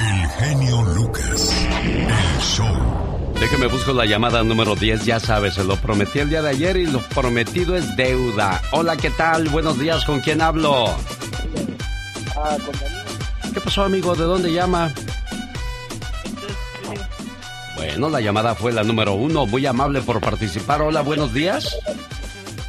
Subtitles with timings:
[0.00, 1.54] El genio Lucas.
[1.82, 3.34] El show.
[3.38, 6.76] Déjeme busco la llamada número 10, ya sabes, se lo prometí el día de ayer
[6.76, 8.60] y lo prometido es deuda.
[8.72, 9.48] Hola, ¿qué tal?
[9.48, 10.86] Buenos días, ¿con quién hablo?
[12.36, 12.56] Ah,
[13.52, 14.14] ¿Qué pasó, amigo?
[14.14, 14.92] ¿De dónde llama?
[17.76, 19.46] Bueno, la llamada fue la número uno.
[19.46, 20.82] Muy amable por participar.
[20.82, 21.76] Hola, buenos días.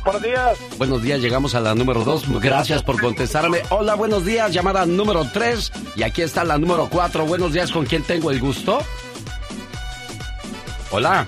[0.03, 0.57] Buenos días.
[0.77, 2.23] Buenos días, llegamos a la número dos.
[2.41, 3.61] Gracias por contestarme.
[3.69, 4.51] Hola, buenos días.
[4.51, 5.71] Llamada número tres.
[5.95, 7.25] Y aquí está la número cuatro.
[7.25, 8.79] Buenos días, ¿con quién tengo el gusto?
[10.89, 11.27] Hola.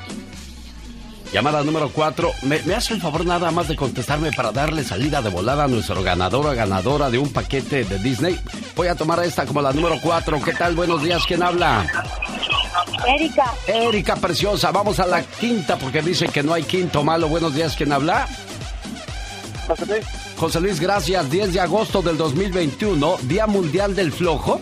[1.31, 2.31] Llamada número cuatro.
[2.43, 5.67] ¿Me, ¿Me, hace el favor nada más de contestarme para darle salida de volada a
[5.67, 8.39] nuestro ganador o ganadora de un paquete de Disney?
[8.75, 10.41] Voy a tomar esta como la número cuatro.
[10.43, 10.75] ¿Qué tal?
[10.75, 11.85] Buenos días, ¿quién habla?
[13.07, 13.53] Erika.
[13.67, 17.27] Erika preciosa, vamos a la quinta porque dice que no hay quinto malo.
[17.27, 18.27] Buenos días, ¿quién habla?
[19.67, 20.05] José Luis.
[20.37, 21.29] José gracias.
[21.29, 24.61] 10 de agosto del 2021, Día Mundial del Flojo.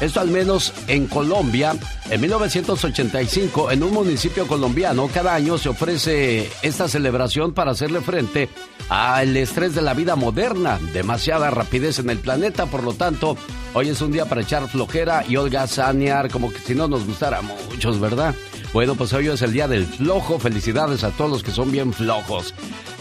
[0.00, 1.76] Esto al menos en Colombia.
[2.08, 8.48] En 1985, en un municipio colombiano, cada año se ofrece esta celebración para hacerle frente
[8.88, 10.80] al estrés de la vida moderna.
[10.94, 13.36] Demasiada rapidez en el planeta, por lo tanto,
[13.74, 17.42] hoy es un día para echar flojera y holgazanear, como que si no nos gustara
[17.42, 18.34] muchos, ¿verdad?
[18.72, 20.38] Bueno, pues hoy es el día del flojo.
[20.38, 22.54] Felicidades a todos los que son bien flojos.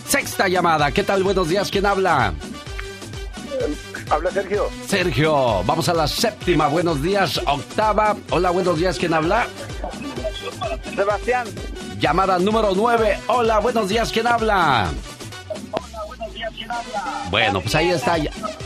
[0.10, 0.92] Sexta llamada.
[0.92, 1.24] ¿Qué tal?
[1.24, 1.70] Buenos días.
[1.70, 2.34] ¿Quién habla?
[4.10, 4.68] Habla Sergio.
[4.88, 6.68] Sergio, vamos a la séptima.
[6.68, 7.40] Buenos días.
[7.46, 8.16] Octava.
[8.32, 8.98] Hola, buenos días.
[8.98, 9.46] ¿Quién habla?
[10.96, 11.48] Sebastián.
[12.00, 13.20] Llamada número nueve.
[13.28, 14.12] Hola, buenos días.
[14.12, 14.90] ¿Quién habla?
[17.30, 18.18] Bueno, pues ahí está.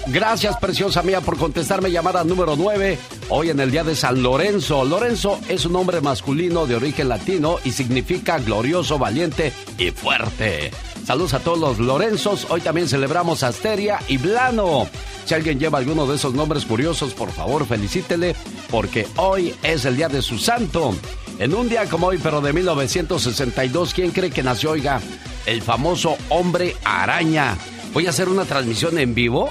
[0.07, 2.97] Gracias, preciosa mía, por contestarme llamada número 9.
[3.29, 4.85] Hoy en el día de San Lorenzo.
[4.85, 10.71] Lorenzo es un hombre masculino de origen latino y significa glorioso, valiente y fuerte.
[11.05, 12.47] Saludos a todos los Lorenzos.
[12.49, 14.87] Hoy también celebramos Asteria y Blano.
[15.25, 18.35] Si alguien lleva alguno de esos nombres curiosos, por favor felicítele,
[18.71, 20.95] porque hoy es el día de su santo.
[21.39, 25.01] En un día como hoy, pero de 1962, ¿quién cree que nació, oiga?
[25.45, 27.57] El famoso hombre araña.
[27.93, 29.49] Voy a hacer una transmisión en vivo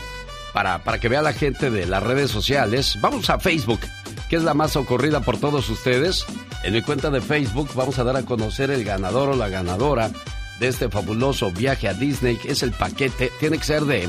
[0.54, 2.98] para, para que vea la gente de las redes sociales.
[3.02, 3.80] Vamos a Facebook,
[4.30, 6.24] que es la más ocurrida por todos ustedes.
[6.64, 10.10] En mi cuenta de Facebook vamos a dar a conocer el ganador o la ganadora
[10.60, 13.30] de este fabuloso viaje a Disney, es el paquete.
[13.40, 14.08] Tiene que ser de...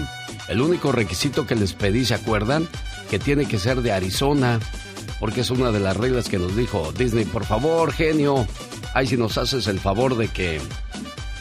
[0.50, 2.68] El único requisito que les pedí, ¿se acuerdan?
[3.10, 4.60] Que tiene que ser de Arizona,
[5.20, 7.26] porque es una de las reglas que nos dijo Disney.
[7.26, 8.46] Por favor, genio,
[8.94, 10.60] ahí si nos haces el favor de que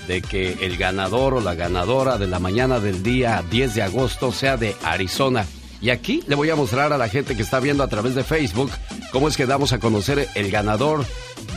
[0.07, 4.33] de que el ganador o la ganadora de la mañana del día 10 de agosto
[4.33, 5.47] sea de Arizona.
[5.83, 8.23] Y aquí le voy a mostrar a la gente que está viendo a través de
[8.23, 8.71] Facebook
[9.11, 11.05] cómo es que damos a conocer el ganador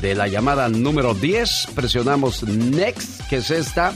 [0.02, 1.68] de la llamada número 10.
[1.76, 3.94] Presionamos Next, que es esta.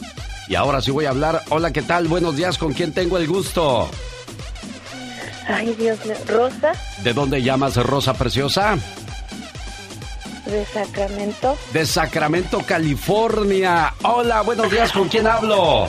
[0.47, 1.41] Y ahora sí voy a hablar.
[1.49, 2.07] Hola, ¿qué tal?
[2.07, 3.89] Buenos días, ¿con quién tengo el gusto?
[5.47, 6.15] Ay, Dios mío.
[6.27, 6.73] ¿Rosa?
[7.03, 8.77] ¿De dónde llamas, Rosa Preciosa?
[10.45, 11.57] De Sacramento.
[11.73, 13.95] De Sacramento, California.
[14.03, 15.87] Hola, buenos días, ¿con quién hablo?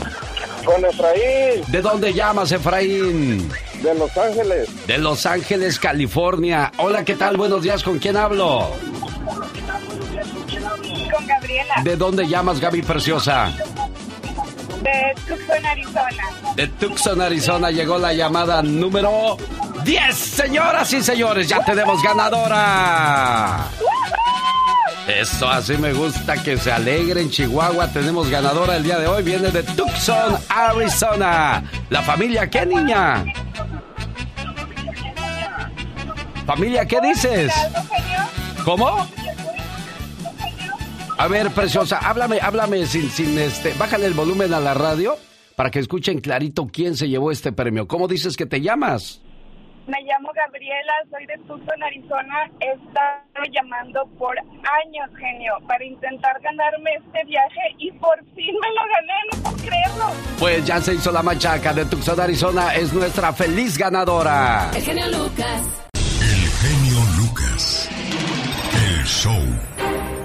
[0.64, 1.62] Con Efraín.
[1.68, 3.50] ¿De dónde llamas, Efraín?
[3.82, 4.86] De Los Ángeles.
[4.86, 6.70] De Los Ángeles, California.
[6.78, 7.36] Hola, ¿qué tal?
[7.36, 8.70] Buenos días, ¿con quién hablo?
[9.24, 9.40] Con
[11.26, 11.74] Gabriela.
[11.82, 13.52] ¿De dónde llamas, Gaby Preciosa?
[14.82, 16.30] De Tucson, Arizona.
[16.56, 19.36] De Tucson, Arizona llegó la llamada número
[19.84, 20.14] 10.
[20.14, 23.68] Señoras y señores, ya tenemos ganadora.
[25.18, 27.30] Eso así me gusta que se alegren.
[27.30, 29.22] Chihuahua tenemos ganadora el día de hoy.
[29.22, 31.64] Viene de Tucson, Arizona.
[31.88, 33.24] ¿La familia qué, niña?
[36.46, 37.52] ¿Familia qué dices?
[38.64, 39.06] ¿Cómo?
[41.18, 43.74] A ver, preciosa, háblame, háblame sin, sin este.
[43.74, 45.16] Bájale el volumen a la radio
[45.56, 47.88] para que escuchen clarito quién se llevó este premio.
[47.88, 49.20] ¿Cómo dices que te llamas?
[49.90, 52.48] Me llamo Gabriela, soy de Tucson, Arizona.
[52.60, 58.68] He estado llamando por años, genio, para intentar ganarme este viaje y por fin me
[58.68, 60.04] lo gané, no puedo creerlo.
[60.38, 62.72] Pues ya se hizo la machaca de Tucson, Arizona.
[62.76, 64.70] Es nuestra feliz ganadora.
[64.76, 65.88] El genio Lucas.
[66.22, 67.90] El genio Lucas.
[68.72, 70.19] El show.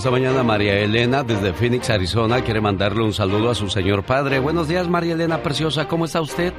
[0.00, 4.38] Esta mañana María Elena desde Phoenix, Arizona, quiere mandarle un saludo a su señor padre.
[4.38, 6.54] Buenos días, María Elena Preciosa, ¿cómo está usted?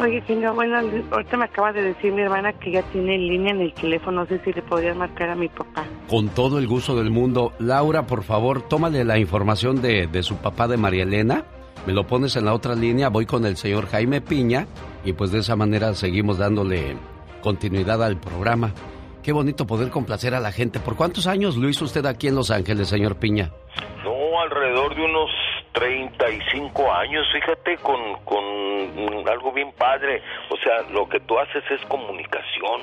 [0.00, 0.78] Oye, señor, bueno,
[1.10, 4.26] ahorita me acaba de decir mi hermana que ya tiene línea en el teléfono, no
[4.26, 5.84] sé si le podría marcar a mi papá.
[6.08, 7.52] Con todo el gusto del mundo.
[7.58, 11.44] Laura, por favor, tómale la información de, de su papá de María Elena,
[11.86, 14.66] me lo pones en la otra línea, voy con el señor Jaime Piña
[15.04, 16.96] y pues de esa manera seguimos dándole
[17.42, 18.72] continuidad al programa.
[19.28, 20.80] Qué bonito poder complacer a la gente.
[20.80, 23.52] ¿Por cuántos años lo hizo usted aquí en Los Ángeles, señor Piña?
[24.02, 25.28] No, alrededor de unos
[25.72, 30.22] 35 años, fíjate, con, con algo bien padre.
[30.50, 32.82] O sea, lo que tú haces es comunicación.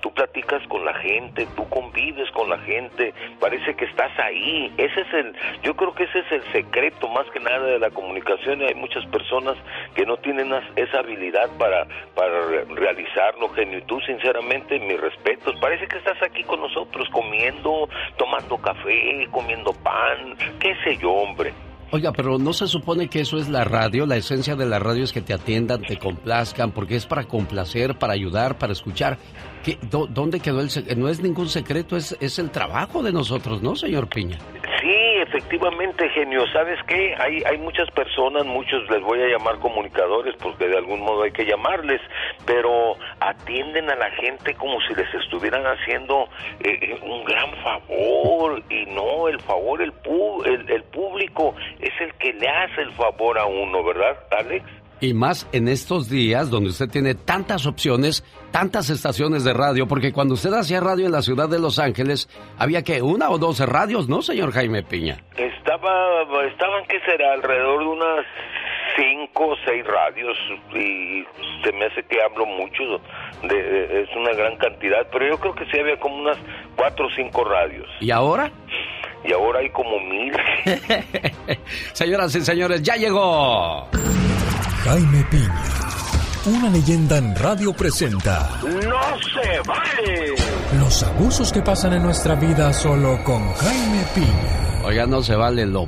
[0.00, 4.72] Tú platicas con la gente, tú convives con la gente, parece que estás ahí.
[4.78, 7.90] Ese es el, yo creo que ese es el secreto más que nada de la
[7.90, 9.56] comunicación y hay muchas personas
[9.94, 13.78] que no tienen esa habilidad para, para realizarlo, genio.
[13.78, 15.54] Y tú, sinceramente, mis respetos.
[15.60, 21.52] Parece que estás aquí con nosotros comiendo, tomando café, comiendo pan, qué sé yo, hombre.
[21.92, 24.06] Oiga, pero ¿no se supone que eso es la radio?
[24.06, 27.98] La esencia de la radio es que te atiendan, te complazcan, porque es para complacer,
[27.98, 29.18] para ayudar, para escuchar.
[29.64, 33.74] ¿Qué, ¿Dónde quedó el No es ningún secreto, es, es el trabajo de nosotros, ¿no,
[33.74, 34.38] señor Piña?
[34.80, 36.46] Sí, efectivamente, genio.
[36.52, 37.14] ¿Sabes qué?
[37.18, 41.32] Hay, hay muchas personas, muchos les voy a llamar comunicadores, porque de algún modo hay
[41.32, 42.00] que llamarles,
[42.46, 46.28] pero atienden a la gente como si les estuvieran haciendo
[46.60, 48.62] eh, eh, un gran favor.
[48.70, 49.92] Y no, el favor, el,
[50.46, 54.64] el, el público es el que le hace el favor a uno, ¿verdad, Alex?
[55.00, 60.12] Y más en estos días donde usted tiene tantas opciones, tantas estaciones de radio, porque
[60.12, 63.60] cuando usted hacía radio en la ciudad de Los Ángeles, había que una o dos
[63.60, 65.18] radios, ¿no, señor Jaime Piña?
[65.36, 67.32] Estaba, estaban, ¿qué será?
[67.32, 68.26] Alrededor de unas
[68.96, 70.36] cinco o seis radios
[70.74, 71.24] y
[71.64, 73.00] se me hace que hablo mucho,
[73.44, 76.38] de, es una gran cantidad, pero yo creo que sí había como unas
[76.76, 77.88] cuatro o cinco radios.
[78.00, 78.50] ¿Y ahora?
[79.24, 80.32] Y ahora hay como mil.
[81.92, 83.88] Señoras y señores, ya llegó.
[84.84, 85.64] Jaime Piña,
[86.46, 88.60] una leyenda en radio presenta.
[88.62, 88.70] ¡No
[89.20, 90.34] se vale!
[90.78, 94.82] Los abusos que pasan en nuestra vida solo con Jaime Piña.
[94.84, 95.86] Oiga, no se vale lo,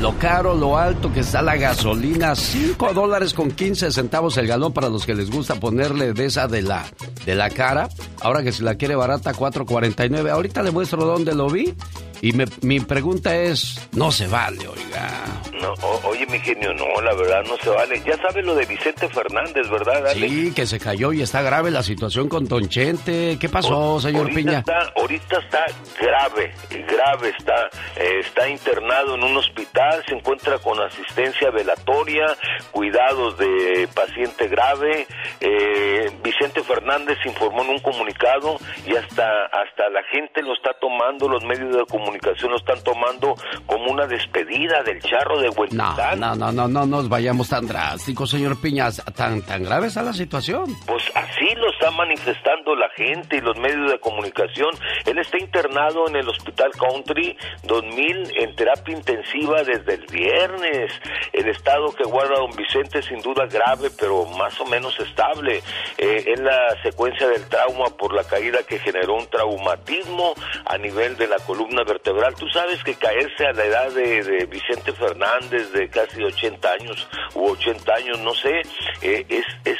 [0.00, 2.36] lo caro, lo alto que está la gasolina.
[2.36, 6.46] 5 dólares con 15 centavos el galón para los que les gusta ponerle de esa
[6.46, 6.84] de la,
[7.26, 7.88] de la cara.
[8.20, 10.30] Ahora que si la quiere barata, 4.49.
[10.30, 11.74] Ahorita le muestro dónde lo vi
[12.22, 12.32] y
[12.62, 15.42] mi pregunta es, no se vale, oiga.
[15.60, 15.74] No,
[16.04, 18.00] oye, mi genio, no, la verdad no se vale.
[18.06, 20.12] Ya sabe lo de Vicente Fernández, ¿verdad?
[20.12, 23.38] Sí, que se cayó y está grave la situación con Tonchente.
[23.40, 24.60] ¿Qué pasó, señor Piña?
[24.60, 25.66] Está, ahorita está
[26.00, 27.68] grave, grave está.
[27.96, 32.36] Eh, está internado en un hospital, se encuentra con asistencia velatoria,
[32.70, 35.08] cuidados de paciente grave.
[35.40, 41.28] Eh, Vicente Fernández informó en un comunicado y hasta, hasta la gente lo está tomando,
[41.28, 43.34] los medios de comunicación comunicación lo están tomando
[43.66, 46.20] como una despedida del charro de Huentitán.
[46.20, 49.02] No, no, no, no, no nos vayamos tan drásticos, señor Piñas.
[49.16, 50.76] ¿Tan, tan grave está la situación?
[50.86, 54.70] Pues así lo está manifestando la gente y los medios de comunicación.
[55.06, 60.92] Él está internado en el Hospital Country 2000 en terapia intensiva desde el viernes.
[61.32, 65.62] El estado que guarda don Vicente sin duda grave, pero más o menos estable.
[65.96, 70.34] Eh, es la secuencia del trauma por la caída que generó un traumatismo
[70.66, 74.92] a nivel de la columna vertebral Tú sabes que caerse a la edad de, Vicente
[74.92, 78.62] Fernández de casi 80 años u 80 años, no sé,
[79.02, 79.78] eh, es, es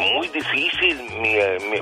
[0.00, 0.98] muy difícil.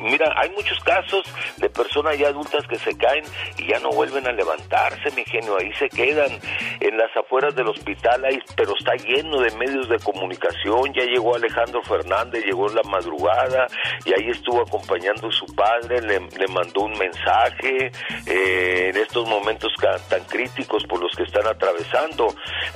[0.02, 1.24] Mira, hay muchos casos
[1.56, 3.24] de personas ya adultas que se caen
[3.56, 5.56] y ya no vuelven a levantarse, mi genio.
[5.58, 6.30] Ahí se quedan
[6.80, 10.92] en las afueras del hospital, ahí, pero está lleno de medios de comunicación.
[10.94, 13.66] Ya llegó Alejandro Fernández, llegó en la madrugada
[14.04, 17.90] y ahí estuvo acompañando a su padre, le, mandó un mensaje
[18.26, 19.72] eh, en estos momentos
[20.08, 22.34] tan críticos por los que están atravesando.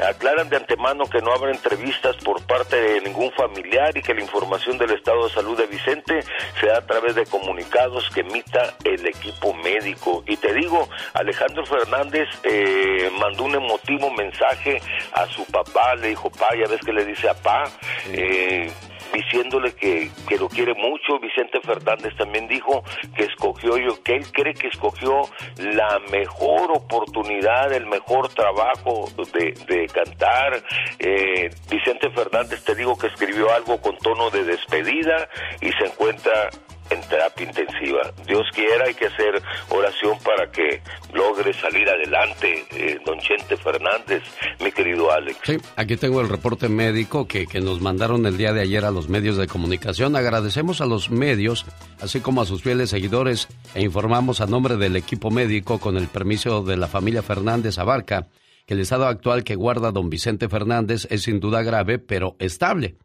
[0.08, 4.20] Aclaran de antemano que no habrá entrevistas por parte de ningún familiar y que la
[4.20, 6.20] información del Estado Salud de Vicente
[6.60, 10.22] se da a través de comunicados que emita el equipo médico.
[10.26, 14.80] Y te digo, Alejandro Fernández eh, mandó un emotivo mensaje
[15.12, 17.64] a su papá, le dijo, pa, ya ves que le dice a pa,
[18.12, 18.70] eh,
[19.12, 21.18] diciéndole que, que, lo quiere mucho.
[21.20, 22.82] Vicente Fernández también dijo
[23.16, 25.22] que escogió yo, que él cree que escogió
[25.58, 30.62] la mejor oportunidad, el mejor trabajo de, de cantar.
[30.98, 35.28] Eh, Vicente Fernández te digo que escribió algo con tono de despedida
[35.60, 36.50] y se encuentra
[36.92, 38.12] en terapia intensiva.
[38.26, 40.80] Dios quiera, hay que hacer oración para que
[41.12, 44.22] logre salir adelante, eh, don Chente Fernández,
[44.62, 45.38] mi querido Alex.
[45.44, 48.90] Sí, aquí tengo el reporte médico que, que nos mandaron el día de ayer a
[48.90, 50.16] los medios de comunicación.
[50.16, 51.66] Agradecemos a los medios,
[52.00, 56.08] así como a sus fieles seguidores, e informamos a nombre del equipo médico, con el
[56.08, 58.28] permiso de la familia Fernández Abarca,
[58.66, 62.96] que el estado actual que guarda don Vicente Fernández es sin duda grave, pero estable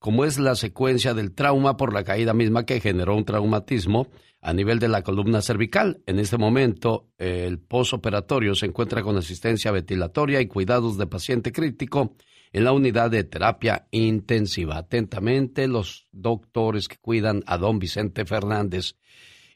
[0.00, 4.08] como es la secuencia del trauma por la caída misma que generó un traumatismo
[4.40, 6.00] a nivel de la columna cervical.
[6.06, 12.16] En este momento, el posoperatorio se encuentra con asistencia ventilatoria y cuidados de paciente crítico
[12.50, 14.78] en la unidad de terapia intensiva.
[14.78, 18.96] Atentamente, los doctores que cuidan a don Vicente Fernández.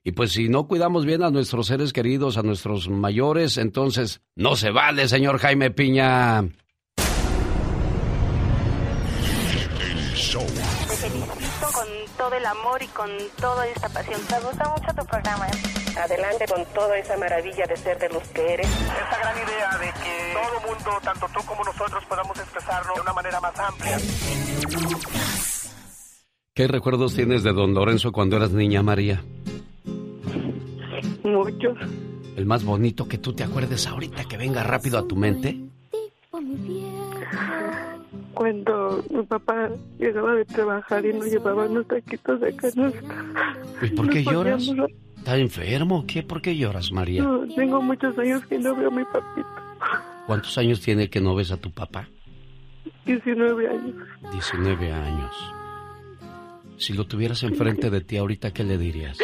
[0.04, 4.56] Y pues si no cuidamos bien a nuestros seres queridos, a nuestros mayores, entonces no
[4.56, 6.44] se vale, señor Jaime Piña.
[10.14, 14.20] Te felicito con todo el amor y con toda esta pasión.
[14.30, 15.48] Me gusta mucho tu programa.
[16.00, 18.66] Adelante con toda esa maravilla de ser de los que eres.
[18.68, 23.12] Esa gran idea de que todo mundo, tanto tú como nosotros, podamos expresarlo de una
[23.12, 23.98] manera más amplia.
[26.54, 29.20] ¿Qué recuerdos tienes de don Lorenzo cuando eras niña María?
[31.24, 31.76] Muchos.
[32.36, 35.58] ¿El más bonito que tú te acuerdes ahorita que venga rápido a tu mente?
[38.34, 42.98] Cuando mi papá llegaba de trabajar y nos llevaba unos taquitos de canasta.
[43.82, 44.70] ¿Y por qué lloras?
[45.16, 46.04] ¿Está enfermo?
[46.06, 46.22] ¿Qué?
[46.22, 47.22] ¿Por qué lloras, María?
[47.22, 49.48] No, tengo muchos años que no veo a mi papito.
[50.26, 52.08] ¿Cuántos años tiene que no ves a tu papá?
[53.06, 53.94] 19 años.
[54.32, 55.54] 19 años.
[56.76, 59.18] Si lo tuvieras enfrente de ti ahorita, ¿qué le dirías?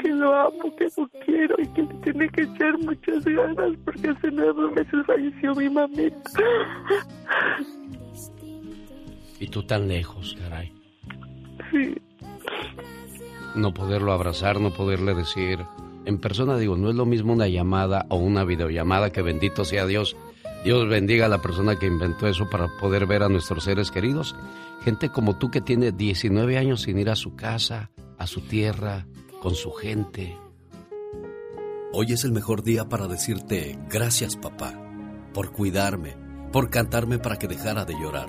[0.00, 4.08] Que lo amo, que lo quiero y que le tiene que echar muchas ganas porque
[4.08, 6.30] hace nueve meses falleció mi mamita.
[9.40, 10.72] Y tú tan lejos, caray.
[11.72, 11.94] Sí.
[13.56, 15.58] No poderlo abrazar, no poderle decir.
[16.04, 19.86] En persona digo, no es lo mismo una llamada o una videollamada que bendito sea
[19.86, 20.16] Dios.
[20.62, 24.36] Dios bendiga a la persona que inventó eso para poder ver a nuestros seres queridos.
[24.82, 29.06] Gente como tú que tiene 19 años sin ir a su casa, a su tierra,
[29.40, 30.36] con su gente.
[31.92, 34.74] Hoy es el mejor día para decirte gracias papá,
[35.34, 36.14] por cuidarme,
[36.52, 38.28] por cantarme para que dejara de llorar,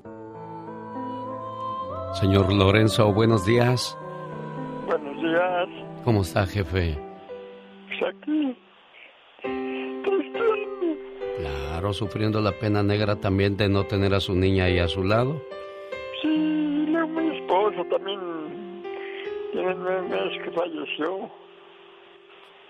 [2.13, 3.97] Señor Lorenzo, buenos días.
[4.85, 5.67] Buenos días.
[6.03, 6.97] ¿Cómo está, jefe?
[7.87, 8.57] Pues aquí.
[11.37, 15.03] Claro, sufriendo la pena negra también de no tener a su niña ahí a su
[15.03, 15.41] lado.
[16.21, 18.19] Sí, mi esposo también
[19.53, 21.29] tiene nueve meses que falleció.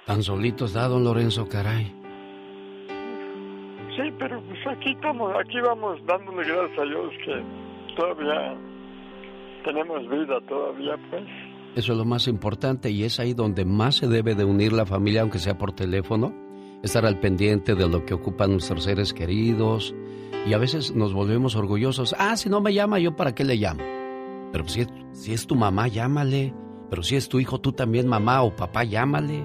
[0.06, 1.92] Tan solito está don Lorenzo, caray.
[3.96, 7.44] Sí, pero pues aquí estamos, aquí vamos dándole gracias a Dios que
[7.96, 8.56] todavía
[9.64, 11.24] tenemos vida todavía, pues.
[11.76, 14.86] Eso es lo más importante y es ahí donde más se debe de unir la
[14.86, 16.34] familia, aunque sea por teléfono,
[16.84, 19.96] estar al pendiente de lo que ocupan nuestros seres queridos
[20.46, 22.14] y a veces nos volvemos orgullosos.
[22.18, 23.84] Ah, si no me llama, ¿yo para qué le llamo?
[24.52, 26.54] Pero si es, si es tu mamá, llámale.
[26.90, 29.44] Pero si es tu hijo, tú también, mamá o papá, llámale.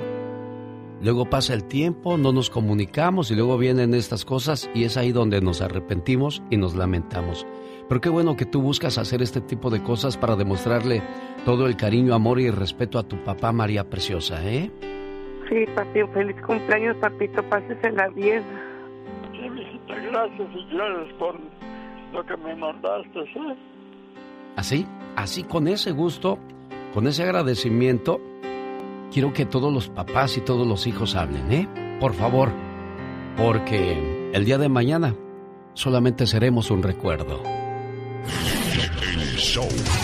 [1.00, 5.12] Luego pasa el tiempo, no nos comunicamos y luego vienen estas cosas y es ahí
[5.12, 7.46] donde nos arrepentimos y nos lamentamos.
[7.88, 11.02] Pero qué bueno que tú buscas hacer este tipo de cosas para demostrarle
[11.44, 14.70] todo el cariño, amor y respeto a tu papá María Preciosa, ¿eh?
[15.48, 18.42] Sí, papi, feliz cumpleaños, papito, pásesela bien.
[19.30, 21.38] Sí, mijita, gracias y gracias por
[22.12, 23.40] lo que me mandaste, ¿sí?
[24.56, 26.38] Así, así con ese gusto,
[26.92, 28.20] con ese agradecimiento,
[29.12, 31.68] quiero que todos los papás y todos los hijos hablen, ¿eh?
[32.00, 32.50] Por favor,
[33.36, 35.14] porque el día de mañana
[35.74, 37.65] solamente seremos un recuerdo.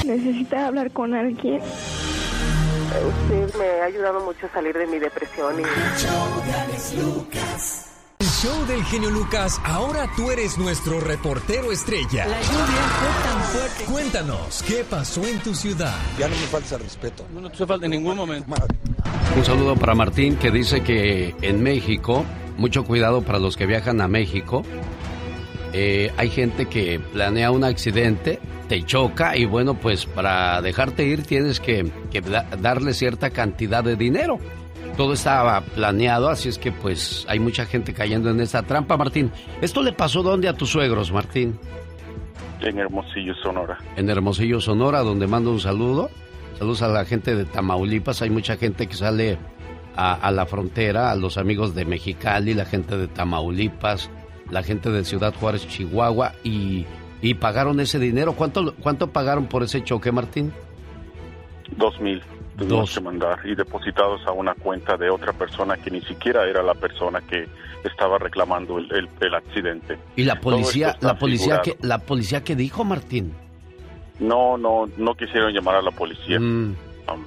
[0.05, 1.61] Necesita hablar con alguien.
[2.93, 5.63] Usted me ha ayudado mucho a salir de mi depresión y...
[8.19, 12.27] El show del genio Lucas, ahora tú eres nuestro reportero estrella.
[12.27, 13.85] La lluvia fue tan fuerte.
[13.85, 15.97] Cuéntanos, ¿qué pasó en tu ciudad?
[16.19, 17.25] Ya no me falta respeto.
[17.33, 18.55] No, no te falta en ningún momento.
[19.37, 22.25] Un saludo para Martín que dice que en México,
[22.59, 24.63] mucho cuidado para los que viajan a México,
[25.73, 28.39] eh, hay gente que planea un accidente,
[28.69, 33.83] te choca y bueno, pues para dejarte ir tienes que, que da- darle cierta cantidad
[33.85, 34.39] de dinero.
[34.97, 39.31] Todo estaba planeado, así es que pues hay mucha gente cayendo en esta trampa, Martín.
[39.63, 41.59] ¿Esto le pasó dónde a tus suegros, Martín?
[42.61, 43.79] En Hermosillo, Sonora.
[43.97, 46.11] En Hermosillo, Sonora, donde mando un saludo.
[46.59, 48.23] Saludos a la gente de Tamaulipas.
[48.23, 49.39] Hay mucha gente que sale
[49.97, 54.11] a, a la frontera, a los amigos de Mexicali, la gente de Tamaulipas,
[54.53, 56.87] la gente de Ciudad Juárez, Chihuahua, y,
[57.21, 58.35] y pagaron ese dinero.
[58.35, 60.53] ¿Cuánto, ¿Cuánto pagaron por ese choque, Martín?
[61.77, 62.23] Dos mil.
[62.57, 62.95] tuvimos Dos.
[62.95, 66.75] que mandar y depositados a una cuenta de otra persona que ni siquiera era la
[66.75, 67.49] persona que
[67.83, 69.99] estaba reclamando el, el- el accidente.
[70.17, 71.81] ¿Y la policía, la policía figurado.
[71.81, 73.33] que, la policía que dijo, Martín?
[74.21, 76.39] No, no, no quisieron llamar a la policía.
[76.39, 76.77] Mm.
[77.09, 77.25] Um,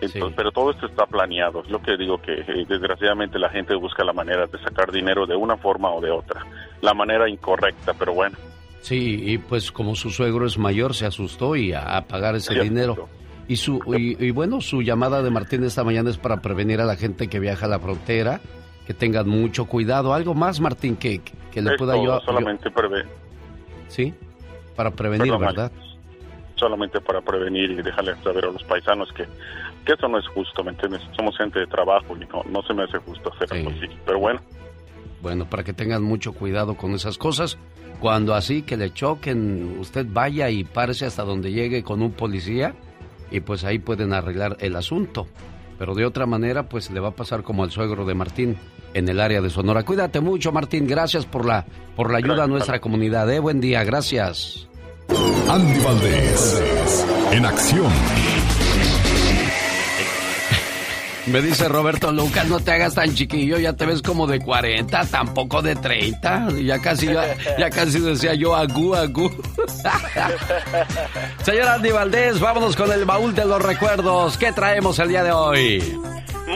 [0.00, 1.62] entonces, Pero todo esto está planeado.
[1.62, 5.26] Es lo que digo que eh, desgraciadamente la gente busca la manera de sacar dinero
[5.26, 6.44] de una forma o de otra.
[6.80, 8.36] La manera incorrecta, pero bueno.
[8.80, 12.54] Sí, y pues como su suegro es mayor, se asustó y a, a pagar ese
[12.54, 13.08] Sí, dinero.
[13.46, 16.84] Y, su, y, y bueno, su llamada de Martín esta mañana es para prevenir a
[16.84, 18.40] la gente que viaja a la frontera,
[18.86, 20.14] que tengan mucho cuidado.
[20.14, 21.20] ¿Algo más, Martín, que,
[21.52, 22.20] que le Es pueda todo, yo...
[22.20, 23.04] solamente prevé.
[23.88, 24.14] Sí,
[24.76, 25.72] para prevenir, Perdón, ¿verdad?
[26.54, 29.26] solamente para prevenir y dejarles saber a los paisanos que,
[29.84, 31.02] que eso no es justo, ¿me entiendes?
[31.16, 33.86] Somos gente de trabajo y no, no se me hace justo hacer algo así.
[34.04, 34.40] Pero bueno,
[35.22, 37.58] Bueno, para que tengan mucho cuidado con esas cosas.
[38.00, 42.74] Cuando así que le choquen, usted vaya y párese hasta donde llegue con un policía
[43.30, 45.26] y pues ahí pueden arreglar el asunto.
[45.78, 48.56] Pero de otra manera, pues le va a pasar como al suegro de Martín
[48.94, 49.82] en el área de Sonora.
[49.82, 50.86] Cuídate mucho, Martín.
[50.86, 51.64] Gracias por la,
[51.96, 53.30] por la ayuda a nuestra comunidad.
[53.30, 53.38] ¿eh?
[53.38, 54.66] Buen día, gracias.
[55.48, 57.90] Andy Valdés, en acción.
[61.30, 65.06] Me dice Roberto Lucas, no te hagas tan chiquillo, ya te ves como de 40,
[65.06, 66.48] tampoco de 30.
[66.64, 69.30] Ya casi, ya, ya casi decía yo agú, agú.
[71.44, 74.36] Señor Andy Valdés, vámonos con el baúl de los recuerdos.
[74.38, 76.00] ¿Qué traemos el día de hoy?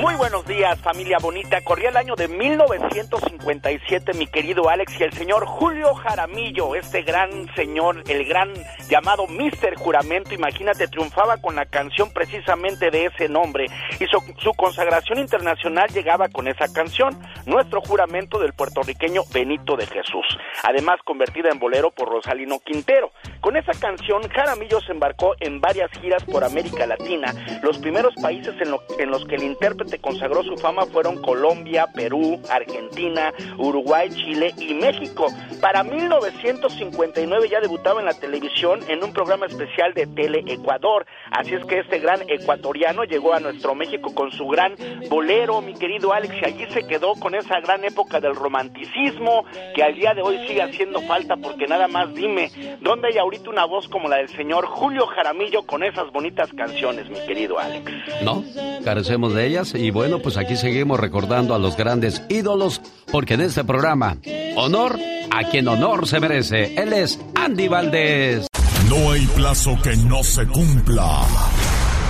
[0.01, 1.63] Muy buenos días, familia bonita.
[1.63, 7.49] Corría el año de 1957, mi querido Alex, y el señor Julio Jaramillo, este gran
[7.55, 8.53] señor, el gran
[8.89, 13.67] llamado Mister Juramento, imagínate, triunfaba con la canción precisamente de ese nombre.
[14.01, 20.27] Y su, consagración internacional llegaba con esa canción, Nuestro Juramento del puertorriqueño Benito de Jesús.
[20.65, 23.13] Además, convertida en bolero por Rosalino Quintero.
[23.41, 27.33] Con esa canción, Jaramillo se embarcó en varias giras por América Latina.
[27.63, 32.41] Los primeros países en, en los que el intérprete consagró su fama fueron Colombia, Perú,
[32.51, 35.27] Argentina, Uruguay, Chile y México.
[35.61, 41.07] Para 1959 ya debutaba en la televisión en un programa especial de Tele Ecuador.
[41.31, 44.75] Así es que este gran ecuatoriano llegó a nuestro México con su gran
[45.09, 49.45] bolero, mi querido Alex, y allí se quedó con esa gran época del romanticismo
[49.75, 53.51] que al día de hoy sigue haciendo falta porque nada más dime, ¿dónde hay ahorita
[53.51, 57.91] una voz como la del señor Julio Jaramillo con esas bonitas canciones, mi querido Alex?
[58.23, 58.45] No,
[58.85, 63.43] carecemos de ellas y bueno, pues aquí seguimos recordando a los grandes ídolos porque en
[63.43, 64.17] este programa,
[64.57, 64.99] honor
[65.31, 66.75] a quien honor se merece.
[66.81, 68.47] Él es Andy Valdés.
[68.89, 71.27] No hay plazo que no se cumpla.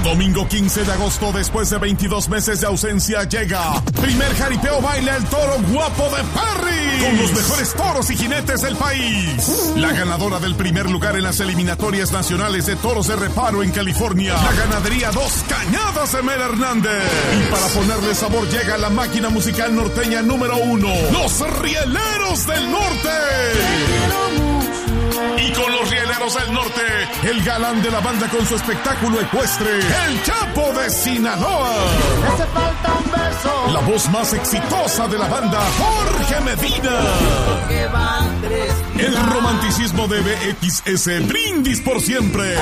[0.03, 5.25] Domingo 15 de agosto, después de 22 meses de ausencia, llega primer jaripeo baila el
[5.25, 7.05] toro guapo de Perry.
[7.05, 9.73] Con los mejores toros y jinetes del país.
[9.77, 14.35] La ganadora del primer lugar en las eliminatorias nacionales de toros de reparo en California.
[14.35, 17.03] La ganadería Dos Cañadas de Mel Hernández.
[17.39, 20.89] Y para ponerle sabor llega la máquina musical norteña número uno.
[21.13, 24.54] Los Rieleros del Norte.
[25.39, 26.83] Y con los Rieleros del Norte,
[27.25, 31.75] el galán de la banda con su espectáculo ecuestre, el Chapo de Sinaloa.
[32.33, 33.73] Hace falta un beso.
[33.73, 37.01] La voz más exitosa de la banda, Jorge Medina.
[38.99, 42.57] El romanticismo de BXS, brindis por siempre.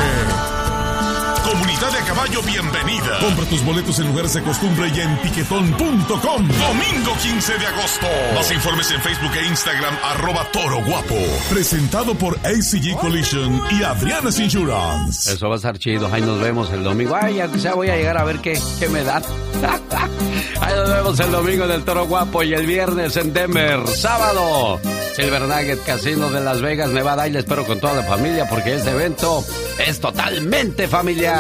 [1.45, 3.19] Comunidad de caballo, bienvenida.
[3.21, 6.49] Compra tus boletos en lugares de costumbre y en tiquetón.com.
[6.49, 8.07] Domingo 15 de agosto.
[8.35, 11.17] Más informes en Facebook e Instagram, arroba toro guapo.
[11.51, 15.33] Presentado por ACG Collision y Adriana's Insurance.
[15.33, 16.09] Eso va a estar chido.
[16.13, 17.17] Ahí nos vemos el domingo.
[17.21, 19.23] Ay, aunque sea voy a llegar a ver qué, qué me dan.
[20.61, 23.81] Ahí nos vemos el domingo en el Toro Guapo y el viernes en Denver.
[23.89, 24.81] Sábado,
[25.17, 27.27] Silver Nugget Casino de Las Vegas, Nevada.
[27.27, 29.45] Y le espero con toda la familia porque este evento
[29.85, 31.33] es totalmente familiar.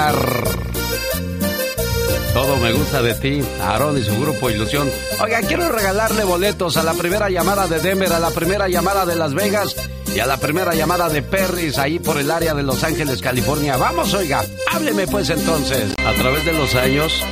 [2.33, 4.91] Todo me gusta de ti, Aarón y su grupo Ilusión.
[5.23, 9.15] Oiga, quiero regalarle boletos a la primera llamada de Denver, a la primera llamada de
[9.15, 9.77] Las Vegas
[10.13, 13.77] y a la primera llamada de Perris ahí por el área de Los Ángeles, California.
[13.77, 15.95] Vamos, oiga, hábleme pues entonces.
[16.05, 17.23] A través de los años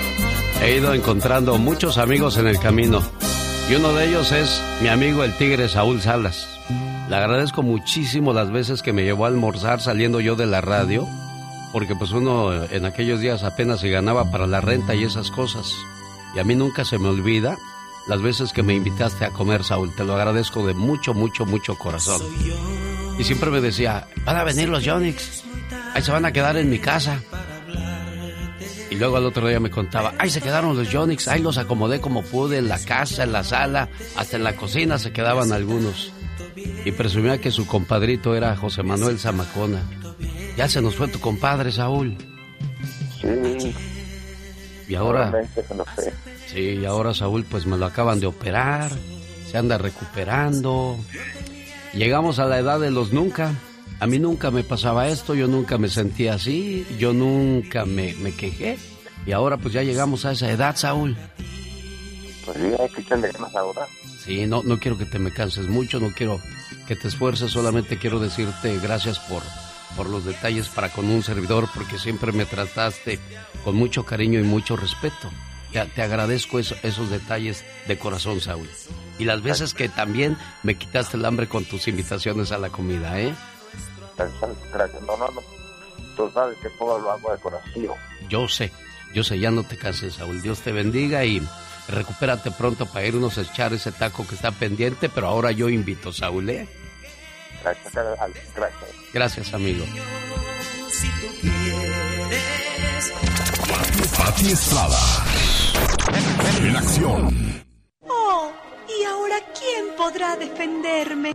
[0.63, 3.03] he ido encontrando muchos amigos en el camino
[3.69, 6.47] y uno de ellos es mi amigo el tigre Saúl Salas.
[7.09, 11.09] Le agradezco muchísimo las veces que me llevó a almorzar saliendo yo de la radio
[11.73, 15.75] porque pues uno en aquellos días apenas se ganaba para la renta y esas cosas.
[16.35, 17.59] Y a mí nunca se me olvida
[18.07, 19.95] las veces que me invitaste a comer, Saúl.
[19.95, 22.21] Te lo agradezco de mucho, mucho, mucho corazón.
[23.19, 25.45] Y siempre me decía, van a venir los Yonix,
[25.95, 27.21] ahí se van a quedar en mi casa.
[28.91, 32.01] Y luego al otro día me contaba, ahí se quedaron los Yonix, ahí los acomodé
[32.01, 36.13] como pude, en la casa, en la sala, hasta en la cocina se quedaban algunos.
[36.85, 39.83] Y presumía que su compadrito era José Manuel Zamacona.
[40.61, 42.19] Ya se nos fue tu compadre, Saúl.
[43.19, 43.75] Sí.
[44.89, 45.33] Y ahora...
[46.49, 48.93] Sí, y ahora Saúl pues me lo acaban de operar,
[49.51, 50.99] se anda recuperando.
[51.95, 53.55] Llegamos a la edad de los nunca.
[54.01, 58.37] A mí nunca me pasaba esto, yo nunca me sentía así, yo nunca me, me
[58.37, 58.77] quejé.
[59.25, 61.17] Y ahora pues ya llegamos a esa edad, Saúl.
[62.45, 63.87] Pues sí, hay que echarle más ahora.
[64.23, 66.39] Sí, no, no quiero que te me canses mucho, no quiero
[66.87, 69.43] que te esfuerces, solamente quiero decirte gracias por,
[69.97, 73.19] por los detalles para con un servidor, porque siempre me trataste
[73.65, 75.31] con mucho cariño y mucho respeto.
[75.73, 78.69] Te, te agradezco esos detalles de corazón, Saúl.
[79.19, 83.21] Y las veces que también me quitaste el hambre con tus invitaciones a la comida,
[83.21, 83.35] ¿eh?
[84.73, 85.41] Gracias, no, no, no.
[86.17, 87.73] Tú sabes que todo lo hago de corazón.
[88.29, 88.73] Yo sé,
[89.15, 90.43] yo sé, ya no te canses, Saúl.
[90.43, 91.43] Dios te bendiga y
[91.89, 96.13] recupérate pronto para irnos a echar ese taco que está pendiente, pero ahora yo invito,
[96.13, 96.69] Saúl, ¿eh?
[97.63, 97.95] Gracias,
[98.55, 99.00] gracias.
[99.13, 99.85] Gracias, amigo.
[104.17, 104.99] Pati Estrada.
[106.63, 107.63] En acción.
[108.09, 108.53] Oh,
[108.89, 111.33] ¿y ahora quién podrá defenderme?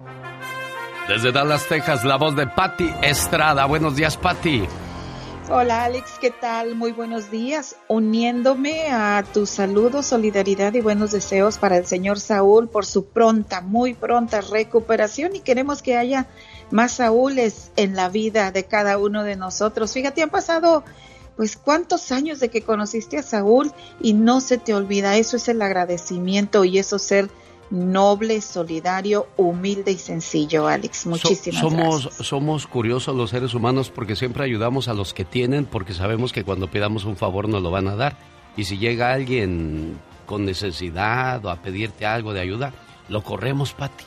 [1.07, 3.65] Desde Dallas, Texas, la voz de Patti Estrada.
[3.65, 4.65] Buenos días, Patti.
[5.47, 6.73] Hola Alex, ¿qué tal?
[6.73, 7.75] Muy buenos días.
[7.87, 13.61] Uniéndome a tu saludo, solidaridad y buenos deseos para el señor Saúl por su pronta,
[13.61, 16.25] muy pronta recuperación y queremos que haya
[16.71, 19.93] más Saúles en la vida de cada uno de nosotros.
[19.93, 20.83] Fíjate, han pasado
[21.35, 25.15] pues cuántos años de que conociste a Saúl y no se te olvida.
[25.15, 27.29] Eso es el agradecimiento y eso ser
[27.75, 31.05] noble, solidario, humilde y sencillo, Alex.
[31.05, 32.27] Muchísimas somos, gracias.
[32.27, 36.43] Somos curiosos los seres humanos porque siempre ayudamos a los que tienen porque sabemos que
[36.43, 38.17] cuando pidamos un favor nos lo van a dar.
[38.57, 42.73] Y si llega alguien con necesidad o a pedirte algo de ayuda,
[43.09, 44.05] lo corremos, Pati.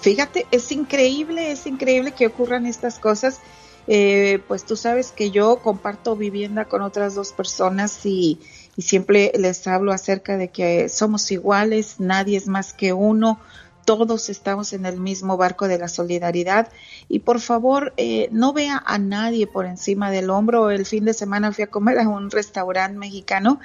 [0.00, 3.40] Fíjate, es increíble, es increíble que ocurran estas cosas.
[3.88, 8.38] Eh, pues tú sabes que yo comparto vivienda con otras dos personas y
[8.76, 13.38] y siempre les hablo acerca de que somos iguales, nadie es más que uno,
[13.84, 16.68] todos estamos en el mismo barco de la solidaridad
[17.08, 20.70] y por favor eh, no vea a nadie por encima del hombro.
[20.70, 23.60] El fin de semana fui a comer a un restaurante mexicano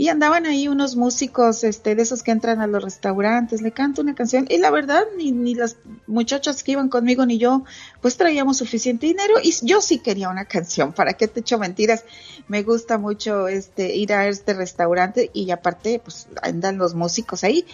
[0.00, 4.00] y andaban ahí unos músicos este de esos que entran a los restaurantes, le canto
[4.00, 7.64] una canción y la verdad ni, ni las muchachas que iban conmigo ni yo
[8.00, 12.06] pues traíamos suficiente dinero y yo sí quería una canción, ¿para qué te echo mentiras?
[12.48, 17.66] Me gusta mucho este ir a este restaurante y aparte pues andan los músicos ahí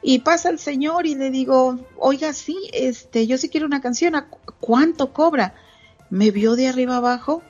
[0.00, 4.14] y pasa el señor y le digo, "Oiga, sí, este yo sí quiero una canción,
[4.14, 5.52] ¿a cuánto cobra?"
[6.08, 7.42] Me vio de arriba abajo,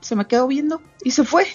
[0.00, 1.46] se me quedó viendo y se fue.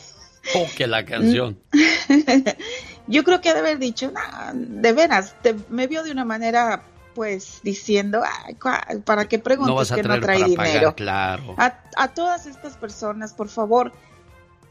[0.55, 1.57] Oh, que la canción.
[3.07, 4.11] Yo creo que ha de haber dicho,
[4.53, 5.35] de veras,
[5.69, 6.83] me vio de una manera,
[7.15, 8.57] pues, diciendo, Ay,
[9.05, 10.93] ¿para qué preguntas que no trae dinero?
[10.95, 11.55] claro.
[11.57, 13.93] A, a, todas estas personas, por favor,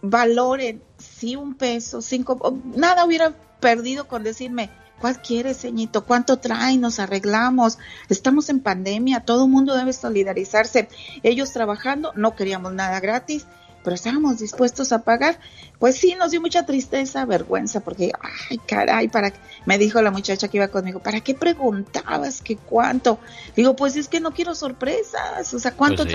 [0.03, 4.69] valoren si un peso, cinco, nada hubiera perdido con decirme,
[5.01, 6.05] ¿cuál quieres, ceñito?
[6.05, 6.77] ¿Cuánto trae?
[6.77, 7.79] Nos arreglamos.
[8.11, 10.89] Estamos en pandemia, todo el mundo debe solidarizarse.
[11.23, 13.47] Ellos trabajando, no queríamos nada gratis
[13.87, 15.39] pero estábamos dispuestos a pagar.
[15.79, 18.11] Pues sí, nos dio mucha tristeza, vergüenza, porque,
[18.51, 19.33] ay, caray, para
[19.65, 23.21] me dijo la muchacha que iba conmigo, ¿para qué preguntabas que cuánto?
[23.55, 26.09] Digo, pues es que no quiero sorpresas, o sea, ¿cuánto Pues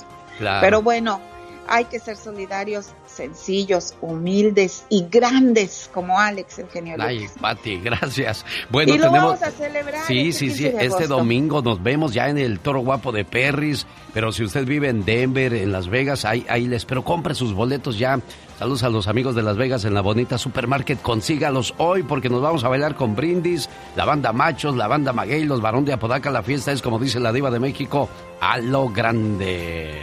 [0.00, 0.04] sí.
[0.38, 0.62] Claro.
[0.62, 1.20] Pero bueno,
[1.68, 7.26] hay que ser solidarios, sencillos, humildes y grandes, como Alex, el genio Ay.
[7.40, 8.44] Pati, gracias.
[8.70, 9.38] Bueno, y lo tenemos.
[9.40, 10.06] vamos a celebrar.
[10.06, 10.62] Sí, este sí, sí.
[10.62, 11.16] 15 de Este agosto.
[11.16, 13.86] domingo nos vemos ya en el Toro Guapo de Perris.
[14.12, 16.84] Pero si usted vive en Denver, en Las Vegas, ahí, ahí les.
[16.84, 18.20] Pero compre sus boletos ya.
[18.58, 21.00] Saludos a los amigos de Las Vegas en la bonita Supermarket.
[21.02, 25.44] Consígalos hoy porque nos vamos a bailar con Brindis, la banda Machos, la banda Maguey,
[25.44, 26.30] los Barón de Apodaca.
[26.30, 28.08] La fiesta es, como dice la Diva de México,
[28.40, 30.02] a lo grande.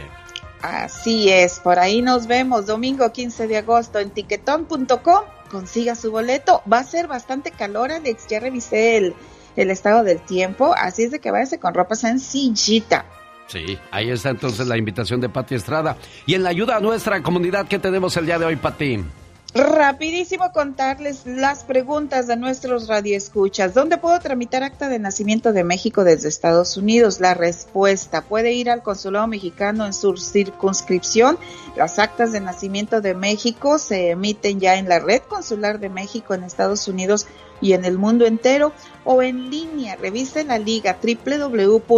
[0.62, 5.22] Así es, por ahí nos vemos domingo 15 de agosto en tiquetón.com.
[5.50, 6.62] Consiga su boleto.
[6.70, 8.26] Va a ser bastante calor, Alex.
[8.28, 9.14] Ya revisé el,
[9.56, 10.74] estado del tiempo.
[10.76, 13.04] Así es de que váyase con ropa sencillita.
[13.46, 15.96] Sí, ahí está entonces la invitación de Pati Estrada.
[16.24, 19.04] Y en la ayuda a nuestra comunidad, ¿qué tenemos el día de hoy, Pati?
[19.52, 23.74] Rapidísimo contarles las preguntas de nuestros radioescuchas.
[23.74, 27.18] ¿Dónde puedo tramitar acta de nacimiento de México desde Estados Unidos?
[27.18, 31.36] La respuesta, puede ir al consulado mexicano en su circunscripción.
[31.74, 36.32] Las actas de nacimiento de México se emiten ya en la red consular de México
[36.32, 37.26] en Estados Unidos
[37.60, 38.72] y en el mundo entero
[39.04, 39.96] o en línea.
[39.96, 41.88] Revise la liga www.gov.mx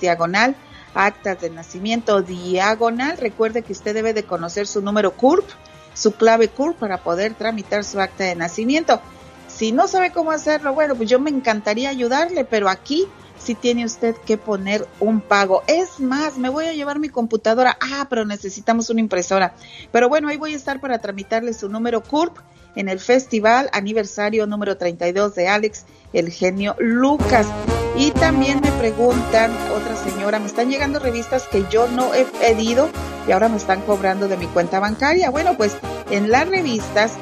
[0.00, 0.54] diagonal
[0.94, 3.16] actas de nacimiento diagonal.
[3.18, 5.48] Recuerde que usted debe de conocer su número CURP,
[5.94, 9.00] su clave CURP para poder tramitar su acta de nacimiento.
[9.48, 13.06] Si no sabe cómo hacerlo, bueno, pues yo me encantaría ayudarle, pero aquí
[13.38, 15.62] si tiene usted que poner un pago.
[15.66, 17.76] Es más, me voy a llevar mi computadora.
[17.80, 19.54] Ah, pero necesitamos una impresora.
[19.90, 22.38] Pero bueno, ahí voy a estar para tramitarle su número CURP
[22.76, 27.46] en el festival aniversario número 32 de Alex, el genio Lucas.
[27.96, 32.88] Y también me preguntan, otra señora, me están llegando revistas que yo no he pedido
[33.28, 35.30] y ahora me están cobrando de mi cuenta bancaria.
[35.30, 35.76] Bueno, pues
[36.10, 37.12] en las revistas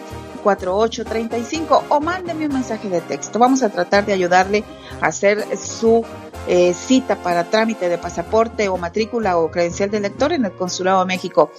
[1.89, 3.39] o mándeme un mensaje de texto.
[3.39, 4.63] Vamos a tratar de ayudarle
[5.01, 6.05] a hacer su
[6.47, 10.99] eh, cita para trámite de pasaporte o matrícula o credencial de lector en el Consulado
[10.99, 11.49] de México.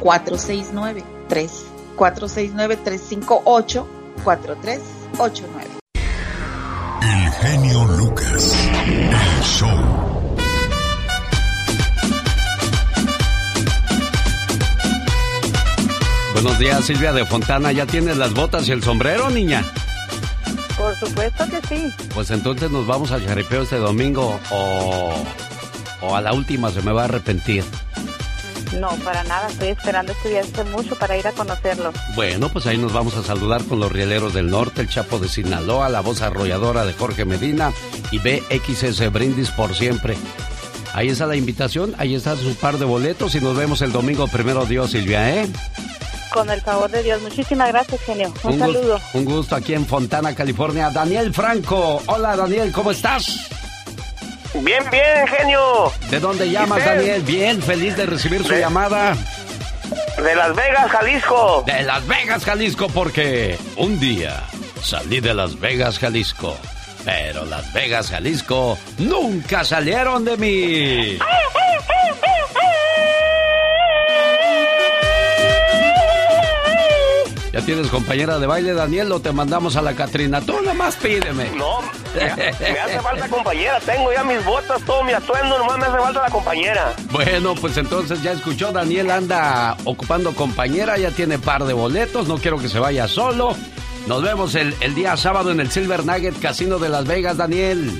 [0.00, 1.64] 469 3
[1.96, 3.86] 469 358
[4.24, 5.70] 4389.
[7.02, 8.54] El genio Lucas.
[8.86, 9.10] El
[9.42, 10.21] show.
[16.42, 17.70] Buenos días, Silvia de Fontana.
[17.70, 19.64] ¿Ya tienes las botas y el sombrero, niña?
[20.76, 21.88] Por supuesto que sí.
[22.12, 25.14] Pues entonces nos vamos al jaripeo este domingo o,
[26.00, 27.62] o a la última se me va a arrepentir.
[28.80, 29.50] No, para nada.
[29.50, 31.92] Estoy esperando estudiarse mucho para ir a conocerlo.
[32.16, 35.28] Bueno, pues ahí nos vamos a saludar con los Rieleros del Norte, el Chapo de
[35.28, 37.72] Sinaloa, la voz arrolladora de Jorge Medina
[38.10, 40.16] y BXS Brindis por siempre.
[40.92, 44.26] Ahí está la invitación, ahí está su par de boletos y nos vemos el domingo
[44.26, 45.48] primero Dios, Silvia, ¿eh?
[46.32, 47.20] Con el favor de Dios.
[47.22, 48.32] Muchísimas gracias, genio.
[48.42, 49.00] Un, saludo.
[49.12, 50.90] un gusto aquí en Fontana, California.
[50.90, 52.02] Daniel Franco.
[52.06, 53.48] Hola, Daniel, ¿cómo estás?
[54.54, 55.92] Bien, bien, genio.
[56.10, 57.22] ¿De dónde llamas, Daniel?
[57.22, 59.16] Bien, feliz de recibir su llamada.
[60.22, 61.64] De Las Vegas, Jalisco.
[61.66, 64.42] De Las Vegas, Jalisco, porque un día
[64.82, 66.56] salí de Las Vegas, Jalisco.
[67.04, 71.18] Pero Las Vegas, Jalisco nunca salieron de mí.
[77.52, 80.40] ¿Ya tienes compañera de baile, Daniel, o te mandamos a la Catrina?
[80.40, 81.50] Tú nomás pídeme.
[81.50, 81.80] No,
[82.14, 83.78] me, hace falta compañera.
[83.80, 86.94] Tengo ya mis botas, todo mi atuendo, nomás me hace falta la compañera.
[87.10, 92.38] Bueno, pues entonces ya escuchó, Daniel anda ocupando compañera, ya tiene par de boletos, no
[92.38, 93.54] quiero que se vaya solo.
[94.06, 97.92] Nos vemos el, el día sábado en el Silver Nugget Casino de Las Vegas, Daniel.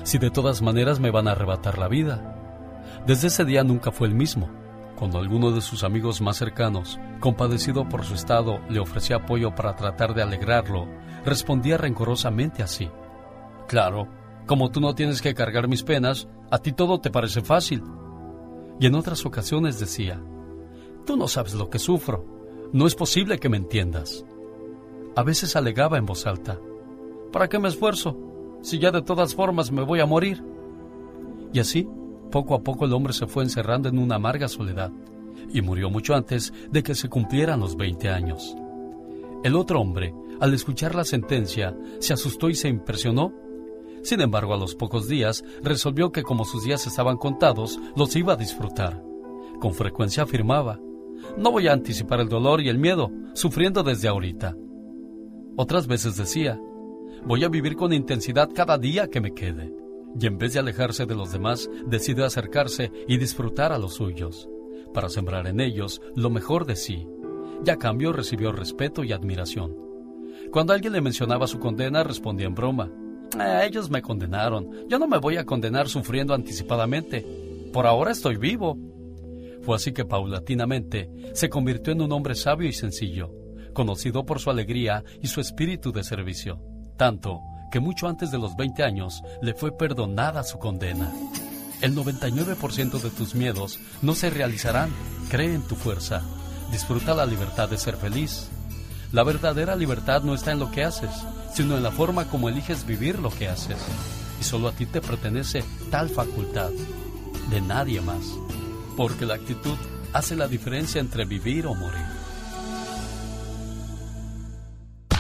[0.05, 2.37] si de todas maneras me van a arrebatar la vida.
[3.07, 4.60] Desde ese día nunca fue el mismo.
[5.01, 9.75] Cuando alguno de sus amigos más cercanos, compadecido por su estado, le ofrecía apoyo para
[9.75, 10.87] tratar de alegrarlo,
[11.25, 12.91] respondía rencorosamente así.
[13.67, 14.09] Claro,
[14.47, 17.83] como tú no tienes que cargar mis penas, a ti todo te parece fácil.
[18.79, 20.23] Y en otras ocasiones decía,
[21.07, 22.27] tú no sabes lo que sufro,
[22.75, 24.27] no es posible que me entiendas.
[25.17, 26.59] A veces alegaba en voz alta,
[27.33, 28.19] ¿para qué me esfuerzo?
[28.61, 30.45] Si ya de todas formas me voy a morir.
[31.55, 31.89] Y así,
[32.31, 34.93] poco a poco el hombre se fue encerrando en una amarga soledad
[35.53, 38.55] y murió mucho antes de que se cumplieran los 20 años.
[39.43, 43.33] El otro hombre, al escuchar la sentencia, se asustó y se impresionó.
[44.03, 48.35] Sin embargo, a los pocos días resolvió que como sus días estaban contados, los iba
[48.35, 49.03] a disfrutar.
[49.61, 50.79] Con frecuencia afirmaba,
[51.37, 54.57] no voy a anticipar el dolor y el miedo, sufriendo desde ahorita.
[55.57, 56.59] Otras veces decía,
[57.25, 59.80] Voy a vivir con intensidad cada día que me quede.
[60.19, 64.49] Y en vez de alejarse de los demás, decide acercarse y disfrutar a los suyos,
[64.93, 67.07] para sembrar en ellos lo mejor de sí.
[67.65, 69.77] Y a cambio recibió respeto y admiración.
[70.51, 72.91] Cuando alguien le mencionaba su condena, respondía en broma.
[73.39, 74.89] "Eh, ellos me condenaron.
[74.89, 77.25] Yo no me voy a condenar sufriendo anticipadamente.
[77.73, 78.77] Por ahora estoy vivo.
[79.63, 83.31] Fue así que paulatinamente se convirtió en un hombre sabio y sencillo,
[83.75, 86.61] conocido por su alegría y su espíritu de servicio,
[86.97, 87.41] tanto
[87.71, 91.13] que mucho antes de los 20 años le fue perdonada su condena.
[91.81, 94.91] El 99% de tus miedos no se realizarán.
[95.31, 96.23] Cree en tu fuerza.
[96.71, 98.49] Disfruta la libertad de ser feliz.
[99.13, 101.11] La verdadera libertad no está en lo que haces,
[101.55, 103.79] sino en la forma como eliges vivir lo que haces.
[104.41, 106.71] Y solo a ti te pertenece tal facultad,
[107.51, 108.25] de nadie más.
[108.97, 109.77] Porque la actitud
[110.13, 112.10] hace la diferencia entre vivir o morir.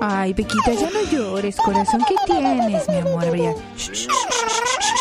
[0.02, 2.02] Ay, Pequita, ya no llores, corazón.
[2.08, 3.26] ¿Qué tienes, mi amor?
[3.78, 4.97] Shh, shh, shh,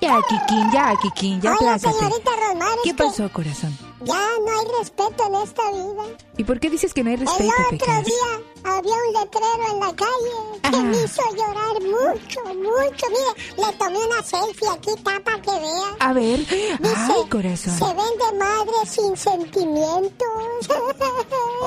[0.00, 1.94] ya Kikín, ya, Kikín, ya, Oye, plásate.
[1.98, 3.76] señorita Rosmar, ¿Qué pasó, corazón?
[4.02, 6.02] Ya no hay respeto en esta vida.
[6.38, 8.04] ¿Y por qué dices que no hay respeto, El otro Pecas?
[8.06, 13.06] día había un letrero en la calle que me hizo llorar mucho, mucho.
[13.10, 15.96] Mire, le tomé una selfie aquí, tapa que vea.
[16.00, 16.78] A ver, Dice,
[17.14, 17.78] ay, corazón.
[17.78, 20.28] se vende madre sin sentimientos.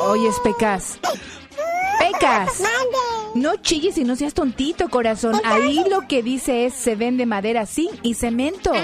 [0.08, 0.98] Oyes, Pecas.
[2.00, 2.60] Pecas.
[2.60, 2.98] Mande.
[3.36, 5.42] No chilles y no seas tontito, corazón.
[5.44, 8.72] Ahí lo que dice es se vende madera sin y cemento.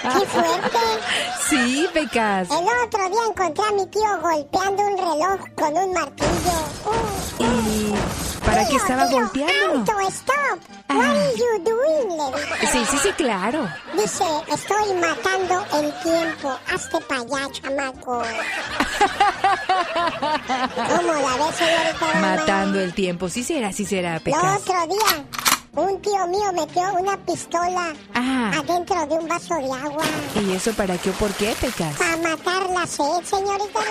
[0.00, 0.78] ¡Qué fuerte!
[1.48, 2.48] Sí, Pecas.
[2.50, 6.58] El otro día encontré a mi tío golpeando un reloj con un martillo.
[6.86, 7.19] Uh.
[8.60, 9.72] ¿Y para qué Tío, estaba tío, golpeándolo?
[9.80, 10.58] Alto, stop.
[10.88, 12.08] What are you doing?
[12.16, 12.66] Le dije.
[12.72, 13.68] Sí, sí, sí, claro.
[13.94, 16.58] Dice, estoy matando el tiempo.
[16.72, 18.22] Hazte para allá, chamaco.
[20.74, 22.20] ¿Cómo la ves, señorita?
[22.20, 23.28] Matando el tiempo.
[23.28, 24.60] Sí será, sí será, El Pecas.
[24.60, 25.24] otro día,
[25.76, 28.52] un tío mío metió una pistola Ah.
[28.58, 30.04] adentro de un vaso de agua.
[30.34, 31.96] ¿Y eso para qué o por qué, Pecas?
[31.96, 33.80] Para matar la sed, señorita.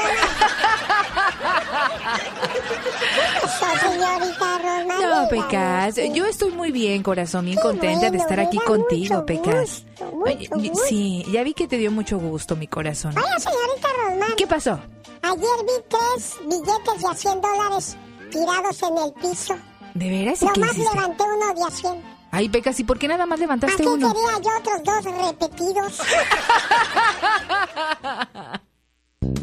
[3.43, 4.95] Eso, señorita Roma.
[5.23, 5.95] No, Pecas.
[6.13, 9.83] Yo estoy muy bien, corazón, bien Qué contenta de estar aquí contigo, Pecas.
[9.99, 10.85] gusto, mucho Oye, gusto.
[10.87, 13.15] Sí, ya vi que te dio mucho gusto, mi corazón.
[13.17, 14.35] Oiga, señorita Rosmar.
[14.35, 14.79] ¿Qué pasó?
[15.21, 17.97] Ayer vi tres billetes de a 100 dólares
[18.31, 19.55] tirados en el piso.
[19.93, 20.41] ¿De veras?
[20.41, 20.95] ¿Y qué Nomás hiciste?
[20.95, 22.19] levanté uno de a 100.
[22.32, 24.13] Ay, Pecas, ¿y por qué nada más ¿Para levantaste qué uno?
[24.13, 25.99] quería yo otros dos repetidos?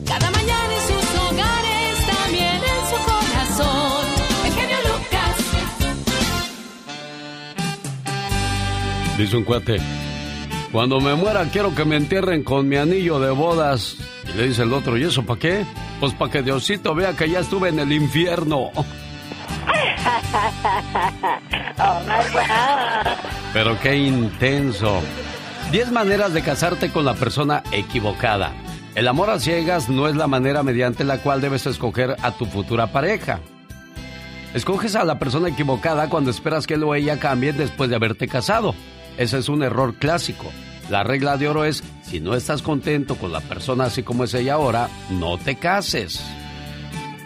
[0.07, 4.07] Cada mañana en sus hogares, también en su corazón.
[4.45, 5.37] El genio Lucas.
[9.19, 9.79] Dice un cuate,
[10.73, 13.97] cuando me muera quiero que me entierren con mi anillo de bodas.
[14.33, 15.67] Y le dice el otro, ¿y eso para qué?
[16.01, 18.71] Pues para que Diosito vea que ya estuve en el infierno.
[23.53, 25.01] Pero qué intenso.
[25.71, 28.53] 10 maneras de casarte con la persona equivocada.
[28.95, 32.47] El amor a ciegas no es la manera mediante la cual debes escoger a tu
[32.47, 33.41] futura pareja.
[34.55, 38.27] Escoges a la persona equivocada cuando esperas que él o ella cambie después de haberte
[38.27, 38.75] casado.
[39.19, 40.51] Ese es un error clásico.
[40.89, 44.33] La regla de oro es, si no estás contento con la persona así como es
[44.35, 46.23] ella ahora, no te cases.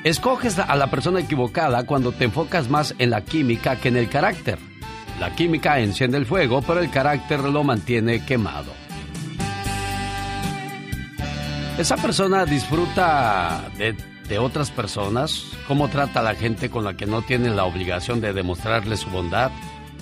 [0.03, 4.09] Escoges a la persona equivocada cuando te enfocas más en la química que en el
[4.09, 4.59] carácter.
[5.19, 8.73] La química enciende el fuego, pero el carácter lo mantiene quemado.
[11.77, 17.21] Esa persona disfruta de, otras personas, cómo trata a la gente con la que no
[17.21, 19.51] tiene la obligación de demostrarle su bondad,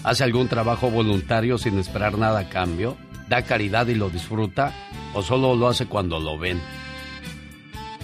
[0.04, 2.96] hace algún trabajo voluntario sin esperar nada a cambio,
[3.28, 4.72] da caridad y lo disfruta,
[5.12, 6.60] o solo lo hace cuando lo ven.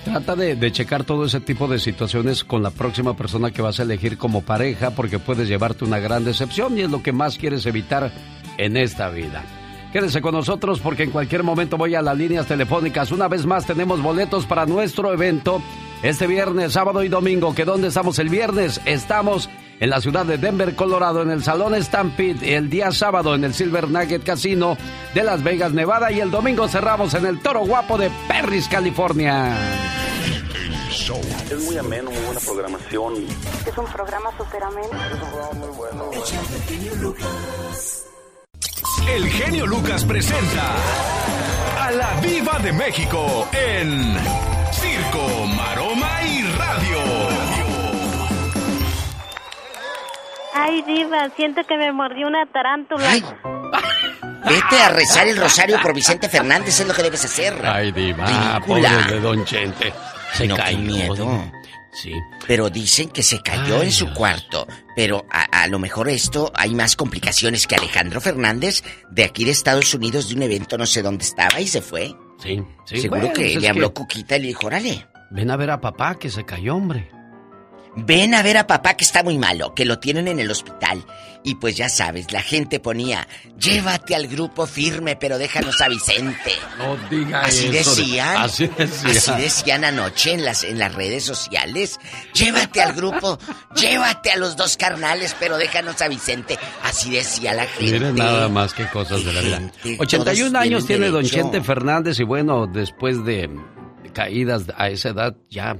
[0.04, 3.84] Trata de, checar todo ese tipo de situaciones con la próxima persona que vas a
[3.84, 7.64] elegir como pareja porque puedes llevarte una gran decepción y es lo que más quieres
[7.64, 8.12] evitar
[8.58, 9.42] en esta vida.
[9.92, 13.12] Quédese con nosotros porque en cualquier momento voy a las líneas telefónicas.
[13.12, 15.62] Una vez más tenemos boletos para nuestro evento
[16.02, 17.54] este viernes, sábado y domingo.
[17.54, 18.80] ¿Que dónde estamos el viernes?
[18.84, 19.48] Estamos
[19.80, 22.56] en la ciudad de Denver, Colorado, en el Salón Stampede.
[22.56, 24.76] El día sábado en el Silver Nugget Casino
[25.14, 26.10] de Las Vegas, Nevada.
[26.12, 29.56] Y el domingo cerramos en el Toro Guapo de Perris, California.
[30.90, 31.20] Show.
[31.50, 33.14] Es muy ameno, muy buena programación.
[33.66, 34.88] Es un programa súper ameno.
[34.88, 36.10] Es un programa muy bueno.
[39.08, 40.76] El genio Lucas presenta
[41.78, 44.16] a la Viva de México en
[44.72, 46.23] Circo, Maroma
[50.54, 53.10] Ay, diva, siento que me mordió una tarántula.
[54.46, 57.54] Vete a rezar el rosario por Vicente Fernández, es lo que debes hacer.
[57.64, 58.90] Ay, diva, Ridícula.
[58.90, 59.92] pobre de Don Chente.
[60.34, 60.78] Se No, qué cayó.
[60.78, 61.52] miedo.
[61.92, 62.12] Sí.
[62.46, 64.16] Pero dicen que se cayó Ay, en su Dios.
[64.18, 64.66] cuarto.
[64.96, 69.52] Pero a, a lo mejor esto hay más complicaciones que Alejandro Fernández de aquí de
[69.52, 72.12] Estados Unidos de un evento no sé dónde estaba y se fue.
[72.42, 73.00] Sí, sí.
[73.00, 75.70] Seguro bueno, que pues le habló que Cuquita y le dijo, órale, Ven a ver
[75.70, 77.10] a papá que se cayó, hombre.
[77.96, 81.04] Ven a ver a papá que está muy malo, que lo tienen en el hospital.
[81.46, 83.28] Y pues ya sabes, la gente ponía,
[83.58, 86.52] llévate al grupo firme, pero déjanos a Vicente.
[86.78, 88.36] No diga Así eso de- decían.
[88.38, 89.10] así decía.
[89.10, 92.00] Así decían anoche en las, en las redes sociales.
[92.32, 93.38] Llévate al grupo,
[93.76, 96.58] llévate a los dos carnales, pero déjanos a Vicente.
[96.82, 97.92] Así decía la gente.
[97.92, 99.56] Miren nada más que cosas de la vida.
[99.82, 101.24] Gente, 81 todos años tiene don.
[101.26, 103.50] Chente Fernández y bueno, después de
[104.14, 105.76] caídas a esa edad ya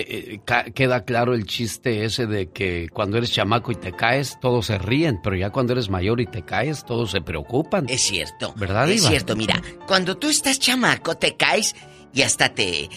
[0.00, 4.38] eh, eh, queda claro el chiste ese de que cuando eres chamaco y te caes,
[4.40, 7.86] todos se ríen, pero ya cuando eres mayor y te caes, todos se preocupan.
[7.88, 8.52] Es cierto.
[8.56, 11.74] ¿Verdad, Es cierto, mira, cuando tú estás chamaco te caes
[12.12, 12.90] y hasta te, eh,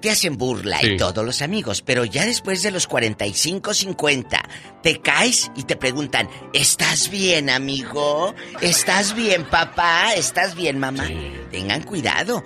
[0.00, 0.88] te hacen burla Sí.
[0.92, 4.42] y todos los amigos, pero ya después de los 45, 50,
[4.82, 8.34] te caes y te preguntan, ¿estás bien, amigo?
[8.60, 10.12] ¿Estás bien, papá?
[10.14, 11.06] ¿Estás bien, mamá?
[11.50, 12.42] Tengan cuidado,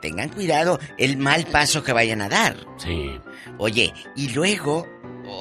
[0.00, 2.56] tengan cuidado el mal paso que vayan a dar.
[2.78, 3.12] Sí.
[3.58, 4.86] Oye, y luego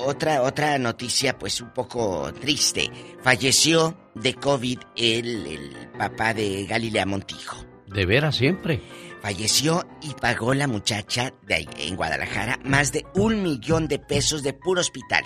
[0.05, 2.91] otra otra noticia pues un poco triste.
[3.21, 7.57] Falleció de COVID el, el papá de Galilea Montijo.
[7.87, 8.81] De veras siempre.
[9.21, 14.43] Falleció y pagó la muchacha de ahí, en Guadalajara más de un millón de pesos
[14.43, 15.23] de puro hospital.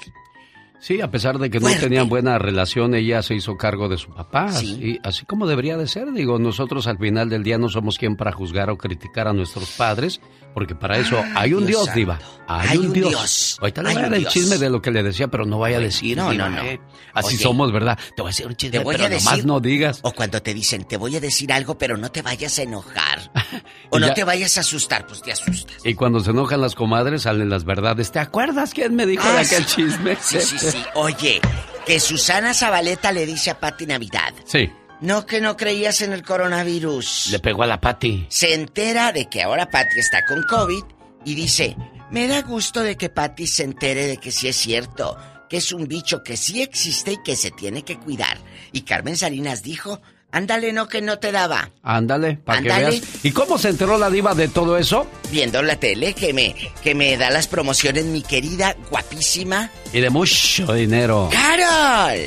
[0.81, 4.09] Sí, a pesar de que no tenían buena relación, ella se hizo cargo de su
[4.13, 4.51] papá.
[4.51, 4.73] Sí.
[4.75, 6.11] Así, así como debería de ser.
[6.13, 9.69] Digo, nosotros al final del día no somos quien para juzgar o criticar a nuestros
[9.71, 10.21] padres,
[10.53, 12.19] porque para eso hay un Dios Dios, diva.
[12.47, 13.09] Hay, Hay un Dios.
[13.09, 13.57] Dios.
[13.61, 15.77] Ahorita le voy a dar el chisme de lo que le decía, pero no vaya
[15.77, 16.17] a decir.
[16.17, 16.63] No, diva, no, no.
[16.63, 16.79] ¿eh?
[17.13, 17.43] Así Oye.
[17.43, 17.99] somos, ¿verdad?
[18.15, 19.25] Te voy a decir un chisme, Te voy pero a decir.
[19.29, 19.99] nomás no digas.
[20.03, 23.31] O cuando te dicen, te voy a decir algo, pero no te vayas a enojar.
[23.91, 25.77] o Y no te vayas a asustar, pues te asustas.
[25.85, 28.11] Y cuando se enojan las comadres salen las verdades.
[28.11, 29.75] ¿Te acuerdas quién me dijo de Ah, aquel sí.
[29.83, 30.15] chisme?
[30.21, 30.68] Sí, sí, sí.
[30.95, 31.39] Oye,
[31.85, 34.33] que Susana Zabaleta le dice a Pati Navidad.
[34.45, 34.69] Sí,
[35.01, 37.29] No que no creías en el coronavirus.
[37.31, 38.25] le pegó a la Pati.
[38.29, 40.83] Se entera de que ahora Pati está con COVID
[41.25, 41.75] y dice,
[42.11, 45.17] me da gusto de que Pati se entere de que sí es cierto,
[45.49, 48.37] que es un bicho que sí existe y que se tiene que cuidar.
[48.71, 50.01] Y Carmen Salinas dijo,
[50.31, 51.69] ándale, no que no te daba.
[51.83, 53.01] Ándale, para que veas.
[53.23, 55.07] ¿Y cómo se enteró la diva de todo eso?
[55.31, 60.09] Viendo la tele que me, que me da las promociones mi querida, guapísima Y de
[60.09, 61.29] mucho dinero.
[61.31, 62.19] Carol.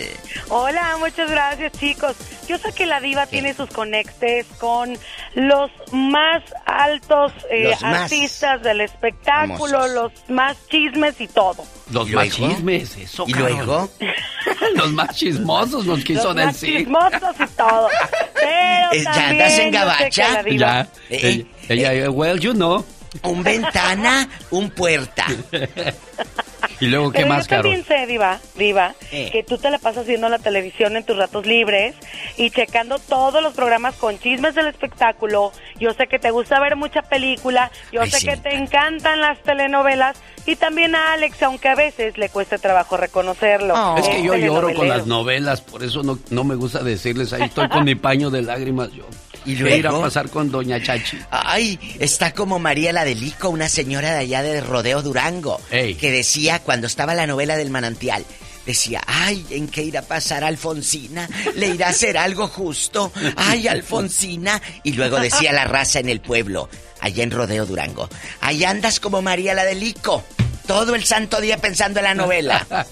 [0.48, 2.16] Hola, muchas gracias chicos.
[2.48, 4.96] Yo sé que la diva tiene sus conectes con
[5.34, 9.92] los más altos eh, Los más artistas del espectáculo, famosos.
[9.94, 11.64] los más chismes y todo.
[11.91, 13.91] Los ¿Y más chismes, eso, ¿Y luego?
[14.74, 16.78] Los más chismosos nos quiso los más decir.
[16.78, 17.89] chismosos y todo.
[18.35, 20.43] Pero Eh, ¿ya andas en gabacha?
[20.51, 20.89] Ya.
[21.11, 22.85] Eh, ella, ella, well, you know.
[23.24, 25.26] Un ventana, un puerta.
[26.80, 27.62] Y luego, ¿qué Pero más, yo Carol?
[27.74, 29.28] también sé, Diva, Diva, Eh.
[29.32, 31.94] que tú te la pasas viendo la televisión en tus ratos libres
[32.36, 35.52] y checando todos los programas con chismes del espectáculo.
[35.78, 39.20] Yo sé que te gusta ver mucha película, yo Ay, sé sí, que te encantan
[39.20, 43.74] las telenovelas y también a Alex, aunque a veces le cueste trabajo reconocerlo.
[43.74, 43.96] Oh.
[43.98, 47.42] Es que yo lloro con las novelas, por eso no, no me gusta decirles, ahí
[47.42, 49.04] estoy con mi paño de lágrimas yo.
[49.45, 50.05] ¿Y ¿Qué ir a luego?
[50.05, 51.18] pasar con Doña Chachi?
[51.30, 55.95] Ay, está como María la de Lico, una señora de allá de Rodeo Durango, Ey.
[55.95, 58.24] que decía cuando estaba la novela del manantial,
[58.66, 61.28] decía, ay, ¿en qué irá a pasar Alfonsina?
[61.57, 63.11] ¿Le irá a hacer algo justo?
[63.36, 64.62] Ay, Alfonsina.
[64.84, 66.68] Y luego decía la raza en el pueblo,
[67.01, 68.09] allá en Rodeo Durango,
[68.40, 70.24] ahí andas como María la de Lico,
[70.73, 72.66] todo el santo día pensando en la novela.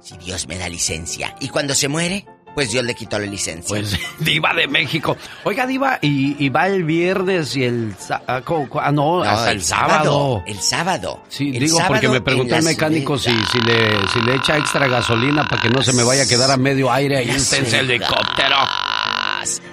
[0.00, 1.34] si Dios me da licencia.
[1.40, 2.24] Y cuando se muere,
[2.54, 3.68] pues Dios le quitó la licencia.
[3.68, 5.16] Pues Diva de México.
[5.44, 7.94] Oiga, Diva, y, y va el viernes y el.
[8.10, 8.42] Ah,
[8.80, 10.42] ah, no, hasta el, sábado.
[10.46, 11.22] El sábado.
[11.28, 14.86] Sí, El digo, porque me preguntó el mecánico si, si, le, si le echa extra
[14.86, 17.78] gasolina para que no se me vaya a quedar a medio aire ahí en ese
[17.78, 18.56] helicóptero.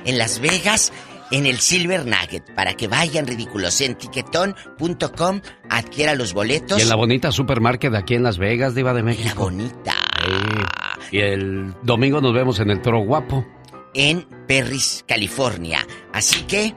[0.03, 0.91] En Las Vegas,
[1.32, 3.79] en el Silver Nugget, para que vayan ridículos.
[3.82, 6.79] En tiquetón.com adquiera los boletos.
[6.79, 9.29] Y en la bonita supermarket aquí en Las Vegas, Diva de México.
[9.29, 9.95] La bonita.
[11.11, 13.45] Y el domingo nos vemos en el Toro Guapo.
[13.93, 15.86] en Perris, California.
[16.13, 16.74] Así que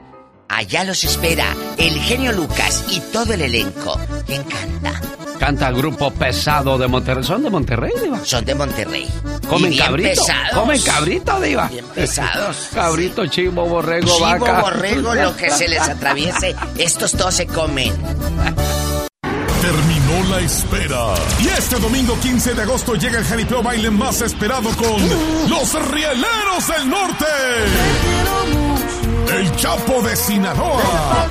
[0.49, 1.45] allá los espera
[1.77, 3.97] el genio Lucas y todo el elenco.
[4.25, 5.01] ¿Quién canta?
[5.39, 7.23] Canta grupo pesado de Monterrey.
[7.23, 8.19] ¿Son de Monterrey, Diva?
[8.25, 9.07] Son de Monterrey.
[9.47, 10.09] ¿Comen Y bien cabrito?
[10.09, 10.49] pesados.
[10.53, 11.67] ¿Comen cabrito, Diva?
[11.67, 12.69] Bien pesados.
[12.73, 14.61] Cabrito, chivo, borrego, Chivo, vaca.
[14.61, 17.93] borrego, lo que se les atraviese, estos todos se comen.
[19.61, 19.94] Terminó
[20.39, 21.13] espera.
[21.39, 26.67] Y este domingo 15 de agosto llega el jaripeo baile más esperado con los Rieleros
[26.67, 27.25] del Norte.
[29.37, 31.29] El Chapo de Sinaloa.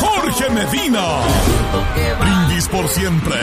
[0.00, 1.02] Jorge Medina.
[2.20, 3.36] Brindis por siempre.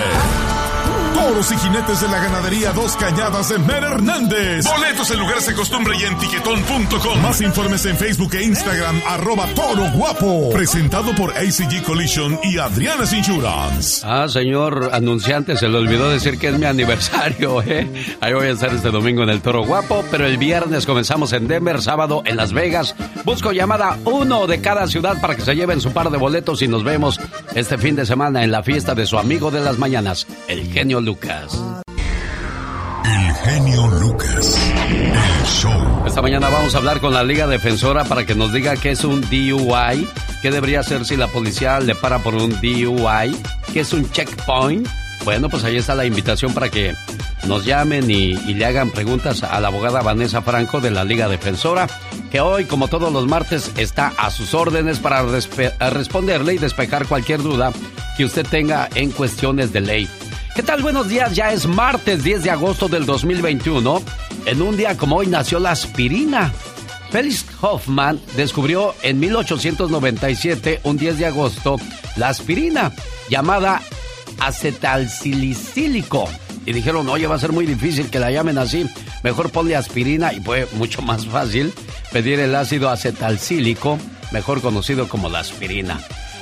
[1.19, 4.65] Toros y jinetes de la ganadería Dos Cañadas de Mer Hernández.
[4.65, 7.21] Boletos en lugares de costumbre y en tiquetón.com.
[7.21, 10.49] Más informes en Facebook e Instagram, arroba toro guapo.
[10.51, 14.01] Presentado por ACG Collision y Adriana's Insurance.
[14.05, 18.15] Ah, señor anunciante, se le olvidó decir que es mi aniversario, ¿eh?
[18.21, 21.49] Ahí voy a estar este domingo en el Toro Guapo, pero el viernes comenzamos en
[21.49, 22.95] Denver, sábado en Las Vegas.
[23.25, 26.69] Busco llamada uno de cada ciudad para que se lleven su par de boletos y
[26.69, 27.19] nos vemos
[27.55, 31.01] este fin de semana en la fiesta de su amigo de las mañanas, el genio
[31.09, 31.59] Lucas.
[33.03, 34.71] El genio Lucas.
[34.87, 36.03] El show.
[36.05, 39.03] Esta mañana vamos a hablar con la Liga Defensora para que nos diga qué es
[39.03, 40.07] un DUI,
[40.43, 43.35] qué debería hacer si la policía le para por un DUI,
[43.73, 44.87] qué es un checkpoint.
[45.25, 46.93] Bueno, pues ahí está la invitación para que
[47.47, 51.27] nos llamen y, y le hagan preguntas a la abogada Vanessa Franco de la Liga
[51.27, 51.87] Defensora,
[52.31, 55.23] que hoy, como todos los martes, está a sus órdenes para
[55.89, 57.71] responderle y despejar cualquier duda
[58.15, 60.07] que usted tenga en cuestiones de ley.
[60.55, 60.81] ¿Qué tal?
[60.81, 64.01] Buenos días, ya es martes 10 de agosto del 2021.
[64.45, 66.51] En un día como hoy nació la aspirina.
[67.11, 71.77] Felix Hoffman descubrió en 1897, un 10 de agosto,
[72.17, 72.91] la aspirina,
[73.29, 73.81] llamada
[74.39, 76.27] acetalsilicílico.
[76.65, 78.87] Y dijeron, oye, va a ser muy difícil que la llamen así.
[79.23, 81.73] Mejor ponle aspirina y fue mucho más fácil
[82.11, 83.97] pedir el ácido acetalcílico,
[84.31, 85.99] mejor conocido como la aspirina.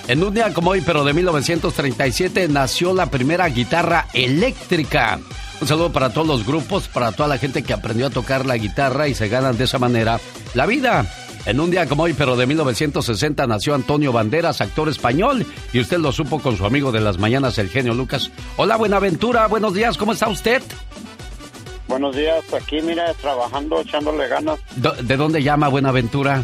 [0.07, 5.19] En un día como hoy, pero de 1937, nació la primera guitarra eléctrica.
[5.59, 8.55] Un saludo para todos los grupos, para toda la gente que aprendió a tocar la
[8.57, 10.19] guitarra y se ganan de esa manera
[10.53, 11.05] la vida.
[11.45, 15.97] En un día como hoy, pero de 1960, nació Antonio Banderas, actor español, y usted
[15.97, 18.31] lo supo con su amigo de las mañanas, el genio Lucas.
[18.55, 20.61] Hola, Buenaventura, buenos días, ¿cómo está usted?
[21.87, 26.43] Buenos días, aquí mira, trabajando, echándole ganas ¿De dónde llama Buenaventura?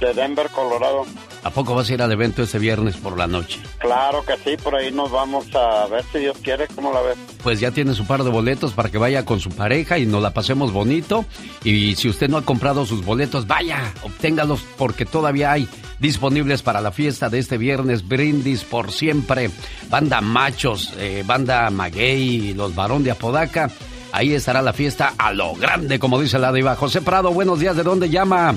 [0.00, 1.04] de Denver, Colorado.
[1.44, 3.60] ¿A poco vas a ir al evento este viernes por la noche?
[3.78, 7.16] Claro que sí, por ahí nos vamos a ver si Dios quiere, ¿cómo la ves?
[7.42, 10.22] Pues ya tiene su par de boletos para que vaya con su pareja y nos
[10.22, 11.24] la pasemos bonito.
[11.64, 15.68] Y si usted no ha comprado sus boletos, vaya, obténgalos porque todavía hay
[16.00, 18.06] disponibles para la fiesta de este viernes.
[18.06, 19.50] Brindis por siempre.
[19.88, 23.70] Banda Machos, eh, Banda Maguey, los Barón de Apodaca.
[24.12, 26.76] Ahí estará la fiesta a lo grande, como dice la diva.
[26.76, 27.76] José Prado, buenos días.
[27.76, 28.54] ¿De dónde llama?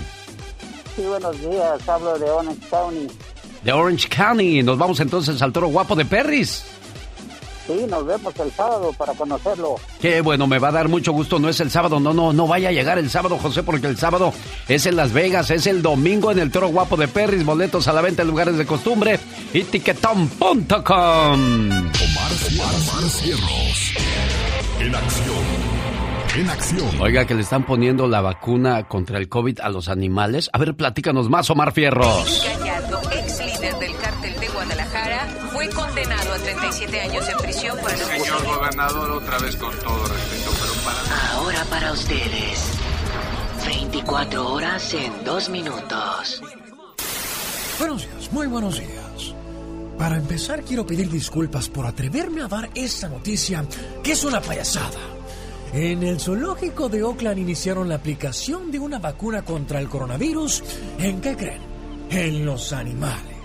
[0.96, 1.88] Sí, buenos días.
[1.88, 3.08] Hablo de Orange County.
[3.64, 4.64] De Orange County.
[4.64, 6.64] Nos vamos entonces al Toro Guapo de Perris.
[7.68, 9.76] Sí, nos vemos el sábado para conocerlo.
[10.02, 11.38] Qué bueno, me va a dar mucho gusto.
[11.40, 13.98] No es el sábado, no, no, no vaya a llegar el sábado, José, porque el
[13.98, 14.34] sábado
[14.68, 17.94] es en Las Vegas, es el domingo en el Toro Guapo de Perris, boletos a
[17.94, 19.20] la venta en lugares de costumbre
[19.54, 20.72] y tiquetón.com.
[20.80, 21.82] Omar,
[22.60, 23.94] Omar Cierros.
[24.80, 25.61] En acción.
[26.36, 27.02] En acción.
[27.02, 30.50] Oiga, que le están poniendo la vacuna contra el COVID a los animales.
[30.54, 32.46] A ver, platícanos más, Omar Fierros.
[32.46, 37.92] Gallardo, ex líder del cártel de Guadalajara, fue condenado a 37 años en prisión por
[37.92, 41.34] el Señor gobernador, otra vez con todo respeto, pero para...
[41.34, 42.78] Ahora para ustedes.
[43.66, 46.42] 24 horas en 2 minutos.
[47.78, 49.36] Buenos días, muy buenos días.
[49.98, 53.64] Para empezar, quiero pedir disculpas por atreverme a dar esta noticia,
[54.04, 55.21] que es una payasada.
[55.74, 60.62] En el zoológico de Oakland iniciaron la aplicación de una vacuna contra el coronavirus.
[61.00, 61.62] ¿En qué creen?
[62.10, 63.42] En los animales.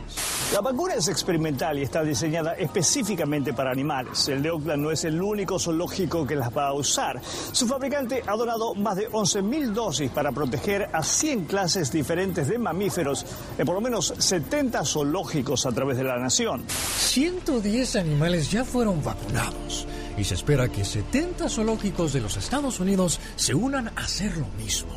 [0.53, 4.27] La vacuna es experimental y está diseñada específicamente para animales.
[4.27, 7.21] El de Oakland no es el único zoológico que las va a usar.
[7.23, 12.59] Su fabricante ha donado más de 11.000 dosis para proteger a 100 clases diferentes de
[12.59, 13.25] mamíferos
[13.57, 16.65] en por lo menos 70 zoológicos a través de la nación.
[16.69, 23.21] 110 animales ya fueron vacunados y se espera que 70 zoológicos de los Estados Unidos
[23.37, 24.91] se unan a hacer lo mismo.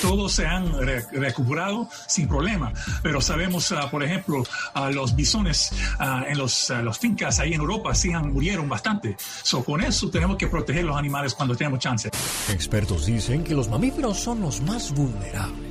[0.00, 2.72] todos se han re- recuperado sin problema.
[3.02, 7.52] Pero sabemos, ah, por ejemplo, a los bisones ah, en los, ah, los fincas ahí
[7.54, 9.16] en Europa sí han, murieron bastante.
[9.42, 12.10] So, con eso tenemos que proteger los animales cuando tenemos chance.
[12.48, 15.67] Expertos dicen que los mamíferos son los más vulnerables.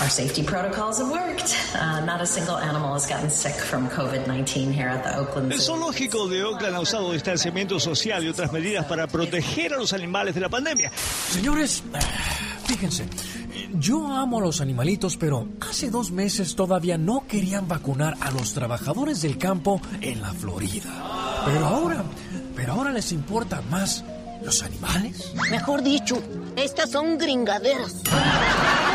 [0.00, 1.54] Our safety protocols have worked.
[1.74, 5.52] Uh, not a single animal has gotten sick from COVID 19 here at the Oakland
[5.52, 5.74] El Zoo.
[5.74, 10.34] zoológico de Oakland ha usado distanciamiento social y otras medidas para proteger a los animales
[10.34, 10.90] de la pandemia.
[11.30, 11.82] Señores,
[12.64, 13.04] fíjense,
[13.74, 18.54] yo amo a los animalitos, pero hace dos meses todavía no querían vacunar a los
[18.54, 21.42] trabajadores del campo en la Florida.
[21.44, 22.04] Pero ahora,
[22.56, 24.02] pero ahora les importan más
[24.42, 25.34] los animales.
[25.50, 26.22] Mejor dicho,
[26.56, 27.96] estas son gringaderas.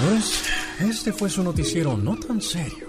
[0.00, 0.44] Señores,
[0.80, 2.88] este fue su noticiero no tan serio.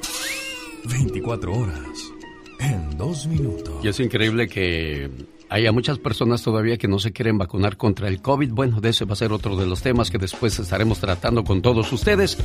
[0.85, 2.13] 24 horas
[2.57, 3.83] en dos minutos.
[3.83, 5.09] Y es increíble que
[5.51, 8.51] haya muchas personas todavía que no se quieren vacunar contra el COVID.
[8.51, 11.61] Bueno, de ese va a ser otro de los temas que después estaremos tratando con
[11.61, 12.37] todos ustedes.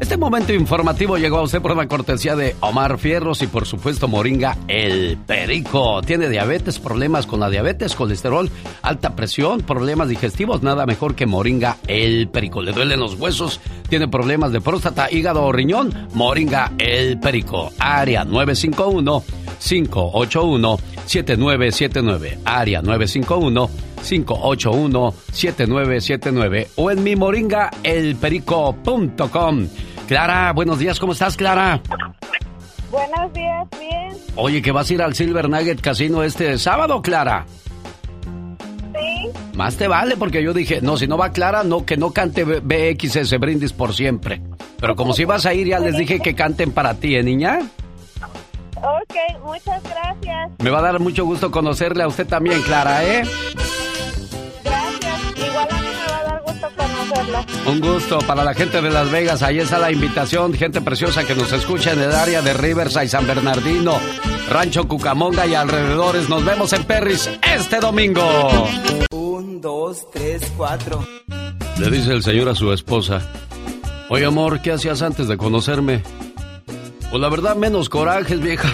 [0.00, 4.08] Este momento informativo llegó a usted por la cortesía de Omar Fierros y por supuesto
[4.08, 6.02] Moringa El Perico.
[6.02, 8.50] Tiene diabetes, problemas con la diabetes, colesterol,
[8.82, 10.60] alta presión, problemas digestivos.
[10.60, 12.60] Nada mejor que Moringa El Perico.
[12.60, 16.08] Le duelen los huesos, tiene problemas de próstata, hígado o riñón.
[16.12, 17.70] Moringa El Perico.
[17.78, 22.38] Área 951 581 7979.
[22.44, 23.70] Área 951
[24.02, 29.68] 581 7979 o en mi moringaelperico.com.
[30.06, 31.82] Clara, buenos días, ¿cómo estás, Clara?
[32.90, 34.16] Buenos días, bien.
[34.36, 37.44] Oye, que vas a ir al Silver Nugget Casino este sábado, Clara.
[38.94, 39.28] Sí.
[39.54, 42.44] Más te vale, porque yo dije, no, si no va Clara, no, que no cante
[42.44, 44.40] BXS Brindis por siempre.
[44.80, 47.58] Pero como si vas a ir, ya les dije que canten para ti, ¿eh, niña?
[48.82, 50.50] Ok, muchas gracias.
[50.58, 53.22] Me va a dar mucho gusto conocerle a usted también, Clara, ¿eh?
[54.64, 55.20] Gracias.
[55.36, 57.70] Igual a mí me va a dar gusto conocerlo.
[57.70, 59.42] Un gusto para la gente de Las Vegas.
[59.42, 63.26] Ahí está la invitación, gente preciosa que nos escucha en el área de Riverside, San
[63.26, 63.98] Bernardino,
[64.48, 66.28] Rancho Cucamonga y alrededores.
[66.28, 68.22] Nos vemos en Perris este domingo.
[69.10, 71.04] Un, dos, tres, cuatro.
[71.78, 73.22] Le dice el señor a su esposa.
[74.10, 76.02] Oye, amor, ¿qué hacías antes de conocerme?
[77.10, 78.68] Pues la verdad, menos corajes, vieja.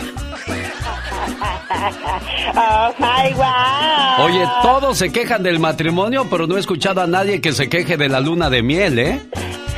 [2.57, 4.26] Oh my wow.
[4.26, 7.97] Oye, todos se quejan del matrimonio, pero no he escuchado a nadie que se queje
[7.97, 9.20] de la luna de miel, ¿eh?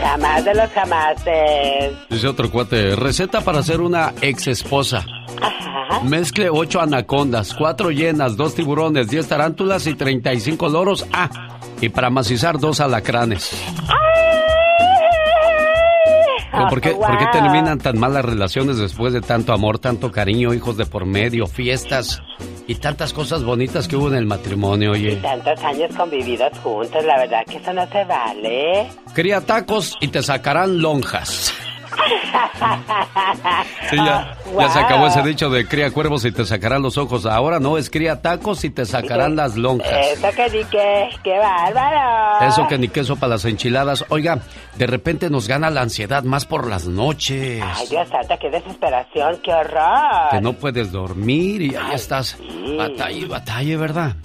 [0.01, 1.93] Jamás de los jamases.
[2.11, 5.05] Dice otro cuate, receta para ser una ex esposa.
[6.03, 11.07] Mezcle ocho anacondas, cuatro llenas, dos tiburones, diez tarántulas y 35 loros.
[11.13, 11.31] Ah,
[11.81, 13.51] y para macizar dos alacranes.
[16.57, 20.11] Pero ¿Por qué, por qué terminan tan mal las relaciones después de tanto amor, tanto
[20.11, 22.23] cariño, hijos de por medio, fiestas
[22.67, 25.17] y tantas cosas bonitas que hubo en el matrimonio, oye?
[25.17, 28.89] Tantos años convividos juntos, la verdad que eso no se vale.
[29.13, 31.53] Cría tacos y te sacarán lonjas.
[33.91, 37.27] Sí, ya, ya se acabó ese dicho de cría cuervos y te sacarán los ojos.
[37.27, 40.07] Ahora no, es cría tacos y te sacarán las lonjas.
[40.13, 42.47] Eso que di que, qué bárbaro.
[42.47, 44.05] Eso que ni queso para las enchiladas.
[44.09, 44.41] Oiga,
[44.77, 47.63] de repente nos gana la ansiedad más por las noches.
[47.65, 50.31] Ay, Dios santo, qué desesperación, qué horror.
[50.31, 52.37] Que no puedes dormir y ahí estás.
[52.77, 54.17] Batalla y batalla, ¿verdad?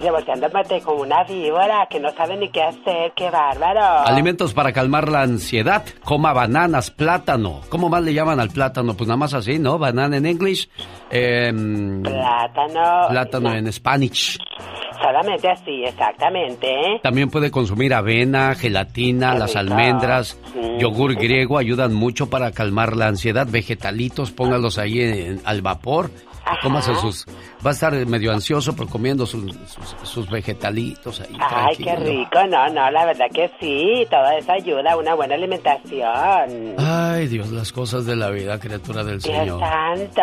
[0.00, 4.06] Revolteándote como una víbora que no sabe ni qué hacer, qué bárbaro.
[4.06, 5.84] Alimentos para calmar la ansiedad.
[6.04, 7.60] Coma bananas, plátano.
[7.68, 8.94] ¿Cómo más le llaman al plátano?
[8.94, 9.78] Pues nada más así, ¿no?
[9.78, 10.68] Banana en English.
[11.10, 13.08] em, Plátano.
[13.08, 14.38] plátano en Spanish.
[15.02, 16.68] Solamente así, exactamente.
[16.70, 17.00] ¿eh?
[17.02, 20.38] También puede consumir avena, gelatina, las almendras,
[20.78, 23.46] yogur griego ayudan mucho para calmar la ansiedad.
[23.50, 26.10] Vegetalitos, póngalos ahí en- al vapor
[26.62, 27.26] cómase sus...
[27.64, 31.36] Va a estar medio ansioso, pero comiendo sus, sus, sus vegetalitos ahí.
[31.40, 32.10] Ay, qué tranquilo.
[32.20, 32.46] rico.
[32.48, 34.06] No, no, la verdad que sí.
[34.10, 36.74] Toda esa ayuda, una buena alimentación.
[36.78, 39.60] Ay, Dios, las cosas de la vida, criatura del Dios Señor.
[39.60, 40.22] santo.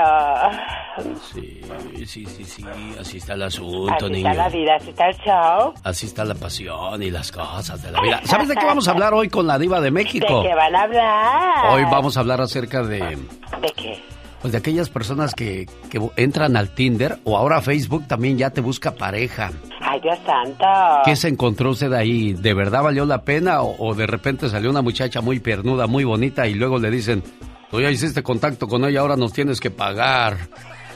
[1.34, 1.61] Sí,
[2.05, 2.65] sí, sí, sí,
[2.99, 4.30] así está el asunto, Así niño.
[4.30, 5.73] está la vida, así está el show.
[5.84, 8.21] Así está la pasión y las cosas de la vida.
[8.23, 10.41] ¿Sabes de qué vamos a hablar hoy con la diva de México?
[10.41, 11.71] ¿De qué van a hablar?
[11.73, 14.03] Hoy vamos a hablar acerca de, ¿De qué?
[14.41, 18.61] Pues de aquellas personas que, que entran al Tinder o ahora Facebook también ya te
[18.61, 19.51] busca pareja.
[19.81, 20.65] Ay, Dios santo.
[21.05, 22.33] ¿Qué se encontró usted ahí?
[22.33, 26.03] ¿De verdad valió la pena o, o de repente salió una muchacha muy pernuda, muy
[26.03, 27.23] bonita y luego le dicen,
[27.71, 30.38] tú ya hiciste contacto con ella, ahora nos tienes que pagar?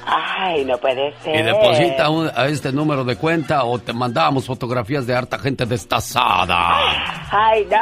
[0.05, 1.39] Ay, no puede ser.
[1.39, 5.65] Y deposita un- a este número de cuenta o te mandamos fotografías de harta gente
[5.65, 6.77] destazada.
[7.31, 7.77] Ay, no.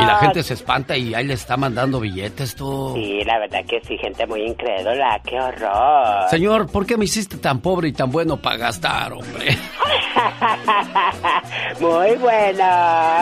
[0.00, 2.92] Y la gente se espanta y ahí le está mandando billetes tú.
[2.96, 5.20] Sí, la verdad que sí, gente muy incrédula.
[5.24, 6.28] Qué horror.
[6.30, 9.56] Señor, ¿por qué me hiciste tan pobre y tan bueno para gastar, hombre?
[11.80, 12.64] muy bueno.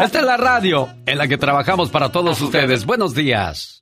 [0.03, 2.85] Esta es la radio en la que trabajamos para todos ustedes.
[2.87, 3.82] Buenos días.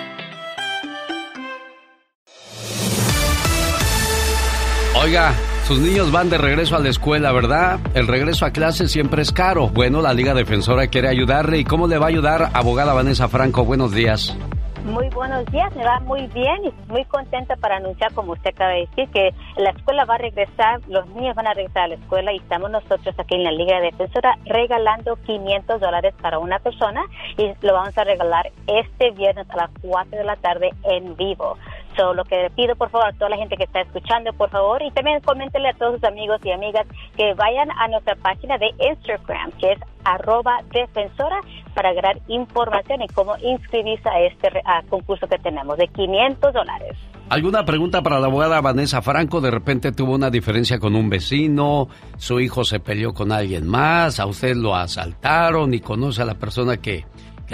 [4.93, 5.33] Oiga,
[5.63, 7.79] sus niños van de regreso a la escuela, ¿verdad?
[7.93, 9.69] El regreso a clase siempre es caro.
[9.69, 11.59] Bueno, la Liga Defensora quiere ayudarle.
[11.59, 13.63] ¿Y cómo le va a ayudar, abogada Vanessa Franco?
[13.63, 14.37] Buenos días.
[14.83, 18.71] Muy buenos días, me va muy bien y muy contenta para anunciar, como usted acaba
[18.71, 21.95] de decir, que la escuela va a regresar, los niños van a regresar a la
[21.95, 27.03] escuela y estamos nosotros aquí en la Liga Defensora regalando 500 dólares para una persona
[27.37, 31.57] y lo vamos a regalar este viernes a las 4 de la tarde en vivo.
[31.97, 34.81] So, lo que pido, por favor, a toda la gente que está escuchando, por favor,
[34.81, 36.87] y también coméntenle a todos sus amigos y amigas
[37.17, 41.39] que vayan a nuestra página de Instagram, que es arroba defensora,
[41.73, 46.97] para agarrar información y cómo inscribirse a este a concurso que tenemos de 500 dólares.
[47.29, 49.39] ¿Alguna pregunta para la abogada Vanessa Franco?
[49.39, 51.87] De repente tuvo una diferencia con un vecino,
[52.17, 56.35] su hijo se peleó con alguien más, a usted lo asaltaron y conoce a la
[56.35, 57.05] persona que,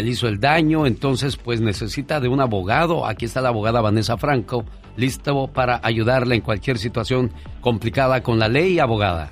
[0.02, 3.06] le hizo el daño, entonces pues necesita de un abogado.
[3.06, 7.32] Aquí está la abogada Vanessa Franco, listo para ayudarle en cualquier situación
[7.62, 9.32] complicada con la ley, abogada.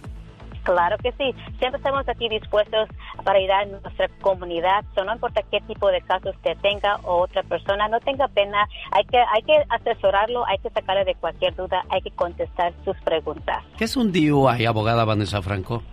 [0.63, 1.31] Claro que sí.
[1.59, 2.89] Siempre estamos aquí dispuestos
[3.23, 4.83] para ayudar a nuestra comunidad.
[4.95, 8.67] So, no importa qué tipo de caso usted tenga o otra persona, no tenga pena.
[8.91, 12.97] Hay que, hay que asesorarlo, hay que sacarle de cualquier duda, hay que contestar sus
[13.01, 13.63] preguntas.
[13.77, 15.83] ¿Qué es un DUI, abogada Vanessa Franco?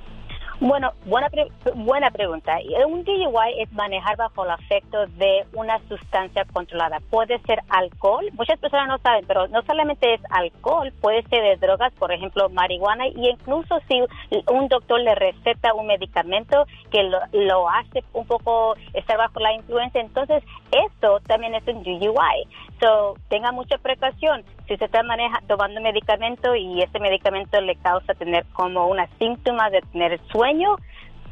[0.64, 2.56] Bueno, buena, pre- buena pregunta.
[2.86, 7.00] Un DUI es manejar bajo el afecto de una sustancia controlada.
[7.10, 11.56] Puede ser alcohol, muchas personas no saben, pero no solamente es alcohol, puede ser de
[11.56, 14.04] drogas, por ejemplo, marihuana, y incluso si
[14.52, 19.54] un doctor le receta un medicamento que lo, lo hace un poco estar bajo la
[19.54, 22.46] influencia, entonces esto también es un DUI.
[22.82, 24.42] So, tenga mucha precaución.
[24.66, 29.70] Si usted está maneja, tomando medicamento y ese medicamento le causa tener como unas síntomas
[29.70, 30.74] de tener sueño,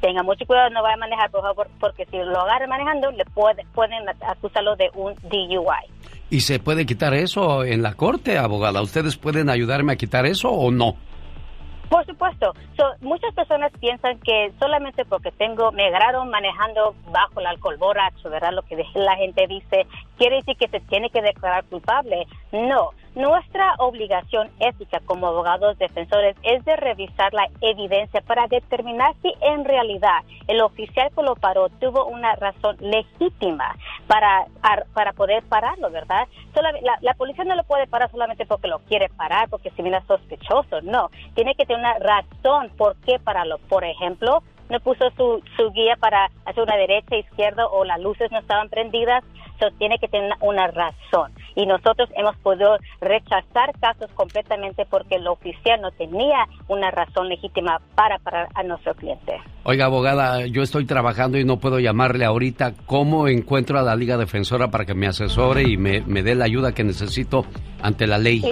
[0.01, 3.24] tenga mucho cuidado, no vaya a manejar, por favor, porque si lo agarra manejando, le
[3.24, 5.90] puede, pueden acusarlo de un DUI.
[6.30, 8.80] ¿Y se puede quitar eso en la corte, abogada?
[8.80, 10.94] ¿Ustedes pueden ayudarme a quitar eso o no?
[11.90, 12.55] Por supuesto.
[12.76, 18.30] So, muchas personas piensan que solamente porque tengo, me agarraron manejando bajo el alcohol borracho,
[18.30, 18.53] ¿verdad?
[18.53, 19.88] Lo que la gente dice,
[20.20, 22.26] quiere decir que se tiene que declarar culpable.
[22.52, 22.90] No.
[23.14, 29.64] Nuestra obligación ética como abogados defensores es de revisar la evidencia para determinar si en
[29.64, 33.74] realidad el oficial que lo paró tuvo una razón legítima
[34.06, 34.44] para,
[34.92, 36.28] para poder pararlo, ¿verdad?
[36.54, 40.02] La, la policía no lo puede parar solamente porque lo quiere parar, porque se viene
[40.06, 41.10] sospechoso, no.
[41.34, 43.56] Tiene que tener una razón por qué pararlo.
[43.70, 48.30] Por ejemplo, no puso su, su guía para hacer una derecha, izquierda o las luces
[48.30, 49.24] no estaban prendidas,
[49.58, 51.32] so tiene que tener una, razón.
[51.54, 57.80] Y nosotros hemos podido rechazar casos completamente porque el oficial no tenía una razón legítima
[57.94, 59.38] para parar a nuestro cliente.
[59.64, 62.72] Oiga, abogada, yo estoy trabajando y no puedo llamarle ahorita.
[62.86, 66.44] ¿Cómo encuentro a la Liga Defensora para que me asesore y me, me dé la
[66.44, 67.44] ayuda que necesito
[67.82, 68.42] ante la ley?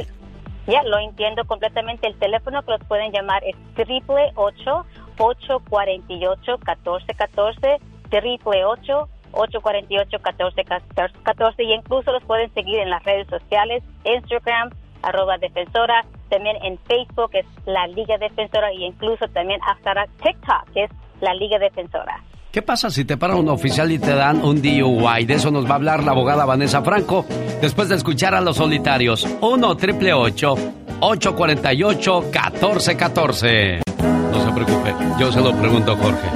[0.67, 2.07] Ya, lo entiendo completamente.
[2.07, 4.85] El teléfono que los pueden llamar es triple ocho
[5.19, 7.79] 848-1414,
[8.11, 14.71] triple ocho 848-1414 y incluso los pueden seguir en las redes sociales, Instagram,
[15.03, 16.05] arroba defensora.
[16.29, 20.91] También en Facebook es la Liga Defensora y incluso también hasta TikTok que es
[21.21, 22.23] la Liga Defensora.
[22.53, 25.27] ¿Qué pasa si te para un oficial y te dan un DUI?
[25.27, 27.27] De eso nos va a hablar la abogada Vanessa Franco
[27.61, 29.27] después de escuchar a los solitarios.
[29.41, 33.88] 1 triple 848 1414
[34.31, 36.29] No se preocupe, yo se lo pregunto a Jorge.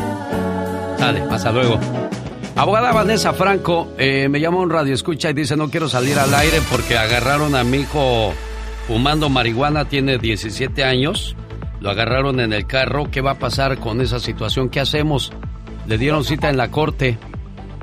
[0.99, 1.79] Sale, hasta luego.
[2.55, 6.35] Abogada Vanessa Franco, eh, me llama un radio escucha y dice no quiero salir al
[6.35, 8.33] aire porque agarraron a mi hijo
[8.87, 11.35] fumando marihuana, tiene 17 años,
[11.81, 14.69] lo agarraron en el carro, ¿qué va a pasar con esa situación?
[14.69, 15.33] ¿Qué hacemos?
[15.87, 17.17] Le dieron cita en la corte.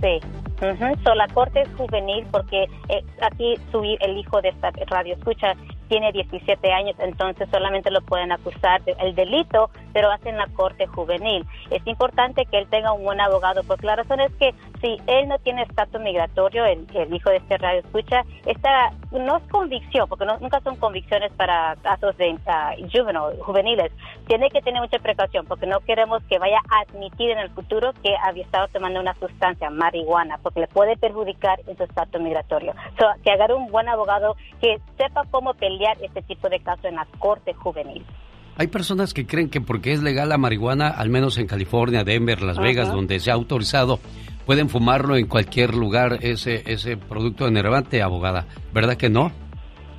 [0.01, 0.19] Sí.
[0.61, 5.53] la corte es juvenil porque eh, aquí su, el hijo de esta radio escucha
[5.89, 11.45] tiene 17 años, entonces solamente lo pueden acusar del delito, pero hacen la corte juvenil.
[11.71, 15.27] Es importante que él tenga un buen abogado, porque la razón es que si él
[15.27, 20.25] no tiene estatus migratorio, el, hijo de este radio escucha, esta no es convicción, porque
[20.25, 23.91] nunca son convicciones para casos de uh, juveniles.
[24.27, 27.91] Tiene que tener mucha precaución, porque no queremos que vaya a admitir en el futuro
[28.03, 32.73] que había estado tomando una sustancia, marihuana, porque le puede perjudicar en su estatus migratorio.
[33.23, 37.07] que agarre un buen abogado que sepa cómo pelear este tipo de casos en la
[37.19, 38.05] corte juvenil.
[38.59, 42.41] Hay personas que creen que porque es legal la marihuana, al menos en California, Denver,
[42.41, 44.01] Las Vegas, donde se ha autorizado,
[44.49, 48.47] pueden fumarlo en cualquier lugar ese, ese producto enervante, abogada.
[48.73, 49.31] ¿Verdad que no?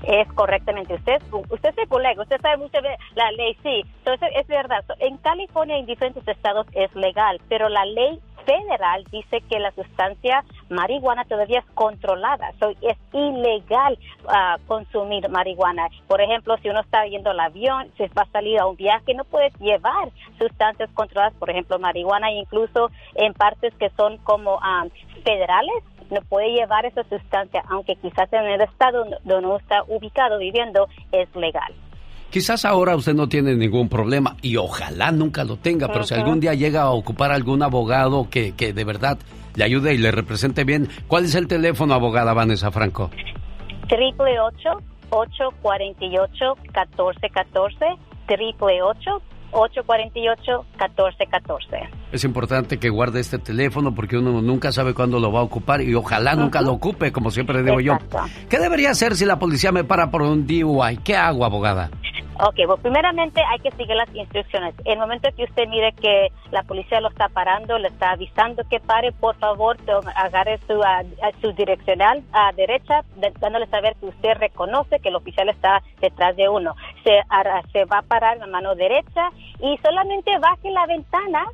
[0.03, 0.95] Es correctamente.
[0.95, 3.83] Usted, usted es colega, usted sabe mucho de la ley, sí.
[3.99, 4.85] Entonces, es verdad.
[4.99, 10.45] En California, en diferentes estados, es legal, pero la ley federal dice que la sustancia
[10.69, 15.89] marihuana todavía es controlada, es ilegal ah, consumir marihuana.
[16.07, 19.15] Por ejemplo, si uno está yendo al avión, si va a salir a un viaje,
[19.15, 24.87] no puede llevar sustancias controladas, por ejemplo, marihuana, incluso en partes que son como ah,
[25.25, 30.39] federales, no puede llevar esa sustancia, aunque quizás en el estado donde uno está ubicado
[30.39, 31.73] viviendo es legal.
[32.31, 36.39] Quizás ahora usted no tiene ningún problema y ojalá nunca lo tenga, pero si algún
[36.39, 39.19] día llega a ocupar algún abogado que, que de verdad
[39.57, 43.11] le ayude y le represente bien, ¿cuál es el teléfono, abogada Vanessa Franco?
[43.89, 47.87] Triple ocho 848 1414
[48.27, 49.21] triple ocho
[49.53, 51.89] 848-1414.
[52.13, 55.83] Es importante que guarde este teléfono porque uno nunca sabe cuándo lo va a ocupar
[55.83, 57.97] y ojalá nunca lo ocupe, como siempre digo yo.
[58.49, 60.97] ¿Qué debería hacer si la policía me para por un DUI?
[60.99, 61.91] ¿Qué hago, abogada?
[62.43, 64.75] Ok, bueno, primeramente hay que seguir las instrucciones.
[64.87, 68.65] En el momento que usted mire que la policía lo está parando, le está avisando
[68.65, 69.77] que pare, por favor,
[70.17, 70.81] agarre su,
[71.43, 73.03] su direccional a derecha,
[73.41, 76.75] dándole saber que usted reconoce que el oficial está detrás de uno.
[77.05, 77.21] Se,
[77.73, 79.29] se va a parar la mano derecha
[79.61, 81.47] y solamente baje la ventana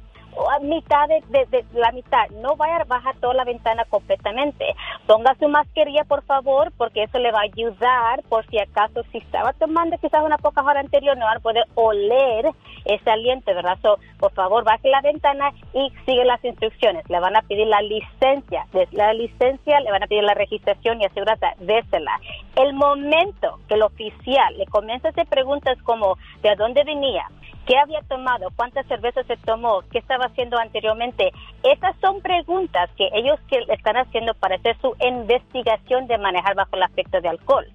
[0.50, 2.28] a mitad de, la mitad.
[2.42, 4.64] No vaya a bajar toda la ventana completamente.
[5.06, 9.18] Ponga su mascarilla, por favor, porque eso le va a ayudar por si acaso si
[9.18, 12.50] estaba tomando quizás una poca hora anterior, no van a poder oler
[12.84, 13.78] ese aliento, ¿verdad?
[14.18, 17.08] por favor, baje la ventana y sigue las instrucciones.
[17.08, 18.66] Le van a pedir la licencia.
[18.72, 22.20] De la licencia le van a pedir la registración y asegúrate, désela.
[22.56, 27.26] El momento que el oficial le comienza a hacer preguntas como ¿de dónde venía?
[27.66, 28.50] ¿Qué había tomado?
[28.54, 29.82] ¿Cuántas cervezas se tomó?
[29.90, 31.32] ¿Qué estaba haciendo anteriormente?
[31.64, 36.84] Esas son preguntas que ellos están haciendo para hacer su investigación de manejar bajo el
[36.84, 37.66] efecto de alcohol.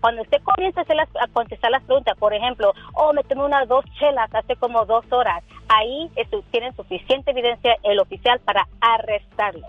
[0.00, 4.28] cuando usted comienza a, contestar las preguntas, por ejemplo, oh, me tomé unas dos chelas
[4.34, 6.10] hace como dos horas, ahí
[6.50, 9.66] tienen suficiente evidencia el oficial para arrestarlo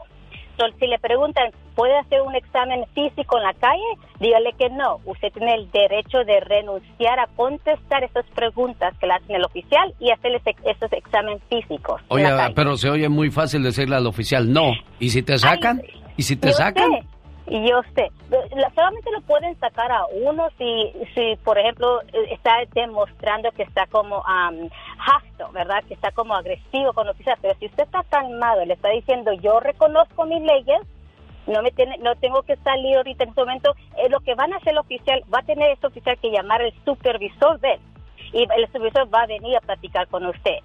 [0.80, 3.84] si le preguntan, ¿puede hacer un examen físico en la calle?
[4.20, 5.00] Dígale que no.
[5.06, 9.94] Usted tiene el derecho de renunciar a contestar esas preguntas que le hacen el oficial
[10.00, 12.02] y hacerle esos exámenes físicos.
[12.10, 14.72] Oye, pero se oye muy fácil decirle al oficial no.
[15.00, 15.82] ¿Y si te sacan?
[16.18, 16.92] ¿Y si te sacan?
[17.48, 18.12] Y yo sé,
[18.74, 24.18] solamente lo pueden sacar a uno si, si por ejemplo, está demostrando que está como
[24.18, 24.70] um,
[25.54, 25.84] ¿verdad?
[25.88, 27.38] Que está como agresivo con oficial.
[27.42, 30.82] Pero si usted está calmado, le está diciendo, yo reconozco mis leyes,
[31.46, 34.52] no me tiene, no tengo que salir ahorita en este momento, eh, lo que van
[34.54, 37.80] a hacer el oficial, va a tener ese oficial que llamar el supervisor de él
[38.36, 40.58] y el supervisor va a venir a platicar con usted.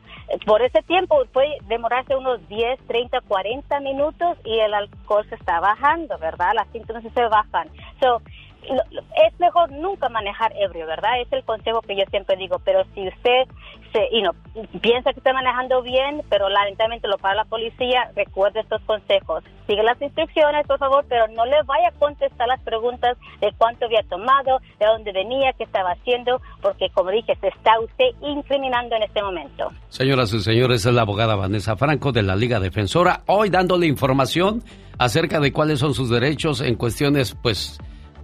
[0.44, 5.60] Por ese tiempo puede demorarse unos 10, 30, 40 minutos y el alcohol se está
[5.60, 6.50] bajando, ¿verdad?
[6.54, 7.68] Las síntomas se bajan.
[8.00, 8.20] So,
[8.62, 11.20] es mejor nunca manejar ebrio, ¿verdad?
[11.20, 13.44] Es el consejo que yo siempre digo, pero si usted
[13.92, 14.32] se, y no,
[14.80, 19.42] piensa que está manejando bien, pero lamentablemente lo para la policía, recuerde estos consejos.
[19.66, 23.86] Sigue las instrucciones, por favor, pero no le vaya a contestar las preguntas de cuánto
[23.86, 28.96] había tomado, de dónde venía, qué estaba haciendo, porque como dije, se está usted incriminando
[28.96, 29.70] en este momento.
[29.88, 34.62] Señoras y señores, es la abogada Vanessa Franco de la Liga Defensora, hoy dándole información
[34.98, 37.78] acerca de cuáles son sus derechos en cuestiones, pues,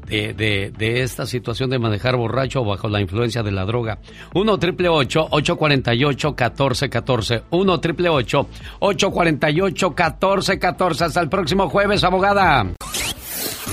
[0.06, 3.98] de, de, de, esta situación de manejar borracho o bajo la influencia de la droga.
[4.34, 12.66] 1 triple 848 1414 1 triple 848 1414 Hasta el próximo jueves, abogada.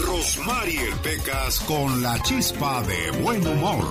[0.06, 3.86] Rosmarie Pecas con la chispa de buen humor.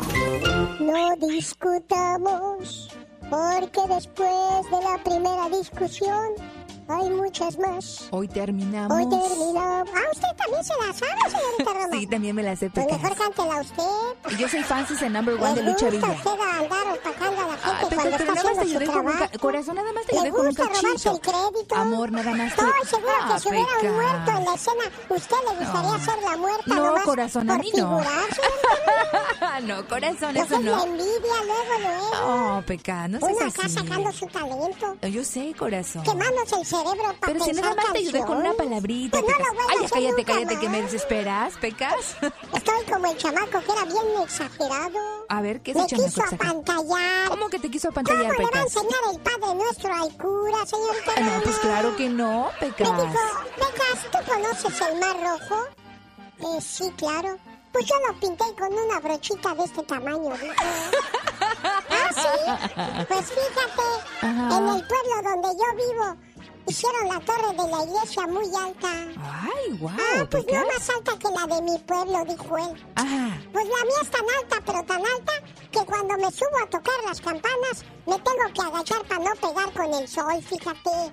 [0.81, 2.89] No discutamos,
[3.31, 6.52] porque después de la primera discusión
[6.89, 8.09] hay muchas más.
[8.11, 8.97] Hoy terminamos.
[8.97, 9.91] Hoy terminamos.
[9.95, 11.99] Ah, usted también se la sabe, señorita Roma.
[11.99, 12.71] sí, también me la sé.
[12.71, 14.39] Pues mejor cántela usted.
[14.39, 16.09] Yo soy Francis en number one de Lucha Villa.
[16.09, 19.13] Usted andar opacando a la gente ah, pero, nada más te ayudé con un.
[19.41, 21.11] Corazón, nada más te ¿Le ayudé con un cachito.
[21.13, 21.75] el crédito?
[21.75, 22.63] Amor, nada más te...
[22.63, 26.23] Estoy seguro Ah, que si hubiera un muerto en la escena, ¿usted le gustaría ser
[26.23, 28.01] la muerta No, nomás corazón, a por mí no.
[29.63, 30.85] no, corazón, No, eso pues la no.
[30.85, 32.11] envidia luego, luego.
[32.25, 33.75] Oh, Peca, no Uno seas acá así.
[33.75, 34.97] sacando su talento.
[35.09, 36.03] Yo sé, corazón.
[36.03, 39.45] Quemándose el cerebro para Pero si nada más te ayudé con una palabrita, Pues no
[39.55, 42.17] lo a Ay, cállate, cállate, que me desesperas, Pecas.
[42.55, 44.99] Estoy como el chamaco que era bien exagerado.
[45.29, 46.61] A ver, ¿qué es Me el chamaco quiso exagerado?
[46.61, 47.29] apantallar.
[47.29, 50.67] ¿Cómo que te quiso ¿Cómo apantallar, le va a enseñar el Padre Nuestro al cura,
[50.67, 51.21] señorita?
[51.21, 52.89] No, pues claro que no, Me Pecas.
[52.97, 53.19] dijo,
[53.57, 55.65] Pecas, ¿tú conoces el Mar Rojo?
[56.41, 57.39] Eh, sí, claro.
[57.73, 60.31] Pues yo lo pinté con una brochita de este tamaño.
[60.37, 60.55] dijo.
[61.91, 63.05] ah, sí.
[63.09, 63.83] Pues fíjate,
[64.21, 64.59] Ajá.
[64.59, 66.17] en el pueblo donde yo vivo,
[66.67, 68.89] hicieron la torre de la iglesia muy alta.
[69.21, 70.67] Ay, wow, Ah, pues no Pecas.
[70.67, 72.87] más alta que la de mi pueblo, dijo él.
[72.97, 73.39] Ajá.
[73.53, 75.33] Pues la mía es tan alta, pero tan alta,
[75.71, 79.73] que cuando me subo a tocar las campanas, me tengo que agachar para no pegar
[79.73, 81.13] con el sol, fíjate.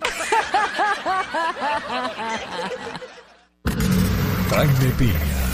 [4.50, 5.49] Jaime Piña,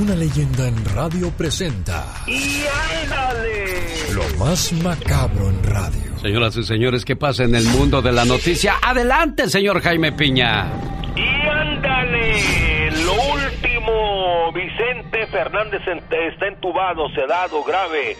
[0.00, 2.64] una leyenda en radio presenta ¡Y
[3.02, 3.74] ándale!
[4.14, 6.18] lo más macabro en radio.
[6.20, 8.74] Señoras y señores, ¿qué pasa en el mundo de la noticia?
[8.82, 10.72] Adelante, señor Jaime Piña.
[11.16, 12.93] ¡Y ándale!
[13.14, 18.16] Último, Vicente Fernández está entubado, sedado, grave.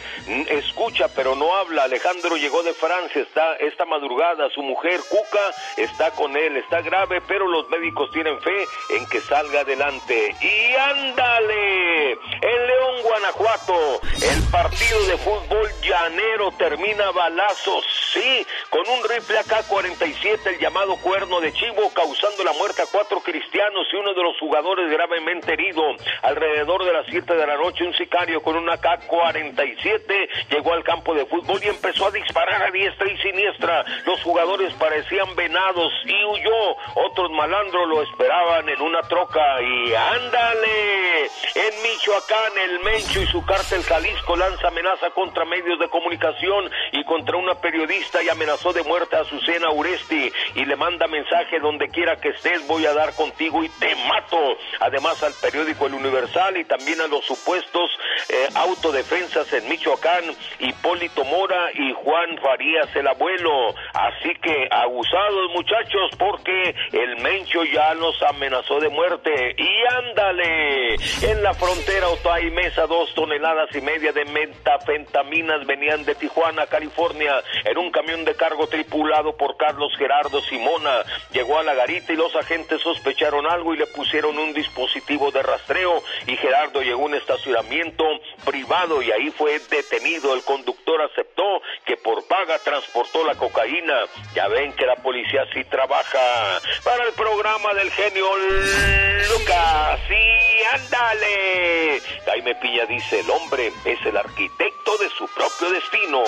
[0.49, 1.85] Escucha, pero no habla.
[1.85, 4.49] Alejandro llegó de Francia está, esta madrugada.
[4.51, 6.57] Su mujer, Cuca, está con él.
[6.57, 10.35] Está grave, pero los médicos tienen fe en que salga adelante.
[10.41, 12.13] ¡Y ándale!
[12.13, 17.85] En León, Guanajuato, el partido de fútbol llanero termina balazos.
[18.13, 23.21] Sí, con un rifle AK-47, el llamado cuerno de chivo, causando la muerte a cuatro
[23.21, 25.83] cristianos y uno de los jugadores gravemente herido.
[26.23, 31.15] Alrededor de las 7 de la noche, un sicario con un AK-47 llegó al campo
[31.15, 33.85] de fútbol y empezó a disparar a diestra y siniestra.
[34.07, 36.77] Los jugadores parecían venados y huyó.
[36.95, 41.25] Otros malandros lo esperaban en una troca y ándale.
[41.55, 47.05] En Michoacán, el Mencho y su cártel Jalisco lanza amenaza contra medios de comunicación y
[47.05, 51.89] contra una periodista y amenazó de muerte a Azucena Uresti y le manda mensaje donde
[51.89, 54.57] quiera que estés voy a dar contigo y te mato.
[54.81, 57.91] Además al periódico El Universal y también a los supuestos
[58.29, 60.25] eh, autodefensas en Michoacán,
[60.59, 63.75] Hipólito Mora y Juan Farías el abuelo.
[63.93, 69.55] Así que abusados muchachos porque el Mencho ya los amenazó de muerte.
[69.57, 76.15] Y ándale, en la frontera Otay Mesa dos toneladas y media de metafentaminas venían de
[76.15, 81.03] Tijuana, California, en un camión de cargo tripulado por Carlos Gerardo Simona.
[81.33, 85.43] Llegó a la garita y los agentes sospecharon algo y le pusieron un dispositivo de
[85.43, 88.05] rastreo y Gerardo llegó a un estacionamiento
[88.45, 90.35] privado y ahí fue detenido.
[90.35, 91.43] El conductor aceptó
[91.85, 94.05] que por paga transportó la cocaína.
[94.35, 96.61] Ya ven que la policía sí trabaja.
[96.85, 102.01] Para el programa del genio Lucas, sí, ándale.
[102.27, 106.23] Jaime Piña dice, el hombre es el arquitecto de su propio destino.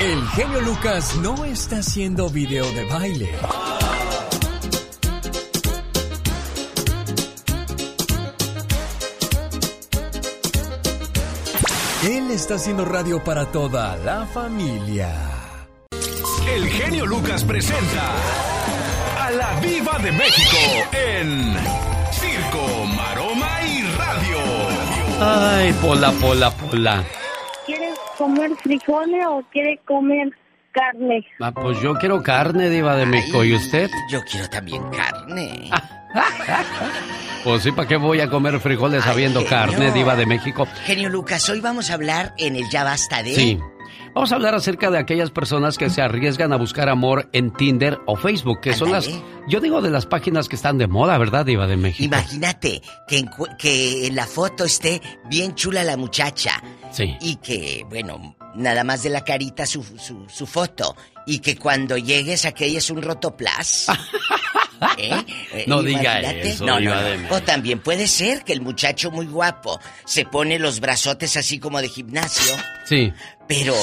[0.00, 3.38] El genio Lucas no está haciendo video de baile.
[12.02, 15.12] Él está haciendo radio para toda la familia.
[16.50, 18.14] El genio Lucas presenta
[19.18, 20.56] a la Viva de México
[20.92, 21.54] en
[22.10, 24.38] Circo, Maroma y Radio.
[25.20, 27.04] Ay, Pola, Pola, Pola.
[27.66, 30.32] ¿Quieres comer frijoles o quiere comer
[30.72, 31.26] carne?
[31.40, 33.44] Ah, pues yo quiero carne, Diva de México.
[33.44, 33.90] ¿Y usted?
[34.10, 35.70] Yo quiero también carne.
[37.44, 39.92] Pues sí, ¿para qué voy a comer frijoles sabiendo carne, genio.
[39.94, 40.66] Diva de México?
[40.84, 43.34] Genio Lucas, hoy vamos a hablar en el Ya Basta de...
[43.34, 43.58] Sí.
[44.14, 47.98] Vamos a hablar acerca de aquellas personas que se arriesgan a buscar amor en Tinder
[48.06, 49.08] o Facebook, que son las,
[49.48, 52.04] yo digo de las páginas que están de moda, ¿verdad, Diva de México?
[52.04, 55.00] Imagínate que en, que en la foto esté
[55.30, 56.60] bien chula la muchacha.
[56.90, 57.16] Sí.
[57.20, 60.96] Y que, bueno, nada más de la carita su, su, su foto.
[61.26, 63.86] Y que cuando llegues aquella es un rotoplas.
[64.96, 65.24] ¿Eh?
[65.52, 67.34] Eh, No diga eso, No, no, no.
[67.34, 71.80] O también puede ser que el muchacho muy guapo se pone los brazotes así como
[71.82, 73.12] de gimnasio, Sí.
[73.46, 73.74] pero...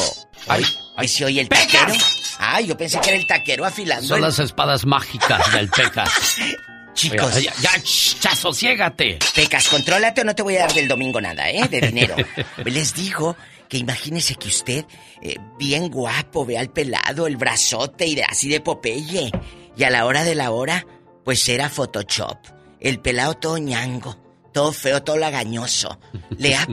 [0.48, 0.64] Ay,
[0.96, 1.94] ay, se oye el taquero.
[2.40, 4.08] Ay, yo pensé que era el taquero afilando.
[4.08, 6.12] Son el- las espadas mágicas del Pecas.
[6.94, 7.36] Chicos.
[7.36, 7.84] Oiga, Ya, ya,
[8.22, 9.20] ya, sosiégate.
[9.36, 11.68] Pecas, contrólate o no te voy a dar del domingo nada, ¿eh?
[11.70, 12.16] De dinero.
[12.66, 13.38] Les digo
[13.70, 14.86] que imagínese que usted,
[15.22, 19.32] eh, bien guapo, vea el pelado, el brazote y de- así de Popeye.
[19.76, 20.86] Y a la hora de la hora,
[21.24, 22.38] pues era Photoshop.
[22.80, 24.16] El pelado todo ñango,
[24.54, 26.00] todo feo, todo lagañoso.
[26.38, 26.68] Le ha,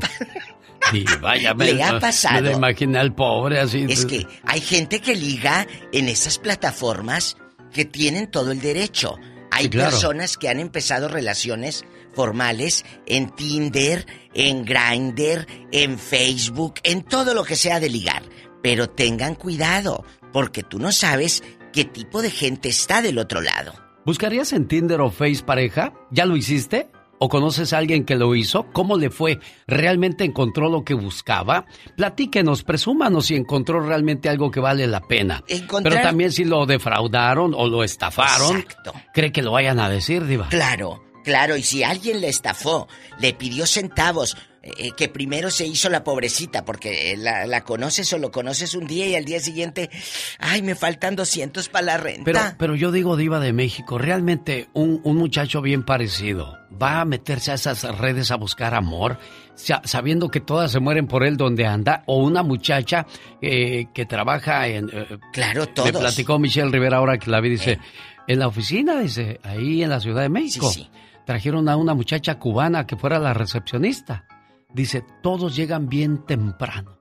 [0.92, 2.42] Y vaya, me, Le ha pasado.
[2.42, 3.86] Me lo imaginé al pobre así.
[3.88, 7.36] Es que hay gente que liga en esas plataformas
[7.72, 9.16] que tienen todo el derecho.
[9.50, 9.90] Hay Sí, claro.
[9.90, 11.84] personas que han empezado relaciones
[12.14, 18.22] formales en Tinder, en Grindr, en Facebook, en todo lo que sea de ligar.
[18.62, 21.42] Pero tengan cuidado, porque tú no sabes
[21.72, 23.74] qué tipo de gente está del otro lado.
[24.06, 25.92] ¿Buscarías en Tinder o Face pareja?
[26.10, 26.90] ¿Ya lo hiciste?
[27.18, 28.66] ¿O conoces a alguien que lo hizo?
[28.72, 29.38] ¿Cómo le fue?
[29.66, 31.64] ¿Realmente encontró lo que buscaba?
[31.96, 35.42] Platíquenos, presúmanos si encontró realmente algo que vale la pena.
[35.46, 38.56] Encontrar- Pero también si lo defraudaron o lo estafaron.
[38.58, 38.92] Exacto.
[39.14, 40.48] ¿Cree que lo vayan a decir, Diva?
[40.48, 42.86] Claro, claro, y si alguien le estafó,
[43.18, 48.10] le pidió centavos, eh, que primero se hizo la pobrecita, porque eh, la, la conoces
[48.14, 49.90] o lo conoces un día y al día siguiente,
[50.38, 52.22] ay, me faltan 200 para la renta.
[52.24, 57.04] Pero, pero yo digo, Diva de México, realmente un, un muchacho bien parecido va a
[57.04, 59.18] meterse a esas redes a buscar amor,
[59.54, 63.06] sa- sabiendo que todas se mueren por él donde anda, o una muchacha
[63.42, 64.88] eh, que trabaja en...
[64.92, 65.92] eh, claro, Me todos.
[65.92, 67.78] platicó Michelle Rivera ahora que la vi, dice,
[68.26, 70.90] en la oficina, dice, ahí en la Ciudad de México, Sí, sí.
[71.24, 74.26] Trajeron a una muchacha cubana que fuera la recepcionista.
[74.72, 76.98] Dice, todos llegan bien temprano.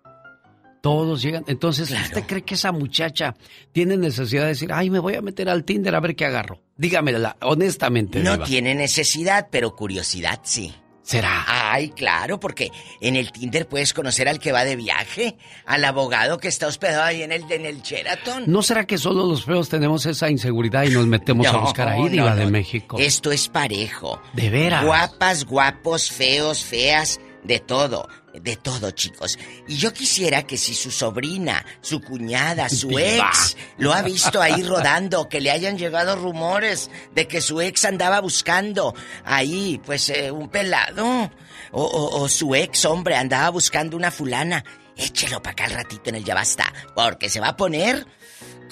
[0.81, 1.45] Todos llegan.
[1.47, 3.35] Entonces, ¿usted cree que esa muchacha
[3.71, 6.59] tiene necesidad de decir, ay, me voy a meter al Tinder a ver qué agarro?
[6.75, 8.21] Dígamela, honestamente.
[8.21, 10.73] No tiene necesidad, pero curiosidad sí.
[11.03, 11.43] ¿Será?
[11.47, 15.35] Ay, claro, porque en el Tinder puedes conocer al que va de viaje,
[15.65, 18.45] al abogado que está hospedado ahí en el, en el Sheraton.
[18.47, 22.03] ¿No será que solo los feos tenemos esa inseguridad y nos metemos a buscar ahí,
[22.03, 22.47] no, Diva de.
[22.47, 22.97] México?
[22.99, 24.21] Esto es parejo.
[24.31, 24.85] De veras.
[24.85, 28.07] Guapas, guapos, feos, feas, de todo.
[28.33, 29.37] De todo, chicos.
[29.67, 34.63] Y yo quisiera que si su sobrina, su cuñada, su ex lo ha visto ahí
[34.63, 40.31] rodando, que le hayan llegado rumores de que su ex andaba buscando ahí, pues, eh,
[40.31, 41.31] un pelado.
[41.75, 44.63] O, o- o su ex hombre andaba buscando una fulana.
[44.95, 46.71] Échelo para acá al ratito en el ya basta.
[46.95, 48.05] Porque se va a poner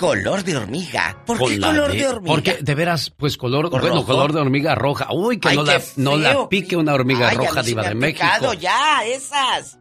[0.02, 1.16] color de hormiga.
[1.26, 2.34] ¿Por qué color de- de hormiga?
[2.34, 4.06] Porque de veras, pues color, bueno, rojo?
[4.08, 5.08] color de hormiga roja.
[5.14, 8.54] Uy, que Ay, no, la, no la pique una hormiga Ay, roja, Diva de México.
[8.60, 9.78] ya, esas.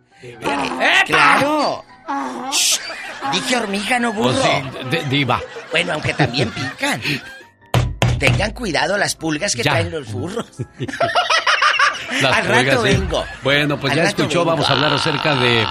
[1.07, 1.85] ¡Claro!
[2.53, 2.79] Shh,
[3.33, 4.33] Dije hormiga, no burro.
[4.33, 5.41] Pues sí, de- diva.
[5.71, 7.01] Bueno, aunque también pican.
[8.19, 9.71] Tengan cuidado las pulgas que Ya.
[9.73, 10.47] traen los burros.
[12.21, 12.89] Las Al pulgas, rato sí.
[12.97, 13.25] vengo.
[13.43, 14.45] Bueno, pues Al ya escuchó, vengo.
[14.51, 15.65] vamos a hablar acerca de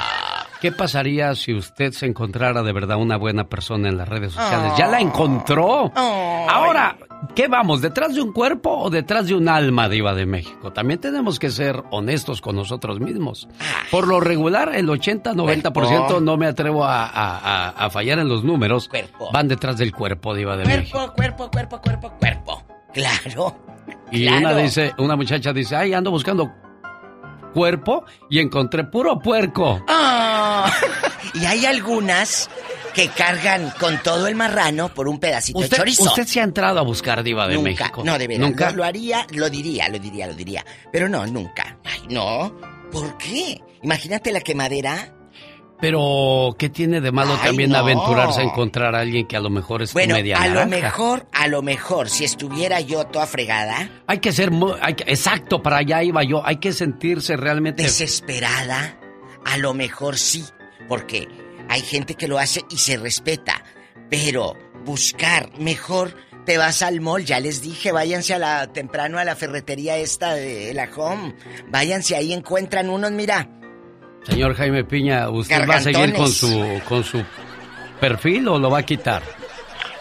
[0.62, 4.74] qué pasaría si usted se encontrara de verdad una buena persona en las redes sociales.
[4.78, 5.92] ¿Ya la encontró?
[5.96, 6.98] Ahora,
[7.36, 7.82] ¿qué vamos?
[7.82, 10.72] ¿Detrás de un cuerpo o detrás de un alma, Diva de México?
[10.74, 13.48] También tenemos que ser honestos con nosotros mismos.
[13.92, 16.20] Por lo regular, el 80-90% Cuerpo.
[16.22, 18.88] no me atrevo a, a- a- a fallar en los números.
[18.90, 19.30] Cuerpo.
[19.32, 21.14] Van detrás del cuerpo, Diva de México.
[21.16, 22.64] Cuerpo, cuerpo, cuerpo, cuerpo, cuerpo.
[22.94, 23.56] Claro.
[24.12, 24.40] Y Claro.
[24.40, 26.52] una dice, una muchacha dice, ay, ando buscando
[27.52, 29.84] cuerpo y encontré puro puerco.
[29.88, 30.72] Ah.
[31.34, 32.50] Y hay algunas
[32.94, 36.04] que cargan con todo el marrano por un pedacito de Usted, chorizo.
[36.06, 38.04] usted se ha entrado a buscar diva de nunca, México.
[38.04, 38.48] no, de veras.
[38.50, 38.72] Nunca.
[38.72, 40.66] Lo, lo haría, lo diría, lo diría, lo diría.
[40.92, 41.78] Pero no, nunca.
[41.84, 42.52] Ay, no.
[42.92, 43.62] ¿Por qué?
[43.84, 45.14] Imagínate la quemadera.
[45.82, 47.78] Pero, ¿qué tiene de malo Ay, también no.
[47.78, 51.26] aventurarse a encontrar a alguien que a lo mejor es Bueno, media a lo mejor,
[51.32, 55.64] a lo mejor, si estuviera yo toda fregada, Hay que ser muy, hay que- exacto,
[55.64, 56.46] para allá iba yo.
[56.46, 57.84] Hay que sentirse realmente.
[57.84, 58.98] desesperada,
[59.46, 60.44] a lo mejor sí,
[60.90, 61.28] porque
[61.70, 63.64] hay gente que lo hace y se respeta,
[64.10, 66.14] pero buscar mejor
[66.46, 70.34] te vas al mall, ya les dije, váyanse a la temprano a la ferretería esta
[70.34, 71.36] de la Home,
[71.70, 73.48] váyanse ahí encuentran unos, mira,
[74.24, 77.24] Señor Jaime Piña, ¿usted va a seguir con su, con su
[78.00, 79.22] perfil o lo va a quitar?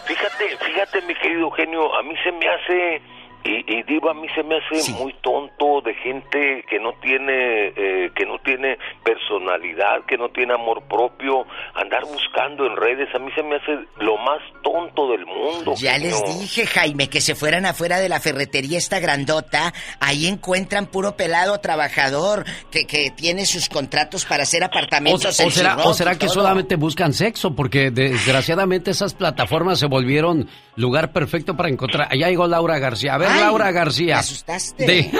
[0.05, 3.01] Fíjate, fíjate, mi querido Eugenio, a mí se me hace,
[3.43, 7.67] y, y digo, a mí se me hace muy tonto de gente que no tiene,
[7.75, 11.45] eh, que no tiene personalidad, que no tiene amor propio,
[11.75, 15.73] andar buscando en redes, a mí se me hace lo más tonto del mundo.
[15.77, 19.73] Ya les dije, Jaime, que se fueran afuera de la ferretería esta grandota.
[19.99, 25.43] Ahí encuentran puro pelado trabajador que, que tiene sus contratos para hacer O, apartamentos o
[25.43, 26.35] en será, o será que todo.
[26.35, 27.55] solamente buscan sexo?
[27.55, 32.07] Porque desgraciadamente esas plataformas se volvieron lugar perfecto para encontrar.
[32.11, 33.15] Allá llegó Laura García.
[33.15, 34.15] A ver, Ay, Laura García.
[34.15, 35.11] me asustaste.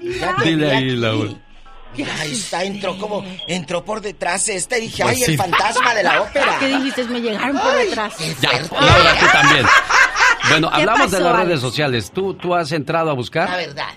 [0.00, 0.90] Fíjate, Dile ahí.
[0.96, 1.30] Laura.
[2.20, 5.30] Ahí está, entró como, entró por detrás esta y dije, Pues ay, sí.
[5.32, 6.56] el fantasma de la ópera.
[6.58, 7.04] ¿Qué dijiste?
[7.04, 8.14] Me llegaron por detrás.
[8.40, 9.66] Ya, Laura, tú también.
[10.48, 11.46] Bueno, ¿Qué hablamos de las Alex?
[11.48, 12.10] redes sociales.
[12.10, 13.50] ¿Tú, ¿Tú has entrado a buscar?
[13.50, 13.88] La verdad.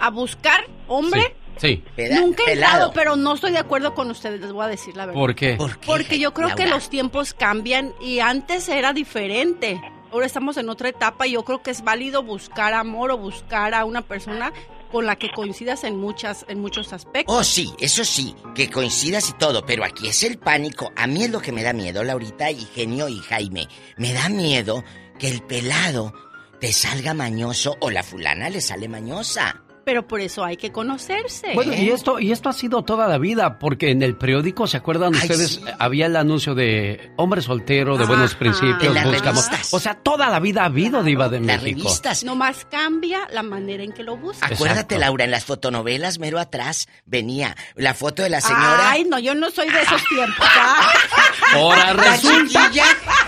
[0.00, 1.34] ¿A buscar hombre?
[1.56, 1.82] Sí.
[2.12, 5.06] Nunca he entrado, pero no estoy de acuerdo con ustedes, les voy a decir la
[5.06, 5.18] verdad.
[5.20, 5.56] ¿Por qué?
[5.86, 9.80] Porque yo creo que los tiempos cambian y antes era diferente.
[10.12, 13.72] Ahora estamos en otra etapa y yo creo que es válido buscar amor o buscar
[13.72, 14.52] a una persona
[14.90, 17.34] con la que coincidas en muchas en muchos aspectos.
[17.34, 20.92] Oh, sí, eso sí, que coincidas y todo, pero aquí es el pánico.
[20.96, 23.68] A mí es lo que me da miedo, Laurita y Genio y Jaime.
[23.96, 24.84] Me da miedo
[25.18, 26.12] que el pelado
[26.60, 29.62] te salga mañoso o la fulana le sale mañosa.
[29.84, 31.52] Pero por eso hay que conocerse.
[31.54, 34.76] Bueno, y esto, y esto ha sido toda la vida, porque en el periódico, ¿se
[34.76, 35.60] acuerdan ustedes?
[35.78, 39.46] Había el anuncio de hombre soltero, de buenos principios, En las buscamos.
[39.46, 39.74] revistas.
[39.74, 41.88] O sea, toda la vida ha habido Diva de México.
[42.24, 44.52] Nomás cambia la manera en que lo buscas.
[44.52, 48.90] Acuérdate, Laura, en las fotonovelas, mero atrás, venía la foto de la señora.
[48.90, 50.46] Ay, no, yo no soy de esos tiempos.
[50.48, 50.92] ¿ah?
[51.54, 52.70] Ahora La resulta.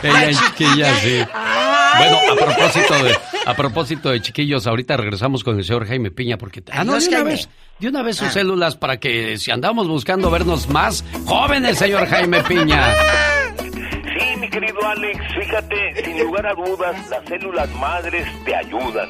[0.03, 1.19] la es chiquilla, sí.
[1.33, 2.11] Ay.
[2.11, 3.17] Bueno, a propósito de,
[3.47, 6.99] a propósito de chiquillos, ahorita regresamos con el señor Jaime Piña porque ah no de
[7.09, 7.31] una Jaime.
[7.31, 7.49] vez,
[7.79, 8.33] de una vez sus Ah.
[8.33, 12.93] células para que si andamos buscando vernos más jóvenes, señor Jaime Piña.
[13.59, 19.09] Sí, mi querido Alex, fíjate, sin lugar a dudas, las células madres te ayudan.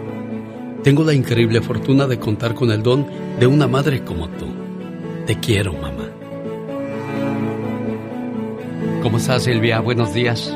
[0.82, 3.06] Tengo la increíble fortuna de contar con el don
[3.40, 4.48] de una madre como tú.
[5.24, 6.17] Te quiero, mamá.
[9.08, 9.80] ¿Cómo estás, Silvia?
[9.80, 10.54] Buenos días.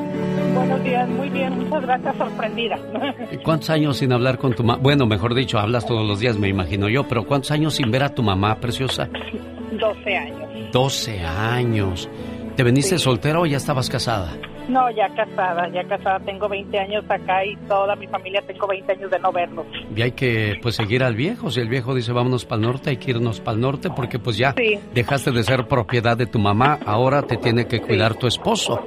[0.54, 2.78] Buenos días, muy bien, muchas gracias, sorprendida.
[3.44, 4.78] ¿Cuántos años sin hablar con tu mamá?
[4.78, 8.02] Bueno, mejor dicho, hablas todos los días, me imagino yo, pero ¿cuántos años sin ver
[8.02, 9.08] a tu mamá, preciosa?
[9.80, 10.70] 12 años.
[10.70, 12.10] 12 años.
[12.54, 13.04] ¿Te veniste Sí.
[13.04, 14.36] soltera o ya estabas casada?
[14.68, 18.92] No, ya casada, ya casada, tengo 20 años acá y toda mi familia tengo 20
[18.92, 19.66] años de no verlos.
[19.94, 21.50] Y hay que pues seguir al viejo.
[21.50, 24.18] Si el viejo dice vámonos para el norte, hay que irnos para el norte porque
[24.18, 24.78] pues ya Sí.
[24.94, 28.80] dejaste de ser propiedad de tu mamá, ahora te tiene que cuidar tu esposo.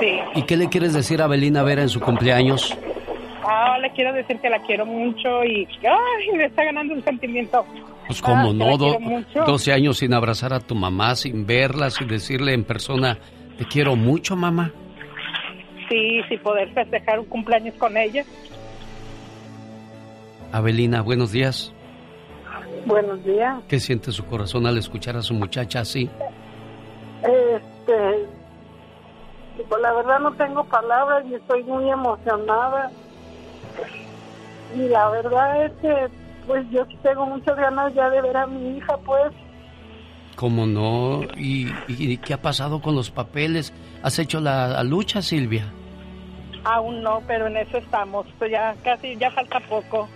[0.00, 0.18] Sí.
[0.36, 2.76] ¿Y qué le quieres decir a Belina Vera en su cumpleaños?
[3.46, 7.64] Ah, le quiero decir que la quiero mucho y ay, me está ganando un sentimiento.
[8.06, 9.44] Pues cómo Ah, no, do- quiero mucho.
[9.44, 13.18] 12 años sin abrazar a tu mamá, sin verla, sin decirle en persona,
[13.58, 14.72] te quiero mucho, mamá.
[15.88, 18.24] Sí, sí, poder festejar un cumpleaños con ella.
[20.52, 21.72] Abelina, buenos días.
[22.86, 23.62] Buenos días.
[23.68, 26.08] ¿Qué siente su corazón al escuchar a su muchacha así?
[27.22, 28.26] Este,
[29.68, 32.90] pues la verdad no tengo palabras y estoy muy emocionada.
[34.76, 36.08] Y la verdad es que
[36.46, 39.32] pues yo sí tengo muchas ganas ya de ver a mi hija, pues.
[40.36, 41.22] ¿Cómo no?
[41.36, 43.72] ¿Y, y qué ha pasado con los papeles?
[44.02, 45.66] ¿Has hecho la, la lucha, Silvia?
[46.64, 48.26] Aún no, pero en eso estamos.
[48.38, 50.08] Pues ya casi, ya falta poco.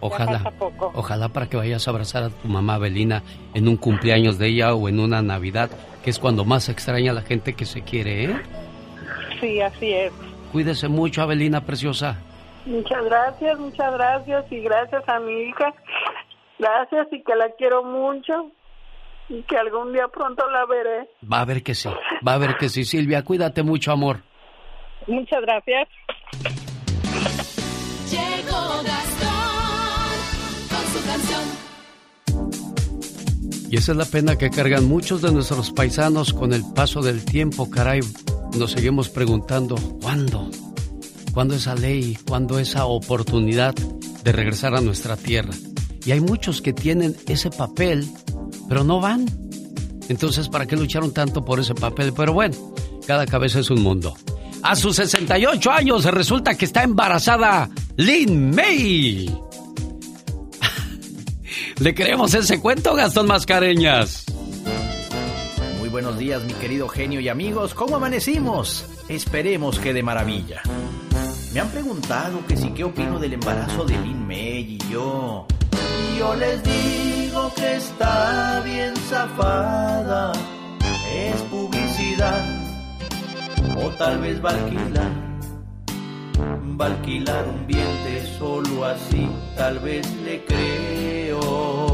[0.00, 0.92] Ojalá, Ya falta poco.
[0.94, 3.22] ojalá para que vayas a abrazar a tu mamá Belina
[3.54, 5.70] en un cumpleaños de ella o en una Navidad,
[6.04, 8.36] que es cuando más se extraña a la gente que se quiere, ¿eh?
[9.40, 10.12] Sí, así es.
[10.52, 12.18] Cuídese mucho, Abelina preciosa.
[12.66, 15.72] Muchas gracias, muchas gracias y gracias a mi hija.
[16.58, 18.50] Gracias y que la quiero mucho
[19.28, 21.08] y que algún día pronto la veré.
[21.30, 21.88] Va a ver que sí,
[22.26, 23.22] va a ver que sí, Silvia.
[23.22, 24.22] Cuídate mucho, amor.
[25.06, 25.88] Muchas gracias.
[28.10, 30.14] Llegó Gastón
[30.68, 31.64] con su canción.
[33.70, 37.24] Y esa es la pena que cargan muchos de nuestros paisanos con el paso del
[37.24, 38.00] tiempo, caray.
[38.56, 40.48] Nos seguimos preguntando, ¿cuándo?
[41.32, 42.16] ¿Cuándo esa ley?
[42.28, 45.52] ¿Cuándo esa oportunidad de regresar a nuestra tierra?
[46.04, 48.08] Y hay muchos que tienen ese papel,
[48.68, 49.26] pero no van.
[50.08, 52.12] Entonces, ¿para qué lucharon tanto por ese papel?
[52.14, 52.56] Pero bueno,
[53.06, 54.14] cada cabeza es un mundo.
[54.62, 59.34] A sus 68 años resulta que está embarazada Lynn May.
[61.80, 64.24] ¿Le creemos ese cuento, Gastón Mascareñas?
[65.78, 67.74] Muy buenos días, mi querido genio y amigos.
[67.74, 68.86] ¿Cómo amanecimos?
[69.08, 70.62] Esperemos que de maravilla.
[71.52, 75.46] Me han preguntado que si qué opino del embarazo de Lin May y yo.
[76.18, 80.32] Yo les digo que está bien zafada.
[81.12, 82.44] Es publicidad.
[83.76, 85.12] O tal vez va a alquilar.
[86.80, 89.28] Va a alquilar un vientre solo así.
[89.56, 91.84] Tal vez le creo.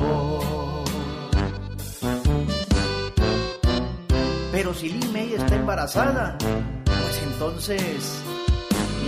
[4.53, 6.37] Pero si Lin May está embarazada,
[6.85, 8.23] pues entonces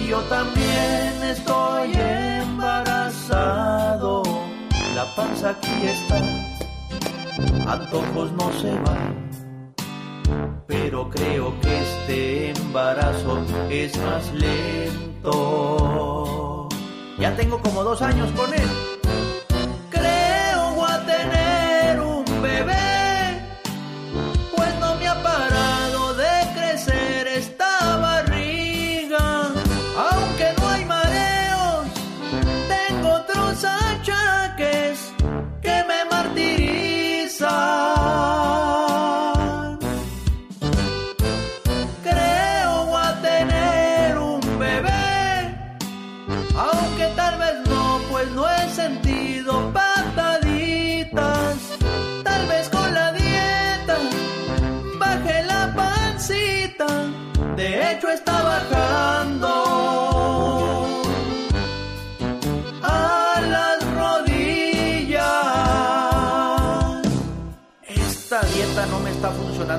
[0.09, 1.93] yo también estoy
[2.40, 4.31] embarazado.
[5.14, 6.16] La panza aquí está,
[7.70, 9.30] antojos no se van.
[10.66, 15.28] Pero creo que este embarazo es más lento.
[17.18, 18.91] Ya tengo como dos años con él.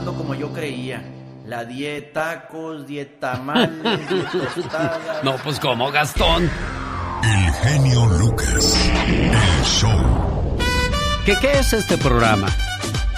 [0.02, 1.04] Como yo creía.
[1.46, 3.82] La dieta tacos, dieta mal,
[4.56, 5.24] tostadas.
[5.24, 6.50] No, pues como Gastón.
[7.24, 8.92] El genio Lucas.
[9.08, 10.58] El show.
[11.26, 12.48] ¿Qué, ¿Qué es este programa?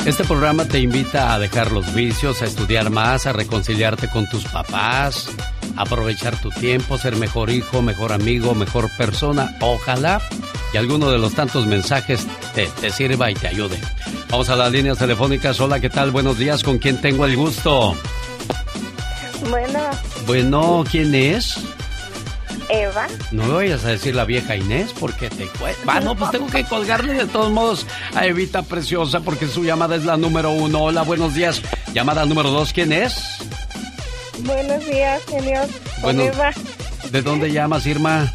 [0.05, 4.43] Este programa te invita a dejar los vicios, a estudiar más, a reconciliarte con tus
[4.45, 5.29] papás,
[5.77, 9.55] a aprovechar tu tiempo, ser mejor hijo, mejor amigo, mejor persona.
[9.61, 10.21] Ojalá
[10.73, 13.79] y alguno de los tantos mensajes te, te sirva y te ayude.
[14.35, 15.57] Vamos a las líneas telefónicas.
[15.61, 16.11] Hola, ¿qué tal?
[16.11, 16.61] Buenos días.
[16.61, 17.95] ¿Con quién tengo el gusto?
[19.49, 19.79] Bueno,
[20.27, 21.55] Bueno, ¿quién es?
[22.67, 23.07] Eva.
[23.31, 26.01] No me vayas a decir la vieja Inés porque te cuesta.
[26.01, 30.03] No, pues tengo que colgarle de todos modos a Evita Preciosa porque su llamada es
[30.03, 30.83] la número uno.
[30.83, 31.61] Hola, buenos días.
[31.93, 33.15] Llamada número dos, ¿quién es?
[34.39, 35.65] Buenos días, señor.
[36.01, 36.23] Bueno.
[36.23, 36.51] Eva.
[37.09, 38.29] ¿De dónde llamas, Irma?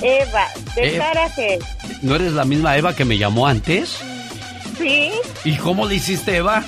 [0.00, 0.46] Eva,
[0.76, 0.90] de.
[0.92, 1.58] Taraje.
[2.00, 3.98] ¿No eres la misma Eva que me llamó antes?
[4.78, 5.12] Sí.
[5.44, 6.62] ¿Y cómo le hiciste, Eva?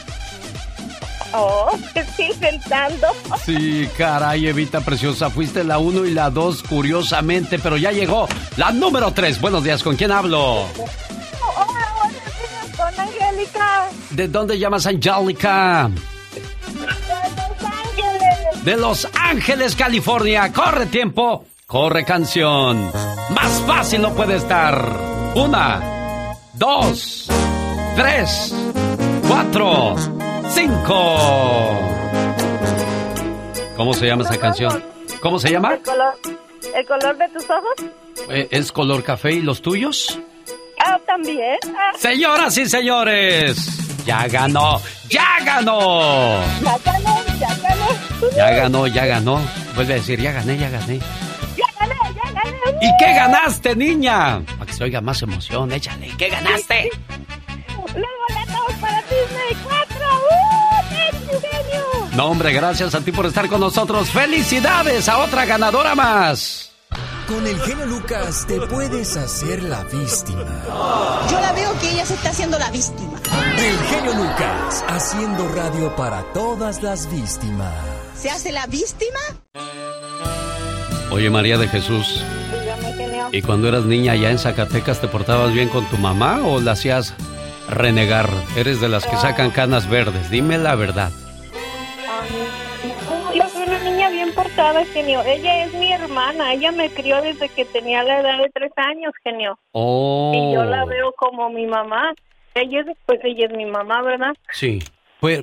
[1.33, 3.09] Oh, estoy intentando.
[3.45, 8.27] Sí, caray, Evita Preciosa, fuiste la uno y la dos, curiosamente, pero ya llegó
[8.57, 9.41] la número tres.
[9.41, 10.63] Buenos días, ¿con quién hablo?
[10.63, 10.67] Hola,
[11.99, 13.89] buenos días, con Angélica.
[14.11, 15.91] ¿De dónde llamas, Angélica?
[16.73, 18.65] De Los Ángeles.
[18.65, 20.53] de Los Ángeles, California.
[20.53, 22.91] Corre tiempo, corre canción.
[23.31, 25.33] Más fácil no puede estar.
[25.35, 27.29] Una, dos,
[27.97, 28.55] tres,
[29.27, 29.97] cuatro,
[30.51, 31.81] cinco.
[33.77, 34.83] ¿Cómo se llama esa canción?
[35.21, 35.75] ¿Cómo se llama?
[35.75, 36.15] ¿El color,
[36.75, 37.75] el color de tus ojos?
[38.31, 40.19] Eh, ¿Es color café y los tuyos?
[40.85, 41.59] Ah, también.
[41.77, 43.57] Ah, Señoras y señores,
[44.05, 46.41] ya ganó, ya ganó.
[46.63, 48.37] ya gané, ya gané.
[48.37, 49.41] Ya ganó, ya ganó.
[49.75, 50.99] Vuelve a decir, ya gané, ya gané.
[51.57, 52.51] Ya gané, ya gané.
[52.83, 54.41] ¿Y qué ganaste, niña?
[54.59, 55.73] Para que se oiga más emoción.
[55.73, 56.11] Échale.
[56.19, 56.91] ¿Qué ganaste?
[57.97, 59.97] Los boletos para Disney 4.
[60.31, 61.11] ¡Uh!
[61.11, 62.09] ¡Thank you, genio!
[62.17, 64.09] No, hombre, gracias a ti por estar con nosotros.
[64.11, 66.71] ¡Felicidades a otra ganadora más!
[67.27, 70.45] Con el genio Lucas te puedes hacer la víctima.
[71.29, 73.19] Yo la veo que ella se está haciendo la víctima.
[73.59, 77.75] El genio Lucas, haciendo radio para todas las víctimas.
[78.17, 79.19] ¿Se hace la víctima?
[81.11, 82.23] Oye, María de Jesús,
[82.61, 83.29] Dígame, genio.
[83.33, 86.73] ¿y cuando eras niña allá en Zacatecas te portabas bien con tu mamá o la
[86.73, 87.13] hacías
[87.71, 88.27] renegar?
[88.57, 90.31] Eres de las que sacan canas verdes.
[90.31, 91.11] Dime la verdad.
[93.35, 95.23] Yo soy una niña bien portada, genio.
[95.23, 96.53] Ella es mi hermana.
[96.55, 99.59] Ella me crió desde que tenía la edad de tres años, genio.
[99.73, 100.33] Oh.
[100.35, 102.15] Y yo la veo como mi mamá.
[102.55, 104.35] Ella es, pues ella es mi mamá, ¿verdad?
[104.53, 104.79] Sí.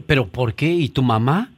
[0.08, 0.66] ¿Pero por qué?
[0.68, 1.50] ¿Y tu mamá?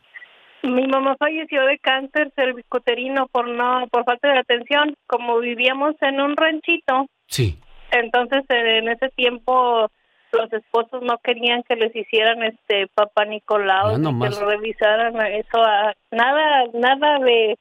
[0.63, 4.95] Mi mamá falleció de cáncer cervicuterino por no, por falta de atención.
[5.07, 7.59] Como vivíamos en un ranchito, Sí.
[7.91, 9.89] entonces en ese tiempo
[10.35, 15.63] los esposos no querían que les hicieran este papá Nicolau, ni que lo revisaran eso,
[15.63, 17.57] a- nada, nada de,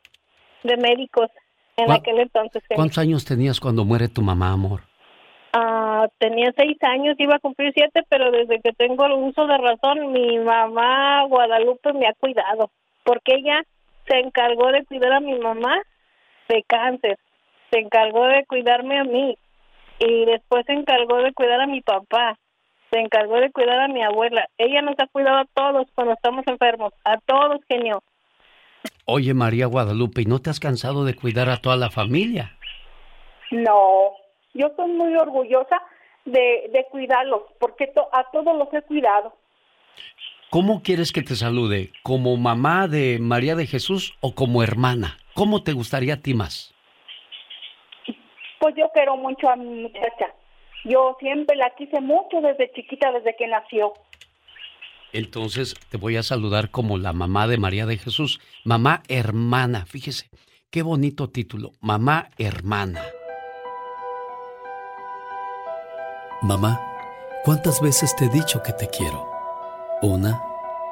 [0.62, 1.30] de médicos
[1.76, 2.62] en ¿Cuá- aquel entonces.
[2.68, 2.76] genio.
[2.76, 4.80] ¿Cuántos años tenías cuando muere tu mamá, amor?
[5.52, 9.56] Ah, tenía seis años, iba a cumplir siete, pero desde que tengo el uso de
[9.56, 12.70] razón, mi mamá Guadalupe me ha cuidado,
[13.04, 13.62] porque ella
[14.08, 15.80] se encargó de cuidar a mi mamá
[16.48, 17.18] de cáncer,
[17.70, 19.36] se encargó de cuidarme a mí
[20.00, 22.36] y después se encargó de cuidar a mi papá,
[22.94, 24.46] se encargó de cuidar a mi abuela.
[24.56, 28.04] Ella nos ha cuidado a todos cuando estamos enfermos, a todos, genio.
[29.04, 32.56] Oye, María Guadalupe, ¿y no te has cansado de cuidar a toda la familia?
[33.50, 34.12] No,
[34.54, 35.82] yo soy muy orgullosa
[36.24, 39.34] de, de cuidarlos, porque to- a todos los he cuidado.
[40.50, 41.90] ¿Cómo quieres que te salude?
[42.04, 45.18] ¿Como mamá de María de Jesús o como hermana?
[45.34, 46.72] ¿Cómo te gustaría a ti más?
[48.60, 50.32] Pues yo quiero mucho a mi muchacha.
[50.84, 53.94] Yo siempre la quise mucho desde chiquita, desde que nació.
[55.12, 58.40] Entonces te voy a saludar como la mamá de María de Jesús.
[58.64, 60.28] Mamá hermana, fíjese,
[60.70, 63.02] qué bonito título, mamá hermana.
[66.42, 66.80] Mamá,
[67.44, 69.26] ¿cuántas veces te he dicho que te quiero?
[70.02, 70.42] Una,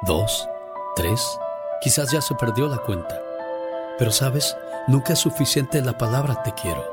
[0.07, 0.49] dos,
[0.95, 1.37] tres,
[1.81, 3.21] quizás ya se perdió la cuenta.
[3.99, 4.57] Pero sabes,
[4.87, 6.92] nunca es suficiente la palabra te quiero.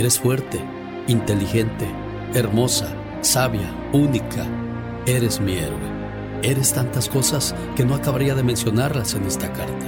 [0.00, 0.58] eres fuerte,
[1.08, 1.86] inteligente,
[2.32, 2.90] hermosa,
[3.20, 4.46] sabia, única.
[5.04, 5.90] Eres mi héroe.
[6.42, 9.86] Eres tantas cosas que no acabaría de mencionarlas en esta carta.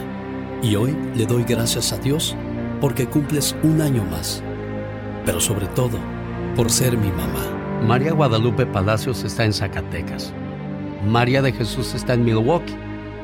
[0.62, 2.36] Y hoy le doy gracias a Dios
[2.78, 4.42] porque cumples un año más.
[5.24, 5.98] Pero sobre todo,
[6.56, 7.80] por ser mi mamá.
[7.86, 10.34] María Guadalupe Palacios está en Zacatecas.
[11.06, 12.76] María de Jesús está en Milwaukee.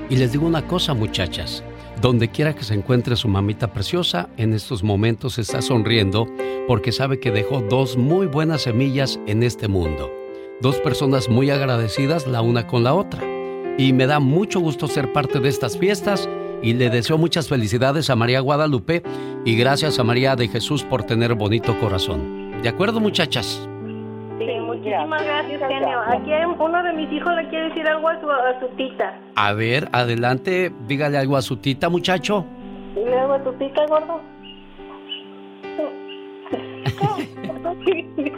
[0.08, 1.62] Y les digo una cosa, muchachas.
[2.00, 6.28] Donde quiera que se encuentre su mamita preciosa, en estos momentos está sonriendo
[6.68, 10.08] porque sabe que dejó dos muy buenas semillas en este mundo.
[10.60, 13.20] Dos personas muy agradecidas la una con la otra.
[13.78, 16.28] Y me da mucho gusto ser parte de estas fiestas
[16.62, 19.02] y le deseo muchas felicidades a María Guadalupe
[19.44, 22.60] y gracias a María de Jesús por tener bonito corazón.
[22.62, 23.68] ¿De acuerdo, muchachas?
[24.78, 26.00] Muchísimas gracias, genio.
[26.06, 29.18] Aquí hay uno de mis hijos le quiere decir algo a su, a su tita.
[29.36, 32.44] A ver, adelante, dígale algo a su tita, muchacho.
[32.94, 34.20] Dile algo a tu tita, gordo.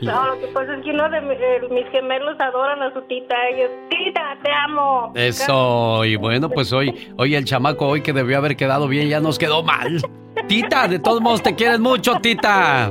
[0.00, 3.00] No, lo que pasa es que uno de mi- eh, mis gemelos adoran a su
[3.02, 3.34] tita.
[3.52, 5.12] Ellos, tita, te amo.
[5.14, 9.20] Eso, y bueno, pues hoy, hoy el chamaco hoy que debió haber quedado bien ya
[9.20, 10.00] nos quedó mal.
[10.46, 12.90] Tita, de todos modos te quieren mucho, tita.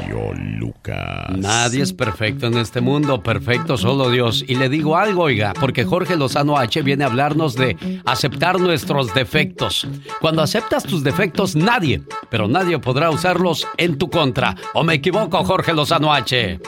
[0.81, 1.37] Lucas.
[1.37, 4.43] Nadie es perfecto en este mundo, perfecto solo Dios.
[4.47, 9.13] Y le digo algo, oiga, porque Jorge Lozano H viene a hablarnos de aceptar nuestros
[9.13, 9.87] defectos.
[10.19, 14.55] Cuando aceptas tus defectos, nadie, pero nadie podrá usarlos en tu contra.
[14.73, 16.59] ¿O me equivoco, Jorge Lozano H?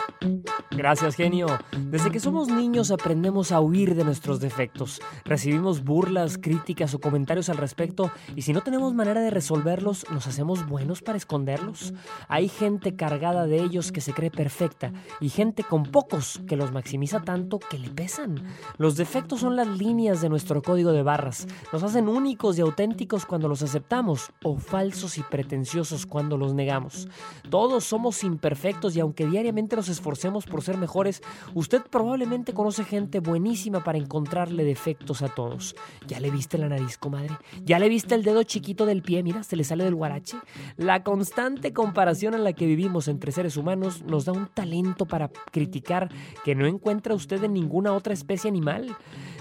[0.71, 1.47] Gracias, genio.
[1.77, 5.01] Desde que somos niños aprendemos a huir de nuestros defectos.
[5.23, 10.25] Recibimos burlas, críticas o comentarios al respecto y si no tenemos manera de resolverlos, nos
[10.27, 11.93] hacemos buenos para esconderlos.
[12.27, 16.71] Hay gente cargada de ellos que se cree perfecta y gente con pocos que los
[16.71, 18.43] maximiza tanto que le pesan.
[18.77, 21.47] Los defectos son las líneas de nuestro código de barras.
[21.71, 27.07] Nos hacen únicos y auténticos cuando los aceptamos o falsos y pretenciosos cuando los negamos.
[27.49, 31.21] Todos somos imperfectos y aunque diariamente nos esforcemos por ser mejores,
[31.53, 35.75] usted probablemente conoce gente buenísima para encontrarle defectos a todos.
[36.07, 37.37] ¿Ya le viste la nariz, comadre?
[37.63, 39.23] ¿Ya le viste el dedo chiquito del pie?
[39.23, 40.37] Mira, se le sale del guarache.
[40.77, 45.29] La constante comparación en la que vivimos entre seres humanos nos da un talento para
[45.51, 46.09] criticar
[46.43, 48.95] que no encuentra usted en ninguna otra especie animal.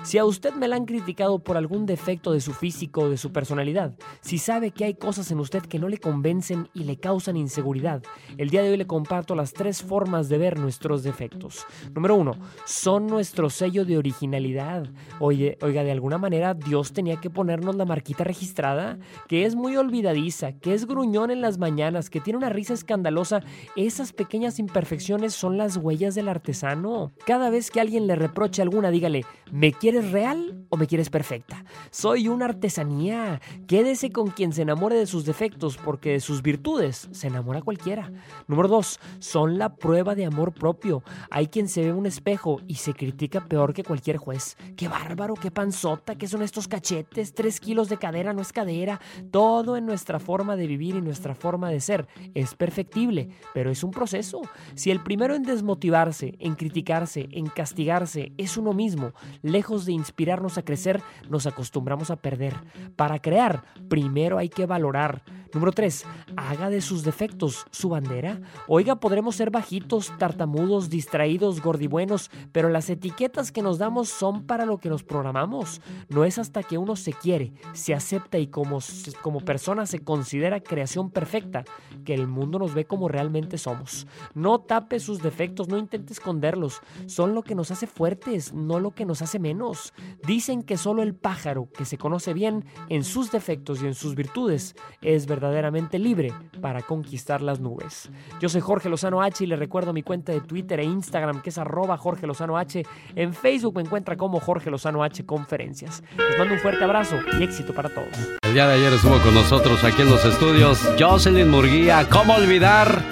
[0.04, 3.16] Si a usted me la han criticado por algún defecto de su físico o de
[3.16, 6.96] su personalidad, si sabe que hay cosas en usted que no le convencen y le
[6.96, 8.02] causan inseguridad,
[8.36, 11.64] el día de hoy le comparto las tres formas de ver nuestros defectos.
[11.94, 12.32] Número uno,
[12.64, 14.88] son nuestro sello de originalidad.
[15.20, 18.98] Oye, oiga, de alguna manera Dios tenía que ponernos la marquita registrada,
[19.28, 23.40] que es muy olvidadiza, que es gruñón en las mañanas, que tiene una risa escandalosa.
[23.76, 27.12] Esas pequeñas imperfecciones son las huellas del artesano.
[27.24, 31.66] Cada vez que alguien le reproche alguna, dígale, ¿me quieres real o me quieres perfecta?
[31.90, 33.42] Soy una artesanía.
[33.66, 38.10] Quédese con quien se enamore de sus defectos, porque de sus virtudes se enamora cualquiera.
[38.48, 41.02] Número dos, son la prueba de amor propio.
[41.30, 44.56] Hay quien se ve un espejo y se critica peor que cualquier juez.
[44.74, 48.98] Qué bárbaro, qué panzota, qué son estos cachetes, tres kilos de cadera no es cadera.
[49.30, 53.84] Todo en nuestra forma de vivir y nuestra forma de ser es perfectible, pero es
[53.84, 54.40] un proceso.
[54.74, 59.12] Si el primero en desmotivarse, en criticarse, en castigarse es uno mismo,
[59.42, 62.54] lejos de inspirarnos a crecer, nos acostumbramos a perder.
[62.96, 65.22] Para crear, primero hay que valorar.
[65.54, 66.06] Número 3.
[66.36, 68.40] Haga de sus defectos su bandera.
[68.68, 74.64] Oiga, podremos ser bajitos, tartamudos, distraídos, gordibuenos, pero las etiquetas que nos damos son para
[74.64, 75.82] lo que nos programamos.
[76.08, 78.78] No es hasta que uno se quiere, se acepta y como,
[79.20, 81.64] como persona se considera creación perfecta
[82.04, 84.06] que el mundo nos ve como realmente somos.
[84.34, 86.80] No tape sus defectos, no intente esconderlos.
[87.06, 89.92] Son lo que nos hace fuertes, no lo que nos hace menos.
[90.26, 94.14] Dicen que solo el pájaro que se conoce bien en sus defectos y en sus
[94.14, 98.08] virtudes es verdaderamente libre para conquistar las nubes.
[98.40, 101.50] Yo soy Jorge Lozano H y le recuerdo mi cuenta de Twitter e Instagram que
[101.50, 102.84] es arroba Jorge Lozano H.
[103.16, 106.04] En Facebook me encuentra como Jorge Lozano H Conferencias.
[106.16, 108.08] Les mando un fuerte abrazo y éxito para todos.
[108.42, 112.08] El día de ayer estuvo con nosotros aquí en los estudios Jocelyn Murguía.
[112.08, 113.02] ¿Cómo olvidar?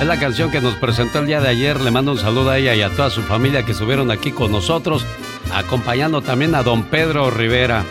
[0.00, 1.80] Es la canción que nos presentó el día de ayer.
[1.80, 4.52] Le mando un saludo a ella y a toda su familia que estuvieron aquí con
[4.52, 5.04] nosotros,
[5.52, 7.84] acompañando también a don Pedro Rivera.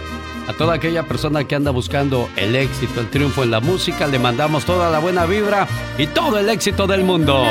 [0.48, 4.20] A toda aquella persona que anda buscando el éxito, el triunfo en la música, le
[4.20, 5.68] mandamos toda la buena vibra
[5.98, 7.44] y todo el éxito del mundo.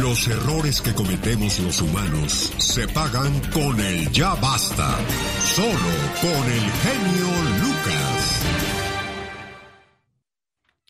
[0.00, 4.96] Los errores que cometemos los humanos se pagan con el ya basta.
[5.40, 7.26] Solo con el genio
[7.60, 8.46] Lucas.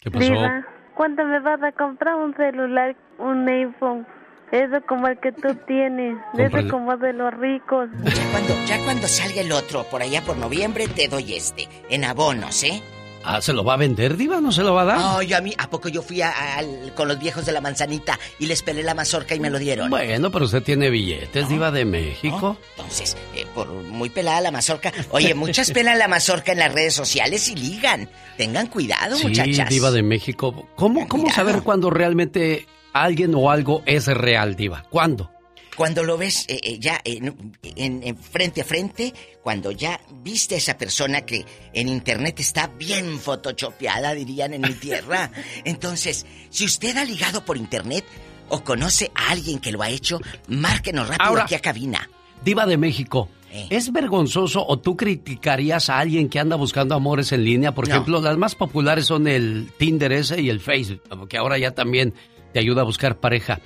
[0.03, 0.25] ¿Qué pasó?
[0.25, 4.07] Diva, ¿cuándo me vas a comprar un celular, un iPhone?
[4.53, 6.69] Eso como el que tú tienes, Cómprale.
[6.69, 7.89] como de los ricos.
[8.05, 12.05] Ya cuando, ya cuando salga el otro, por allá por noviembre, te doy este, en
[12.05, 12.83] abonos, ¿eh?
[13.24, 14.41] Ah, ¿se lo va a vender, Diva?
[14.41, 14.99] ¿No se lo va a dar?
[14.99, 17.61] No, yo a mí, ¿a poco yo fui a- al- con los viejos de la
[17.61, 19.89] manzanita y les pelé la mazorca y me lo dieron?
[19.91, 22.59] Bueno, pero usted tiene billetes, Diva de México.
[22.77, 24.93] Entonces, eh, por muy pelada la mazorca.
[25.12, 28.09] Oye, muchas pelan la mazorca en las redes sociales y ligan.
[28.37, 29.69] Tengan cuidado, Sí, muchachas.
[29.69, 30.66] Diva de México.
[30.74, 34.85] ¿Cómo, cómo saber cuándo realmente alguien o algo es real, Diva?
[34.90, 35.31] ¿Cuándo?
[35.77, 37.35] Cuando lo ves eh, eh, ya en,
[37.77, 42.66] en- en frente a frente, cuando ya viste a esa persona que en internet está
[42.66, 45.31] bien photoshopeada, dirían en mi tierra.
[45.64, 48.05] Entonces, si usted ha ligado por internet
[48.51, 52.09] o conoce a alguien que lo ha hecho, márquenos rápido Ahora- aquí a cabina.
[52.44, 53.28] Diva de México.
[53.51, 53.66] Eh.
[53.70, 57.73] ¿Es vergonzoso o tú criticarías a alguien que anda buscando amores en línea?
[57.74, 57.94] Por No.
[57.94, 62.14] ejemplo, las más populares son el Tinder ese y el Facebook, que ahora ya también
[62.53, 63.61] te ayuda a buscar pareja.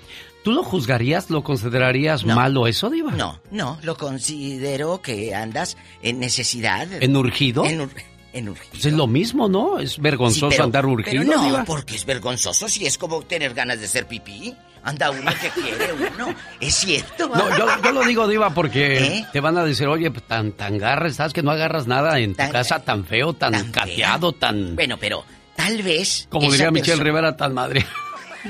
[0.45, 3.11] ¿Tú lo juzgarías, lo considerarías malo eso, Diva?
[3.13, 6.87] No, no, lo considero que andas en necesidad.
[7.03, 7.65] ¿En urgido?
[7.67, 7.91] En, ur-
[8.33, 8.69] en urgido.
[8.71, 9.79] Pues es lo mismo, ¿no?
[9.81, 11.65] Es vergonzoso Sí, pero- andar urgido, Pero no, Diva.
[11.65, 14.55] porque es vergonzoso si es como tener ganas de ser pipí.
[14.85, 16.33] Anda uno que quiere uno.
[16.61, 17.27] Es cierto.
[17.29, 19.27] No, yo, yo lo digo, Diva, porque ¿Eh?
[19.33, 22.31] te van a decir, oye, pues, tan, tan garra estás que no agarras nada en
[22.33, 24.77] tu Tan- casa tan feo, tan, cateado, tan...
[24.77, 25.25] Bueno, pero
[25.57, 26.29] tal vez.
[26.31, 27.85] Como diría Michelle Rivera, tan madre.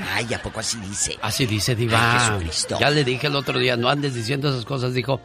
[0.03, 1.17] Ay, ¿a poco así dice?
[1.21, 2.13] Así dice Diva.
[2.13, 2.77] Ay, Jesucristo.
[2.79, 4.93] Ya le dije el otro día, no andes diciendo esas cosas.
[4.93, 5.21] Dijo,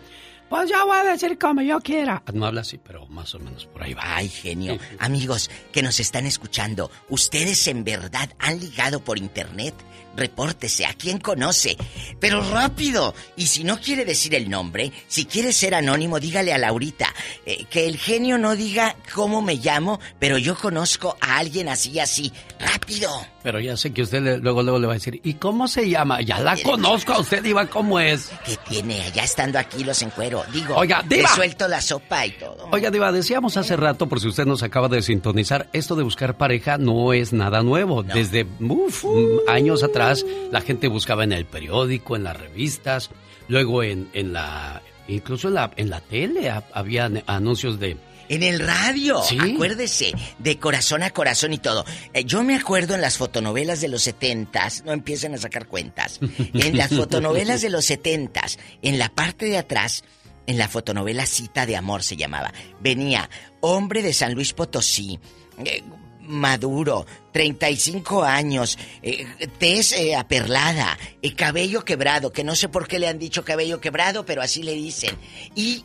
[0.49, 2.23] pues ya voy a decir como yo quiera.
[2.33, 4.03] No habla así, pero más o menos por ahí va.
[4.17, 4.79] Ay, genio.
[4.99, 9.75] Amigos que nos están escuchando, ¿ustedes en verdad han ligado por internet?
[10.15, 11.75] Repórtese, ¿a quién conoce?
[12.21, 13.15] Pero rápido.
[13.35, 17.15] Y si no quiere decir el nombre, si quiere ser anónimo, dígale a Laurita.
[17.47, 21.99] eh, que el genio no diga cómo me llamo, pero yo conozco a alguien así,
[21.99, 22.31] así.
[22.61, 23.09] Rápido.
[23.43, 25.89] Pero ya sé que usted le- luego, luego le va a decir, ¿y cómo se
[25.89, 26.21] llama?
[26.21, 28.31] Ya la conozco a usted, Diva, ¿cómo es?
[28.47, 29.03] ¿Qué tiene?
[29.03, 30.45] Allá estando aquí los encuero.
[30.53, 31.29] Digo, Oiga, le Diva.
[31.31, 32.69] suelto la sopa y todo.
[32.71, 36.37] Oiga, Diva, decíamos hace rato, por si usted nos acaba de sintonizar, esto de buscar
[36.37, 38.03] pareja no es nada nuevo.
[38.05, 39.05] Desde uf,
[39.49, 43.11] años atrás, la gente buscaba en el periódico, en las revistas,
[43.49, 44.83] luego en, en la.
[45.09, 47.97] Incluso en la, en la tele ha- había anuncios de.
[48.33, 49.39] En el radio, Sí.
[49.39, 51.85] acuérdese, de corazón a corazón y todo.
[52.15, 56.19] Eh, yo me acuerdo en las fotonovelas de los setentas, no empiecen a sacar cuentas,
[56.55, 60.03] en las fotonovelas de los setentas, en la parte de atrás,
[60.47, 63.29] en la fotonovela Cita de Amor se llamaba, venía
[63.61, 65.21] hombre de San Luis Potosí,
[65.65, 65.83] eh,
[66.23, 69.27] maduro, 35 años, eh,
[69.59, 73.81] tez eh, aperlada, eh, cabello quebrado, que no sé por qué le han dicho cabello
[73.81, 75.17] quebrado, pero así le dicen.
[75.55, 75.85] Y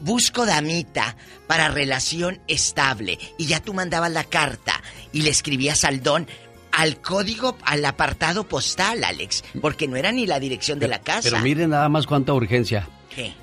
[0.00, 1.16] busco damita
[1.46, 3.18] para relación estable.
[3.38, 6.26] Y ya tú mandabas la carta y le escribías al don
[6.70, 11.30] al código, al apartado postal, Alex, porque no era ni la dirección de la casa.
[11.30, 12.86] Pero miren nada más cuánta urgencia.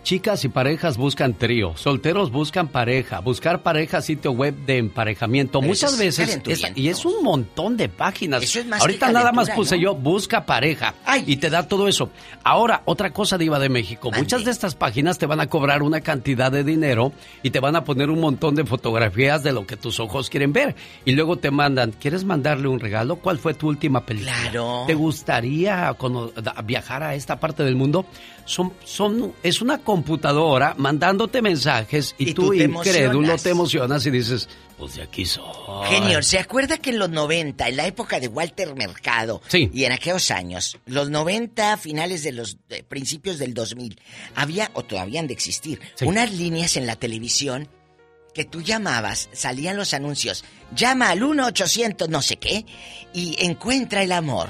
[0.03, 5.59] Chicas y parejas buscan trío, solteros buscan pareja, buscar pareja sitio web de emparejamiento.
[5.59, 8.43] Pero Muchas veces, es- y es un montón de páginas.
[8.43, 9.81] Eso es más Ahorita nada más puse ¿no?
[9.81, 10.93] yo, busca pareja,
[11.25, 12.09] y te da todo eso.
[12.43, 16.01] Ahora, otra cosa diva de México, muchas de estas páginas te van a cobrar una
[16.01, 17.11] cantidad de dinero
[17.43, 20.53] y te van a poner un montón de fotografías de lo que tus ojos quieren
[20.53, 20.75] ver.
[21.05, 23.17] Y luego te mandan, ¿quieres mandarle un regalo?
[23.17, 24.33] ¿Cuál fue tu última película?
[24.43, 24.83] Claro.
[24.87, 25.95] ¿Te gustaría
[26.63, 28.05] viajar a esta parte del mundo?
[28.45, 33.43] Son, son, es una computadora mandándote mensajes y, Y tú, tú te incrédulo emocionas.
[33.43, 34.47] te emocionas y dices,
[34.77, 35.43] pues de aquí soy.
[35.87, 39.69] Genio, ¿se acuerda que en los 90, en la época de Walter Mercado, Sí.
[39.73, 42.57] y en aquellos años, los 90, finales de los
[42.87, 43.99] principios del 2000,
[44.35, 47.67] había, o todavía han de existir, unas líneas en la televisión
[48.35, 50.43] que tú llamabas, salían los anuncios,
[50.75, 52.65] llama al 1-800 no sé qué,
[53.13, 54.49] y encuentra el amor.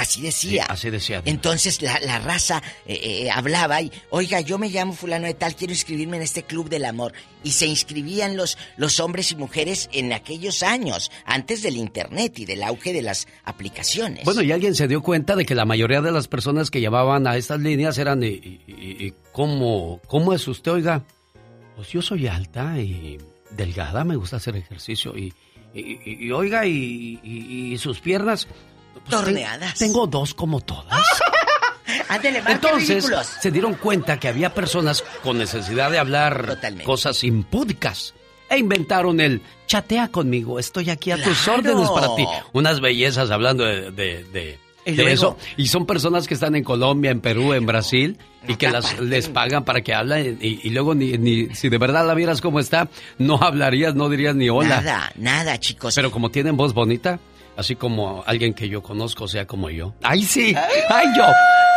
[0.00, 0.64] Así decía.
[0.64, 1.22] Sí, así decía.
[1.26, 5.54] Entonces la, la raza eh, eh, hablaba y, oiga, yo me llamo fulano de tal,
[5.54, 7.12] quiero inscribirme en este club del amor.
[7.44, 12.44] Y se inscribían los, los hombres y mujeres en aquellos años, antes del internet y
[12.46, 14.24] del auge de las aplicaciones.
[14.24, 17.26] Bueno, y alguien se dio cuenta de que la mayoría de las personas que llamaban
[17.26, 21.02] a estas líneas eran, ¿y, y- y- y cómo, cómo es usted, oiga?
[21.76, 23.18] Pues yo soy alta y
[23.50, 25.32] delgada, me gusta hacer ejercicio y,
[25.74, 28.48] y- y- y, oiga, y sus piernas...
[28.92, 29.78] pues, ten- Torneadas.
[29.78, 31.04] tengo dos como todas.
[32.08, 33.08] Ándele, Entonces
[33.40, 38.14] se dieron cuenta que había personas con necesidad de hablar cosas impúdicas
[38.48, 41.60] e inventaron el chatea conmigo, estoy aquí a tus ¡Claro!
[41.60, 42.24] órdenes para ti.
[42.52, 45.36] Unas bellezas hablando de, de- de- Y de eso.
[45.56, 48.18] Y son personas que están en Colombia, en Perú, en Brasil
[48.48, 51.78] y que las, les pagan para que hablen y, y luego ni, ni si de
[51.78, 52.88] verdad la vieras como está,
[53.18, 54.80] no hablarías, no dirías ni hola.
[54.80, 55.94] Nada, nada, chicos.
[55.94, 57.20] Pero como tienen voz bonita,
[57.60, 59.94] así como alguien que yo conozco, sea como yo.
[60.02, 60.54] ¡Ay, sí!
[60.88, 61.24] ¡Ay, yo!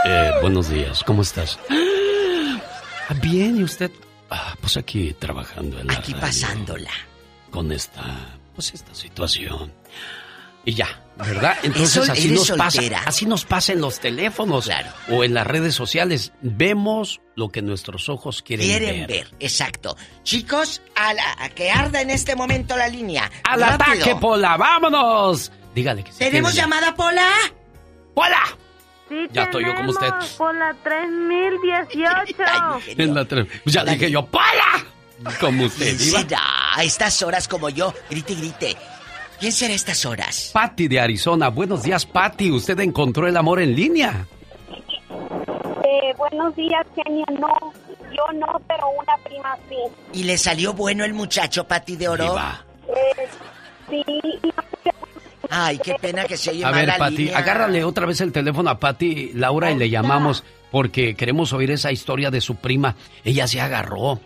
[0.05, 1.59] Eh, buenos días, ¿cómo estás?
[1.69, 3.91] Ah, Bien, ¿y usted?
[4.29, 6.89] Ah, pues aquí trabajando en la Aquí radio pasándola.
[7.51, 8.01] Con esta,
[8.55, 9.71] pues esta situación.
[10.65, 10.87] Y ya,
[11.17, 11.57] ¿verdad?
[11.59, 14.69] Es Entonces así nos pasa, así nos pasa en los teléfonos
[15.11, 16.31] o en las redes sociales.
[16.41, 19.27] Vemos lo que nuestros ojos quieren, Quieren ver.
[19.41, 19.97] exacto.
[20.23, 23.29] Chicos, a, la, a que arda en este momento la línea.
[23.43, 23.91] ¡Al Rápido.
[23.93, 24.55] ataque, Pola!
[24.55, 25.51] ¡Vámonos!
[25.73, 26.19] Dígale que sí.
[26.19, 27.27] ¿Tenemos llamada, Pola?
[28.13, 28.41] ¡Pola!
[29.09, 30.07] Sí, Ya estoy yo como usted.
[30.07, 32.35] tenemos Por la 3018.
[32.97, 34.85] En la tele- Ya dije yo, ¡Pola!
[35.39, 36.19] Como usted, ¿Quién Diva.
[36.21, 36.39] será
[36.75, 37.93] a estas horas como yo?
[38.09, 38.75] Grite, grite.
[39.39, 40.49] ¿Quién será a estas horas?
[40.53, 41.49] Patty de Arizona.
[41.49, 42.51] Buenos días, Patty.
[42.51, 44.25] Usted encontró el amor en línea.
[45.83, 47.25] Eh, buenos días, Kenia.
[47.39, 47.73] No,
[48.11, 49.75] yo no, pero una prima sí.
[50.19, 52.35] ¿Y le salió bueno el muchacho, Pati de Oro?
[52.87, 53.29] Eh,
[53.89, 54.03] sí,
[55.49, 57.37] Ay, qué pena que se oye A mal ver, la línea.
[57.37, 61.91] agárrale otra vez el teléfono a Patty, Laura, y le llamamos porque queremos oír esa
[61.91, 62.95] historia de su prima.
[63.23, 64.19] Ella se agarró.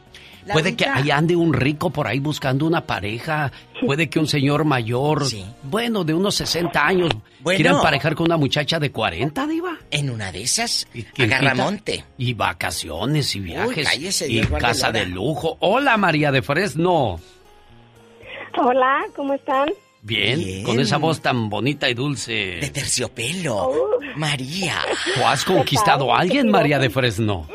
[0.53, 3.51] Puede que ahí ande un rico por ahí buscando una pareja.
[3.85, 5.23] Puede que un señor mayor,
[5.63, 7.09] bueno, de unos 60 años,
[7.41, 7.57] Bueno.
[7.57, 9.77] quiera emparejar con una muchacha de 40, Diva.
[9.91, 11.91] En una de esas, ¿Quién agarramonte.
[11.95, 12.05] quita?
[12.17, 13.89] Y vacaciones y viajes.
[13.89, 15.57] cállese, y casa de lujo.
[15.59, 17.19] Hola, María de Fresno.
[18.57, 19.67] Hola, ¿cómo están?
[20.01, 20.63] Bien, Bien.
[20.63, 22.33] con esa voz tan bonita y dulce.
[22.61, 23.71] De terciopelo.
[24.15, 24.75] María.
[25.21, 27.47] ¿O has conquistado a alguien, María de Fresno?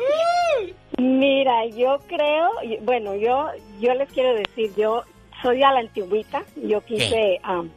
[0.97, 2.49] Mira, yo creo,
[2.83, 3.47] bueno, yo
[3.79, 5.03] yo les quiero decir, yo
[5.41, 7.69] soy a la antigüita, yo quise, am,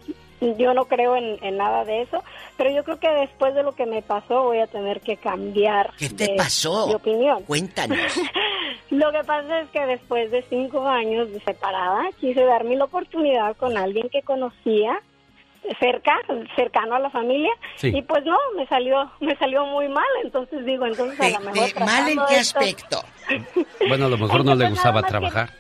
[0.58, 2.22] yo no creo en, en nada de eso,
[2.56, 5.92] pero yo creo que después de lo que me pasó voy a tener que cambiar
[5.98, 6.86] ¿Qué te de- pasó?
[6.86, 7.42] de opinión.
[7.44, 7.98] Cuéntanos.
[8.90, 13.56] Lo que pasa es que después de cinco años de separada, quise darme la oportunidad
[13.56, 15.00] con alguien que conocía
[15.80, 16.14] cerca,
[16.54, 17.90] cercano a la familia, Sí.
[17.92, 21.80] y pues no, me salió, me salió muy mal, entonces digo, entonces a lo mejor
[21.84, 23.00] ¿Mal en qué esto- aspecto?
[23.88, 25.50] Bueno, a lo mejor no le gustaba que- trabajar.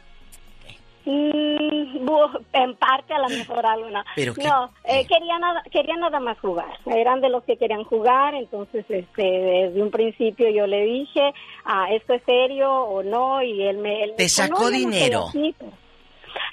[1.06, 2.06] Mm,
[2.52, 4.02] en parte a lo mejor algo, no.
[4.16, 4.42] ¿Pero qué?
[4.42, 6.78] No, eh, quería nada, quería nada más jugar.
[6.86, 11.32] Eran de los que querían jugar, entonces este, desde un principio yo le dije,
[11.64, 13.42] ah, ¿esto es serio o no?
[13.42, 14.02] Y él me...
[14.02, 15.24] él ¿Te dijo, sacó "No, yo no soy dinero?
[15.28, 15.72] así", pero-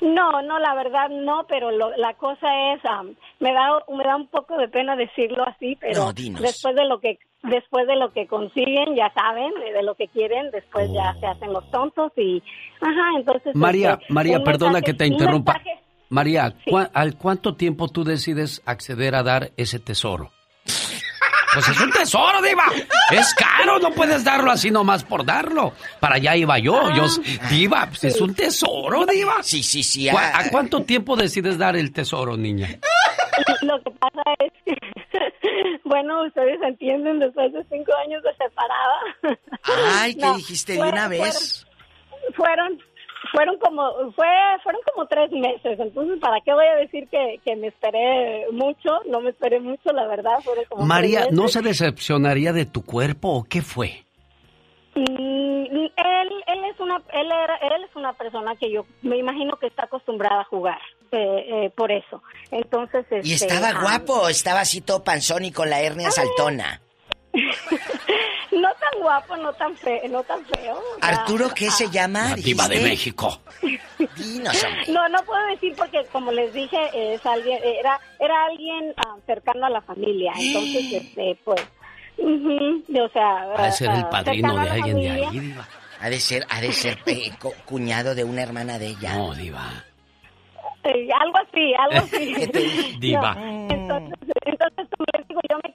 [0.02, 4.16] No, no, la verdad no, pero lo- la cosa es, am, me da me da
[4.16, 8.12] un poco de pena decirlo así, pero No, después de lo que después de lo
[8.12, 10.94] que consiguen, ya saben, de lo que quieren, después Oh.
[10.96, 12.42] ya se hacen los tontos y,
[12.82, 13.56] ajá, entonces.
[13.56, 15.54] María, este, María, perdona mensaje- que te interrumpa.
[15.54, 15.80] mensaje-
[16.10, 20.32] María, ¿cuá- ¿al cuánto tiempo tú decides acceder a dar ese tesoro?
[21.56, 22.64] Pues es un tesoro, Diva.
[23.12, 25.74] Es caro, no puedes darlo así nomás por darlo.
[26.00, 26.92] Para allá iba yo.
[26.96, 27.06] yo
[27.48, 29.36] diva, pues es un tesoro, Diva.
[29.44, 30.10] Sí, sí, sí.
[30.10, 32.70] ¿Cu- ah, ¿A cuánto tiempo decides dar el tesoro, niña?
[33.62, 34.76] Lo que pasa es que,
[35.86, 39.00] bueno, ustedes entienden después de cinco años de separada.
[39.96, 41.66] Ay, ¿qué No, dijiste de una vez?
[42.36, 42.80] Fueron,
[43.32, 44.28] fueron como, fue,
[44.64, 45.80] fueron como tres meses.
[45.80, 49.02] Entonces, ¿para qué voy a decir que, que me esperé mucho?
[49.08, 50.40] No me esperé mucho, la verdad.
[50.44, 54.04] Fueron como María, ¿no se decepcionaría de tu cuerpo o qué fue?
[54.96, 55.64] Mm,
[55.96, 59.68] él, él es una, él era, él es una persona que yo me imagino que
[59.68, 60.80] está acostumbrada a jugar,
[61.14, 62.22] eh, eh, por eso.
[62.52, 66.12] Entonces, ¿Y este, estaba ah, guapo o estaba así todo panzón y con la hernia
[66.12, 66.82] saltona?
[68.52, 70.80] No tan guapo, no tan feo, no tan feo.
[71.02, 72.30] ¿Arturo qué se llama?
[72.30, 72.82] La diva de?
[72.82, 73.42] México.
[74.16, 74.66] Dinos.
[74.90, 79.66] No, no puedo decir porque como les dije, es alguien, era, era alguien ah, cercano
[79.66, 81.62] a la familia, entonces, este, pues,
[82.18, 85.68] ujú, o sea, Ha de ser el ah, padrino de alguien de ahí, Diva.
[86.00, 89.16] Ha de ser, ha de ser eh, cu- cuñado de una hermana de ella.
[89.16, 89.84] No, Diva.
[90.86, 92.96] Eh, algo así, algo así.
[93.00, 93.36] Diva.
[93.36, 95.74] No, entonces, entonces, como les digo, yo me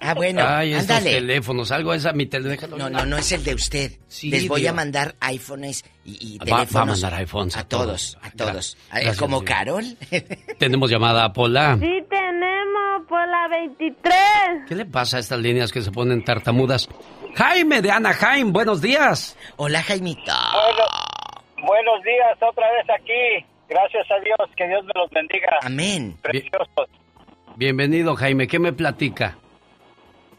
[0.00, 2.76] Ah, bueno, Ay, estos teléfonos, algo es a mi teléfono.
[2.76, 3.92] No, no, no es el de usted.
[4.06, 4.70] Sí, Les voy Diva.
[4.72, 6.76] a mandar iPhones y, y Va- teléfonos.
[6.76, 7.86] va a mandar iPhones a a todos.
[7.86, 8.18] todos.
[8.22, 8.76] A todos.
[8.90, 9.44] Gracias, como.
[9.44, 9.84] Carol.
[10.58, 11.76] Tenemos llamada a Pola.
[11.80, 14.14] Sí tenemos por la 23.
[14.68, 16.88] ¿Qué le pasa a estas líneas que se ponen tartamudas?
[17.34, 19.36] Jaime de Anaheim, buenos días.
[19.56, 20.32] Hola, Jaimito.
[21.56, 23.46] Buenos días, otra vez aquí.
[23.68, 25.58] Gracias a Dios, que Dios me los bendiga.
[25.62, 26.16] Amén.
[26.22, 26.88] Preciosos.
[27.56, 28.46] Bienvenido, Jaime.
[28.46, 29.36] ¿Qué me platica?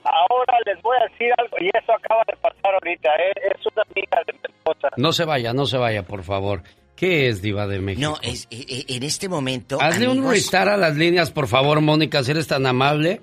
[0.03, 3.09] Ahora les voy a decir algo y eso acaba de pasar ahorita.
[3.19, 3.53] ¿eh?
[3.55, 4.87] Es una amiga de mi esposa.
[4.97, 6.63] No se vaya, no se vaya, por favor.
[6.95, 8.09] ¿Qué es Diva de México?
[8.09, 9.77] No, es, eh, eh, en este momento.
[9.79, 13.21] Hazle un amigos, restart a las líneas, por favor, Mónica, si eres tan amable.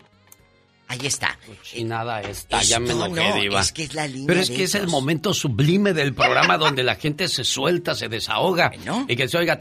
[0.88, 1.38] Ahí está.
[1.74, 3.60] Y nada, está, ya me enojé, no, Diva.
[3.60, 6.56] es que es la línea Pero es de que es el momento sublime del programa
[6.58, 8.70] donde la gente se suelta, se desahoga.
[9.08, 9.58] Y que se oiga...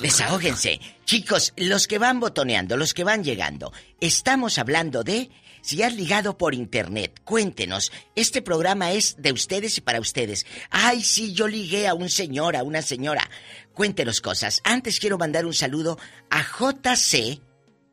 [0.00, 0.78] Desahóguense.
[1.06, 5.30] Chicos, los que van botoneando, los que van llegando, estamos hablando de
[5.62, 7.20] si has ligado por internet.
[7.24, 10.44] Cuéntenos, este programa es de ustedes y para ustedes.
[10.70, 13.30] Ay, sí, yo ligué a un señor, a una señora.
[13.72, 14.60] Cuéntenos cosas.
[14.64, 15.98] Antes quiero mandar un saludo
[16.30, 17.40] a JC,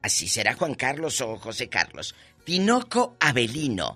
[0.01, 2.15] así será Juan Carlos o José Carlos,
[2.53, 3.95] Tinoco Avelino.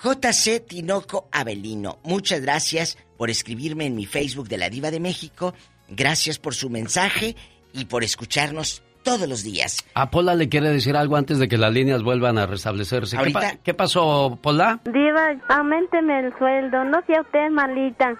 [0.00, 5.54] JC Tinoco Avelino, muchas gracias por escribirme en mi Facebook de la Diva de México.
[5.88, 7.34] Gracias por su mensaje
[7.72, 9.84] y por escucharnos todos los días.
[9.94, 13.16] A Pola le quiere decir algo antes de que las líneas vuelvan a restablecerse.
[13.16, 14.80] ¿Qué, Ahorita- pa- qué pasó, Pola?
[14.84, 16.84] Diva, aumenteme el sueldo.
[16.84, 18.14] No sea usted malita.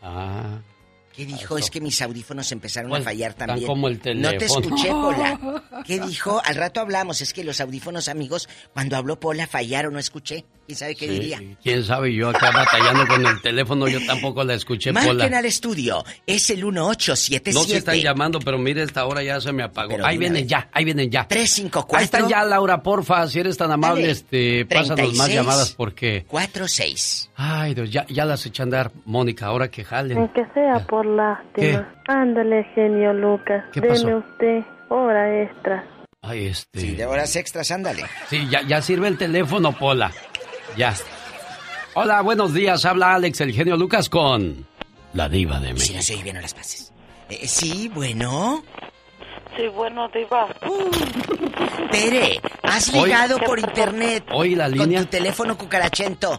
[0.00, 0.58] Ah.
[1.16, 1.56] ¿Qué dijo?
[1.58, 3.66] Es que mis audífonos empezaron Pues, a fallar también.
[3.66, 5.62] como el No te escuché, Pola.
[5.86, 6.42] ¿Qué dijo?
[6.44, 7.20] Al rato hablamos.
[7.20, 10.44] Es que los audífonos, amigos, cuando habló Pola fallaron, no escuché.
[10.66, 11.40] ¿Quién sabe qué Sí, diría?
[11.62, 12.14] ¿Quién sabe?
[12.14, 15.38] Yo acá batallando con el teléfono, yo tampoco la escuché, Marquen Pola.
[15.38, 16.04] al estudio.
[16.26, 17.52] Es el 1877.
[17.52, 19.90] No se están llamando, pero mire, esta hora ya se me apagó.
[19.90, 20.50] Pero ahí vienen vez.
[20.50, 21.26] ya, ahí vienen ya.
[21.28, 21.98] 354.
[21.98, 24.12] Ahí están ya, Laura, porfa, si eres tan amable, Dale.
[24.12, 25.34] este, pásanos más 36.
[25.34, 26.24] llamadas porque...
[26.28, 27.30] 46.
[27.36, 30.16] Ay, Dios, ya, ya las echan a andar, Mónica, ahora que jalen.
[30.18, 31.92] Aunque sea por lástima.
[32.06, 33.64] Ándale, genio Lucas.
[33.72, 34.06] ¿Qué pasó?
[34.06, 35.84] Deme usted hora extra.
[36.22, 36.80] Ay, este...
[36.80, 38.04] Sí, de horas extras, ándale.
[38.30, 40.10] Sí, ya, ya sirve el teléfono, Pola.
[40.76, 40.94] Ya.
[41.94, 42.84] Hola, buenos días.
[42.84, 44.66] Habla Alex, el genio Lucas con
[45.12, 45.96] la diva de Si México.
[45.96, 46.92] no se oye bien, no las pases.
[47.28, 48.62] Eh, sí, bueno.
[49.56, 50.48] Sí, bueno, Diva.
[51.92, 55.00] Tere, ¿has Hoy- ligado por internet Hoy la con línea.
[55.02, 56.38] tu teléfono cucarachento?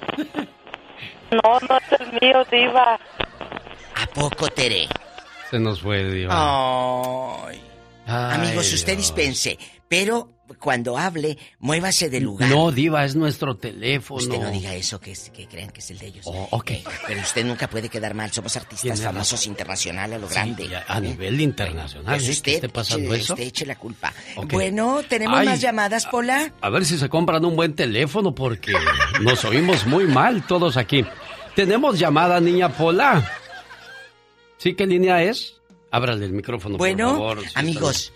[1.31, 2.95] No, no es el mío, Diva.
[2.95, 4.89] ¿A poco, Tere?
[5.49, 6.33] Se nos fue, Diva.
[7.47, 7.61] Ay.
[8.05, 9.57] Ay, Amigos, usted dispense,
[9.87, 12.49] pero cuando hable, muévase del lugar.
[12.49, 14.21] No, Diva, es nuestro teléfono.
[14.21, 16.25] Usted no diga eso, que, es- que crean que es el de ellos.
[16.27, 16.71] Oh, ok.
[16.71, 18.31] Eh, pero usted nunca puede quedar mal.
[18.31, 19.51] Somos artistas famosos razón.
[19.51, 20.67] internacionales a lo Sí, grande.
[20.67, 23.33] ya, a nivel internacional, Pues usted, esté pasando eche, eso.
[23.33, 24.13] usted eche la culpa.
[24.37, 24.51] Ok.
[24.53, 25.47] Bueno, ¿tenemos Ay.
[25.47, 26.51] más llamadas, Pola?
[26.61, 28.73] A ver si se compran un buen teléfono porque
[29.21, 31.05] nos oímos muy mal todos aquí.
[31.55, 33.31] Tenemos llamada, niña Pola.
[34.57, 35.55] ¿Sí qué línea es?
[35.91, 37.49] Ábrale el micrófono, Bueno, por favor.
[37.49, 38.13] si amigos,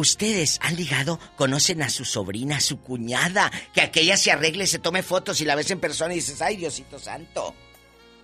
[0.00, 4.78] ustedes han ligado, conocen a su sobrina, a su cuñada, que aquella se arregle, se
[4.78, 7.54] tome fotos y la ves en persona y dices, ay, Diosito Santo.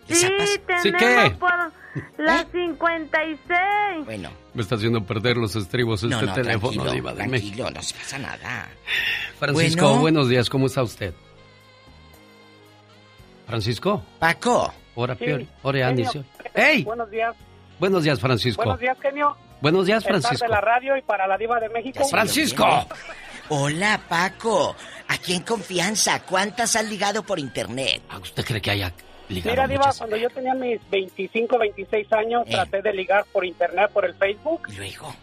[0.09, 1.37] ¿Les Sí, pas- ¿Sí tenemos qué?
[1.37, 1.73] por
[2.19, 4.05] las 56.
[4.05, 7.47] Bueno, Me está haciendo perder los estribos este no, no, teléfono, tranquilo, Diva de tranquilo,
[7.65, 7.71] México.
[7.73, 8.69] no se pasa nada.
[9.39, 10.01] Francisco, Bueno.
[10.01, 11.13] buenos días, ¿cómo está usted?
[13.47, 14.03] Francisco.
[14.19, 14.73] Paco.
[14.95, 16.11] Ora, Sí, Pior, ora, genio.
[16.55, 16.83] ¡Ey!
[16.85, 17.35] Buenos días.
[17.79, 18.63] Buenos días, Francisco.
[18.63, 19.37] Buenos días, genio.
[19.61, 20.45] Buenos días, Francisco.
[20.45, 22.05] de la radio y para la diva de México.
[22.09, 22.67] ¡Francisco!
[23.49, 24.75] Hola, Paco.
[25.09, 28.03] Aquí en confianza, ¿cuántas has ligado por internet?
[28.21, 28.93] ¿Usted cree que haya
[29.29, 29.99] ligado Mira, Diva, muchas?
[29.99, 32.51] cuando yo tenía mis 25, 26 años, Eh.
[32.53, 34.63] traté de ligar por internet, por el Facebook.
[34.69, 35.15] ¿Y luego?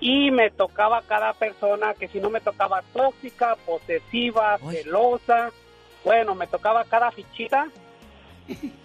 [0.00, 5.50] Y me tocaba cada persona que si no me tocaba tóxica, posesiva, celosa.
[6.04, 7.68] Bueno, me tocaba cada fichita.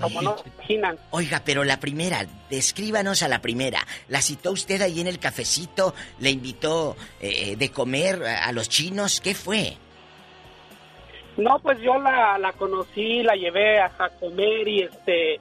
[0.00, 0.98] como no imaginan.
[1.10, 3.86] Oiga, pero la primera, descríbanos a la primera.
[4.08, 5.94] ¿La citó usted ahí en el cafecito?
[6.18, 9.20] ¿Le invitó eh, de comer a los chinos?
[9.20, 9.76] ¿Qué fue?
[11.36, 15.40] No, pues yo la, la conocí, la llevé a, a comer y este,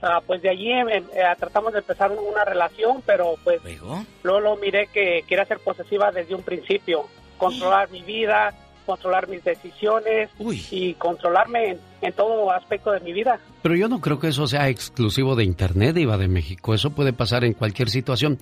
[0.00, 4.04] ah, pues de allí em, em, eh, tratamos de empezar una relación, pero pues ¿Luego?
[4.22, 7.06] luego lo miré que quería ser posesiva desde un principio,
[7.38, 8.54] controlar mi vida,
[8.86, 10.30] controlar mis decisiones
[10.70, 13.38] y controlarme en, en todo aspecto de mi vida.
[13.62, 16.74] Pero yo no creo que eso sea exclusivo de Internet, Iba de México.
[16.74, 18.38] Eso puede pasar en cualquier situación.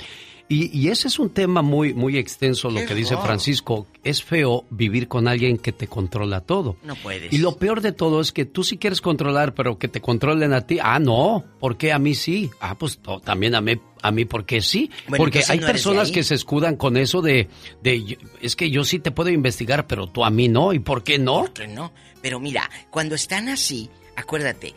[0.49, 3.17] Y, y ese es un tema muy, muy extenso, lo que dice.
[3.19, 3.87] Francisco.
[4.03, 6.77] Es feo vivir con alguien que te controla todo.
[6.83, 7.33] No puedes.
[7.33, 10.53] Y lo peor de todo es que tú sí quieres controlar, pero que te controlen
[10.53, 10.79] a ti.
[10.83, 12.51] Ah, no, ¿por qué a mí sí?
[12.61, 14.91] Ah, pues también a mí, a mí, ¿por qué sí?
[15.07, 17.49] Bueno, Porque hay no personas que se escudan con eso de,
[17.83, 20.73] de, yo- es que yo sí te puedo investigar, pero tú a mí no.
[20.73, 21.43] ¿Y por qué no?
[21.43, 21.93] ¿Por qué no?
[22.23, 24.75] Pero mira, cuando están así, acuérdate,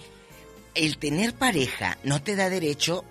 [0.75, 3.05] el tener pareja no te da derecho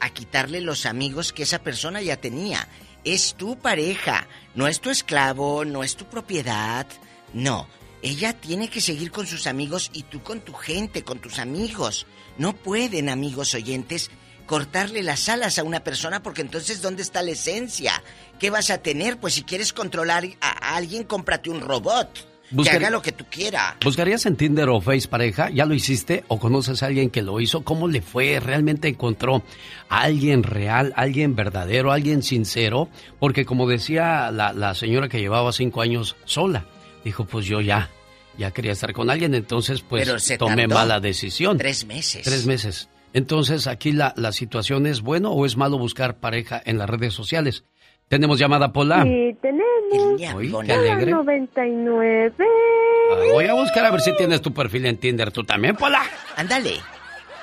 [0.00, 2.68] a quitarle los amigos que esa persona ya tenía.
[3.04, 6.86] Es tu pareja, no es tu esclavo, no es tu propiedad.
[7.32, 7.68] No,
[8.02, 12.06] ella tiene que seguir con sus amigos y tú con tu gente, con tus amigos.
[12.36, 14.10] No pueden, amigos oyentes,
[14.46, 18.02] cortarle las alas a una persona porque entonces ¿dónde está la esencia?
[18.38, 19.18] ¿Qué vas a tener?
[19.18, 22.27] Pues si quieres controlar a alguien, cómprate un robot.
[22.50, 23.74] Busca- Que haga lo que tú quieras.
[23.84, 25.50] ¿Buscarías en Tinder o Face pareja?
[25.50, 26.24] ¿Ya lo hiciste?
[26.28, 27.62] ¿O conoces a alguien que lo hizo?
[27.62, 28.40] ¿Cómo le fue?
[28.40, 29.42] ¿Realmente encontró
[29.88, 32.88] a alguien real, alguien verdadero, alguien sincero?
[33.18, 36.64] Porque como decía la, la señora que llevaba cinco años sola,
[37.04, 37.90] dijo, pues yo ya,
[38.38, 41.58] ya quería estar con alguien, entonces pues Pero se tomé mala decisión.
[41.58, 42.22] Tres meses.
[42.24, 42.88] Tres meses.
[43.12, 47.14] Entonces aquí la, la situación es bueno o es malo buscar pareja en las redes
[47.14, 47.64] sociales.
[48.08, 49.02] Tenemos llamada Pola.
[49.02, 50.34] Sí, tenemos.
[50.34, 51.10] Uy, qué alegre.
[51.10, 52.32] 99.
[52.40, 55.30] Ah, Voy a buscar a ver si tienes tu perfil en Tinder.
[55.30, 56.02] ¿Tú también, Pola?
[56.36, 56.80] Ándale.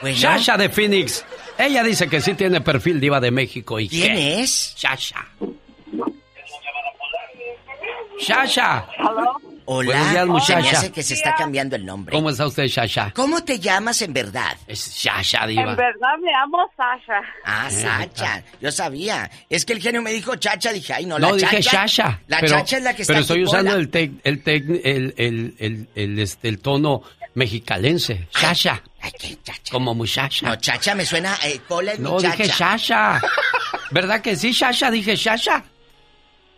[0.01, 0.17] Bueno.
[0.17, 1.23] Shasha de Phoenix.
[1.57, 3.79] Ella dice que sí tiene perfil diva de México.
[3.79, 4.41] ¿Y ¿Quién qué?
[4.41, 4.73] es?
[4.77, 5.25] Shasha.
[8.19, 8.87] Shasha.
[9.67, 9.87] Hola.
[9.95, 10.31] Buenos días, Se me
[10.61, 10.77] muchacha.
[10.77, 12.15] hace que se está cambiando el nombre.
[12.15, 13.11] ¿Cómo está usted, Shasha?
[13.15, 14.55] ¿Cómo te llamas en verdad?
[14.67, 15.71] Es Shasha, diva.
[15.71, 17.21] En verdad me amo Sasha.
[17.45, 18.43] Ah, Eh, Sacha.
[18.61, 19.29] Yo sabía.
[19.49, 20.71] Es que el genio me dijo chacha.
[20.71, 21.85] Dije, ay, no, No, la dije chacha.
[21.87, 22.19] Shasha.
[22.27, 24.81] La pero, chacha es la que está Pero aquí, estoy usando el, tec- el, tec-
[24.83, 27.01] el, el, el, el, este, el tono
[27.33, 28.27] mexicalense.
[28.33, 28.81] Shasha.
[29.71, 30.45] Como muchacha.
[30.47, 31.35] No, chacha me suena.
[31.43, 32.35] Eh, Pola es No, muchacha.
[32.43, 33.21] dije Shasha.
[33.91, 34.89] ¿Verdad que sí, Shasha?
[34.91, 35.63] Dije Shasha.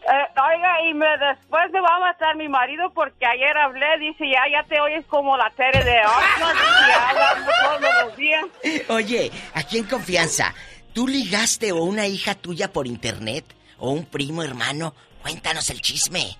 [0.09, 4.23] Eh, oiga, y me, después me va a matar mi marido porque ayer hablé, dice,
[4.29, 8.45] ya, ya te oyes como la Tere de hablamos todos los días.
[8.87, 10.53] Oye, aquí en confianza,
[10.93, 13.43] ¿tú ligaste o una hija tuya por internet?
[13.79, 14.93] ¿O un primo, hermano?
[15.21, 16.37] Cuéntanos el chisme.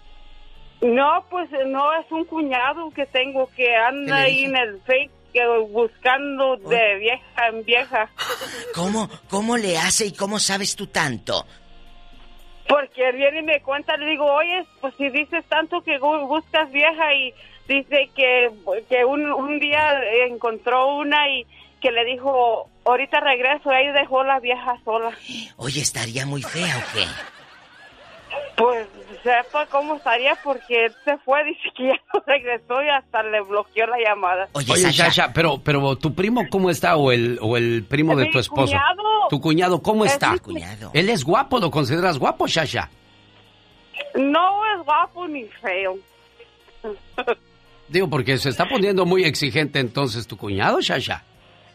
[0.80, 4.56] No, pues eh, no, es un cuñado que tengo que anda ¿Qué le ahí en
[4.56, 8.10] el fake que buscando de vieja en vieja.
[8.74, 11.46] ¿Cómo, cómo le hace y cómo sabes tú tanto?
[12.68, 16.70] Porque viene y me cuenta, le digo, oye, pues si dices tanto que bu- buscas
[16.72, 17.34] vieja y
[17.68, 18.50] dice que,
[18.90, 21.46] que un, un día encontró una y
[21.82, 25.12] que le dijo, ahorita regreso, ahí dejó la vieja sola.
[25.58, 26.76] Oye, ¿estaría muy fea?
[28.56, 28.88] Pues
[29.24, 33.42] sepa cómo estaría porque él se fue, dice que ya no regresó y hasta le
[33.42, 34.48] bloqueó la llamada.
[34.54, 36.96] Oye, Sasha, pero, pero tu primo, ¿cómo está?
[36.98, 38.74] O el, o el primo de tu esposo.
[38.74, 39.04] cuñado.
[39.30, 40.32] Tu cuñado, ¿cómo Es está?
[40.34, 40.92] mi cuñado.
[40.94, 42.90] Él es guapo, ¿lo consideras guapo, Sasha?
[44.16, 45.98] No es guapo ni feo.
[47.88, 51.24] Digo, porque se está poniendo muy exigente entonces tu cuñado, Sasha.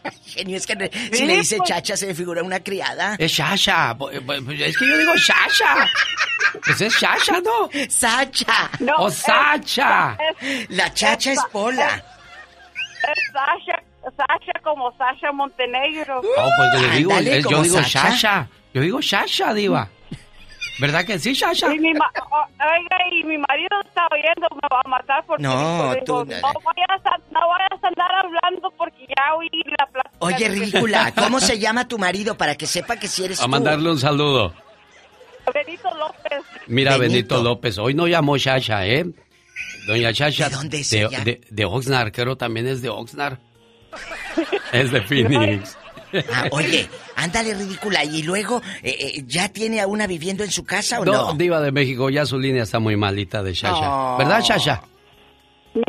[0.25, 3.15] Genio, es que si le dice chacha se me figura una criada.
[3.19, 3.93] Es Sasha.
[3.93, 5.87] bo- bo- Es que yo digo Sasha.
[6.65, 7.69] Pues es Sasha, ¿no?
[7.89, 8.69] Sacha.
[8.97, 10.17] o Sacha.
[10.69, 11.95] La chacha es Pola.
[11.95, 16.19] Es Sasha, Sasha como Sasha Montenegro.
[16.19, 17.19] Oh, pues le digo,
[17.49, 17.83] yo digo.
[17.83, 18.47] Sasha.
[18.73, 19.87] Yo digo Sasha, diva.
[20.79, 21.73] ¿Verdad que sí, Sasha?
[21.73, 22.11] Y mi, ma-
[22.59, 26.25] oiga, y mi marido está oyendo, me va a matar porque No, digo, tú- no,
[26.25, 30.15] vayas a, no vayas a andar hablando porque ya oí la plática.
[30.19, 33.49] Oye, ridícula, ¿cómo se llama tu marido para que sepa que si eres A tú?
[33.49, 34.53] mandarle un saludo.
[35.53, 36.41] Benito López.
[36.67, 37.43] Mira, Benito, Benito.
[37.43, 39.05] López, hoy no llamó Sasha, ¿eh?
[39.85, 40.49] Doña Sasha.
[40.49, 41.19] ¿De dónde es de, ella?
[41.23, 43.37] de- de Oxnard, creo también es de Oxnard.
[44.71, 45.77] es de Phoenix.
[46.31, 48.03] Ah, oye, ándale, ridícula.
[48.03, 51.11] ¿Y luego eh, eh, ya tiene a una viviendo en su casa o no?
[51.11, 53.81] No, Diva de México, ya su línea está muy malita de Sasha.
[53.85, 54.17] No.
[54.17, 54.83] ¿Verdad, Sasha?
[55.73, 55.81] No,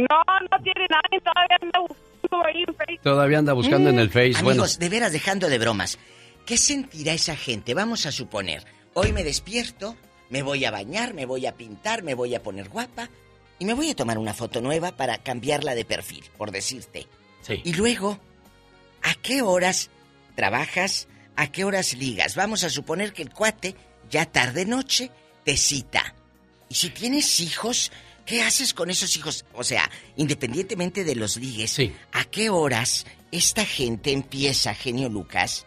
[0.51, 3.03] no tiene nadie, todavía anda buscando ahí en Facebook.
[3.03, 4.39] Todavía anda buscando en el Face.
[4.39, 5.99] Amigos, Bueno, de veras, dejando de bromas.
[6.47, 7.75] ¿Qué sentirá esa gente?
[7.75, 8.65] Vamos a suponer,
[8.95, 9.97] hoy me despierto,
[10.31, 13.09] me voy a bañar, me voy a pintar, me voy a poner guapa
[13.59, 17.07] y me voy a tomar una foto nueva para cambiarla de perfil, por decirte.
[17.43, 17.61] Sí.
[17.65, 18.19] Y luego,
[19.03, 19.91] ¿a qué horas
[20.35, 21.09] trabajas?
[21.37, 22.37] ¿A qué horas ligas?
[22.37, 23.75] Vamos a suponer que el cuate
[24.11, 25.11] ya tarde noche
[25.45, 26.15] te cita.
[26.69, 27.93] Y si tienes hijos,
[28.25, 29.45] ¿qué haces con esos hijos?
[29.53, 31.79] O sea, independientemente de los ligues,
[32.13, 35.67] ¿a qué horas esta gente empieza, genio Lucas,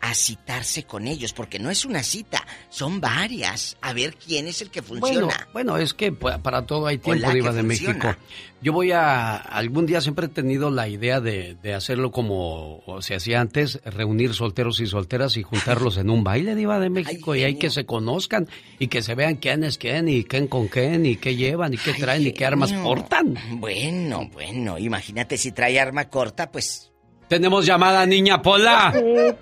[0.00, 1.32] a citarse con ellos?
[1.32, 3.76] Porque no es una cita, son varias.
[3.80, 5.48] A ver quién es el que bueno, funciona.
[5.52, 7.94] bueno, es que pa- para todo hay tiempo, Diva de funciona.
[7.94, 8.22] México.
[8.62, 9.36] Yo voy a.
[9.36, 13.80] Algún día siempre he tenido la idea de, de hacerlo como o se hacía antes:
[13.84, 17.34] reunir solteros y solteras y juntarlos en un baile, Diva de México.
[17.34, 18.48] y hay que se conozcan
[18.78, 21.78] y que se vean quién es quién y quién con quién y qué llevan y
[21.78, 23.36] qué traen y qué armas portan.
[23.52, 26.90] Bueno, bueno, imagínate si trae arma corta, pues
[27.28, 28.92] Tenemos llamada, niña Pola.
[28.94, 29.34] Sí, tenemos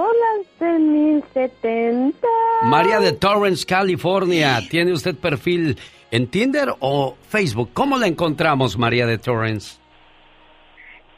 [0.00, 2.26] por las 1070.
[2.62, 4.60] María de Torrance, California.
[4.70, 5.76] ¿Tiene usted perfil
[6.10, 7.68] en Tinder o Facebook?
[7.74, 9.78] ¿Cómo la encontramos, María de Torrance?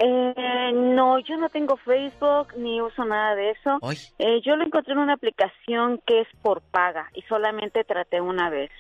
[0.01, 3.79] Eh, no, yo no tengo Facebook ni uso nada de eso.
[4.19, 8.51] Eh, yo lo encontré en una aplicación que es por paga y solamente traté una
[8.51, 8.73] vez.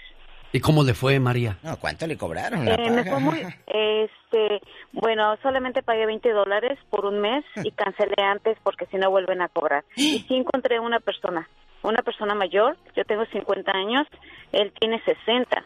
[0.53, 1.59] ¿Y cómo le fue, María?
[1.63, 2.69] No, ¿cuánto le cobraron?
[2.69, 4.61] Eh, me fue muy, este,
[4.93, 9.41] bueno, solamente pagué 20 dólares por un mes y cancelé antes porque si no vuelven
[9.41, 9.85] a cobrar.
[9.97, 11.49] Y sí encontré una persona,
[11.83, 14.07] una persona mayor, yo tengo 50 años,
[14.53, 15.65] él tiene 60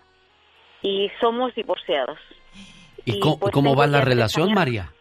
[0.83, 2.19] y somos divorciados.
[3.05, 4.55] ¿Y, Y, cómo, pues, cómo va la relación, años.
[4.55, 4.93] María?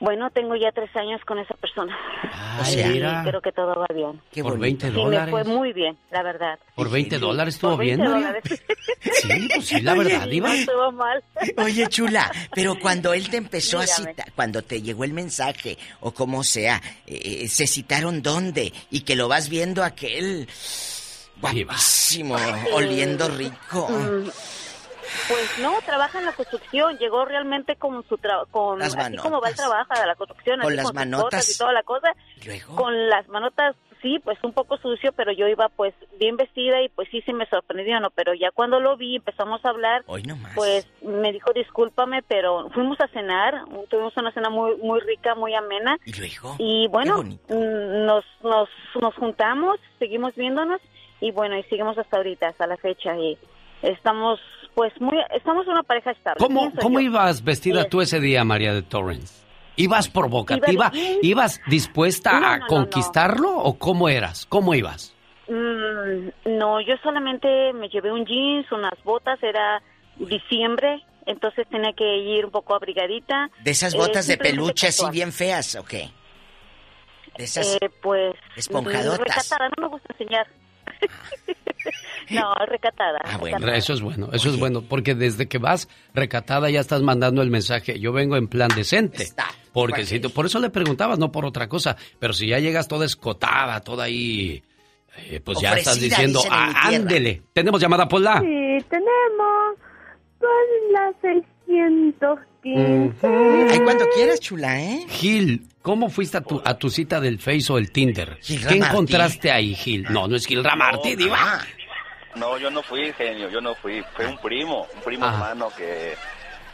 [0.00, 1.96] Bueno, tengo ya tres años con esa persona.
[2.72, 3.22] Y mira.
[3.26, 4.20] creo que todo va bien.
[4.42, 5.30] Por 20 Sí, me dólares.
[5.30, 6.58] fue muy bien, la verdad.
[6.74, 8.26] ¿Por 20 dólares estuvo Por 20 bien, María?
[8.28, 8.62] dólares.
[9.14, 10.48] Sí, pues sí, la verdad, Sí, Diva.
[10.48, 11.22] No estuvo mal.
[11.58, 16.12] Oye, chula, pero cuando él te empezó a citar, cuando te llegó el mensaje, o
[16.12, 18.72] como sea, eh, ¿se citaron dónde?
[18.90, 20.48] Y que lo vas viendo aquel
[21.40, 22.36] guapísimo,
[22.72, 23.88] oliendo rico.
[23.88, 24.28] Mm,
[25.28, 26.98] Pues no, trabaja en la construcción.
[26.98, 30.60] Llegó realmente con su trabajo, con Las así como va el trabajo de la construcción,
[30.60, 31.54] Con así las manotas.
[31.54, 32.12] y toda la cosa.
[32.74, 36.88] Con las manotas, sí, pues un poco sucio, pero yo iba pues bien vestida y
[36.90, 38.10] pues sí, sí me sorprendió, ¿no?
[38.10, 40.22] Pero ya cuando lo vi, empezamos a hablar, Hoy
[40.54, 45.54] pues me dijo discúlpame, pero fuimos a cenar, tuvimos una cena muy muy rica, muy
[45.54, 45.96] amena.
[46.04, 46.56] Y luego.
[46.58, 48.68] Y bueno, mm, nos, nos,
[49.00, 50.80] nos juntamos, seguimos viéndonos
[51.20, 53.38] y bueno, y seguimos hasta ahorita, hasta la fecha y
[53.82, 54.38] estamos
[54.74, 56.38] pues muy, estamos una pareja estable.
[56.38, 59.42] ¿Cómo, cómo ibas vestida tú ese día, María de Torrance?
[59.76, 60.90] ¿Ibas provocativa?
[60.94, 61.18] Iba.
[61.22, 62.66] ¿Ibas dispuesta No, no, a no, no.
[62.68, 64.46] conquistarlo o cómo eras?
[64.46, 65.14] ¿Cómo ibas?
[65.48, 66.28] Mm,
[66.58, 69.82] no, yo solamente me llevé un jeans, unas botas, era
[70.16, 73.50] diciembre, entonces tenía que ir un poco abrigadita.
[73.62, 76.08] De esas Eh, botas de peluche así bien feas, ¿o qué?
[77.36, 79.18] De esas Eh, pues esponjadotas.
[79.18, 80.46] mm, recatada, no me gusta enseñar.
[82.30, 83.18] no, recatada.
[83.24, 83.76] Ah, recatada.
[83.76, 87.50] Eso es bueno, eso es bueno, porque desde que vas recatada ya estás mandando el
[87.50, 89.26] mensaje, yo vengo en plan decente.
[89.72, 92.86] Porque si, tú- por eso le preguntabas, no por otra cosa, pero si ya llegas
[92.88, 94.62] toda escotada, toda ahí,
[95.28, 96.96] eh, pues ya estás diciendo, "Ah, tierra".
[97.04, 97.42] ándele.
[97.52, 98.40] Tenemos llamada Pola.
[98.40, 99.76] Sí, tenemos
[100.38, 100.48] por
[100.92, 101.14] las
[102.66, 105.04] Ay, cuando quieras, chula, ¿eh?
[105.08, 108.38] Gil, ¿cómo fuiste a tu, a tu cita del Face o el Tinder?
[108.40, 110.04] Gil ¿Qué encontraste ahí, Gil?
[110.10, 111.60] No, no es Gil Ramarty, diva.
[112.36, 114.02] No, yo no fui, genio, yo no fui.
[114.14, 115.50] Fue un primo, un primo Ajá.
[115.50, 116.14] hermano que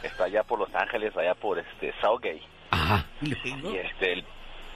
[0.03, 2.41] está allá por Los Ángeles, allá por este Southgate.
[2.71, 3.05] Ajá.
[3.21, 3.31] Y
[3.77, 4.25] este, el-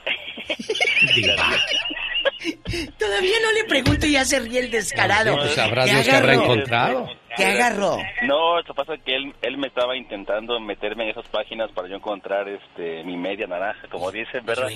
[2.98, 5.36] Todavía no le pregunto y ya se ríe el descarado.
[5.36, 7.08] Pues sabrá ¿Qué Dios qué habrá encontrado.
[7.36, 7.98] ¿Qué agarró?
[8.22, 11.70] No, lo que pasa es que él, él me estaba intentando meterme en esas páginas
[11.72, 14.68] para yo encontrar este mi media naranja, como dicen, ¿verdad?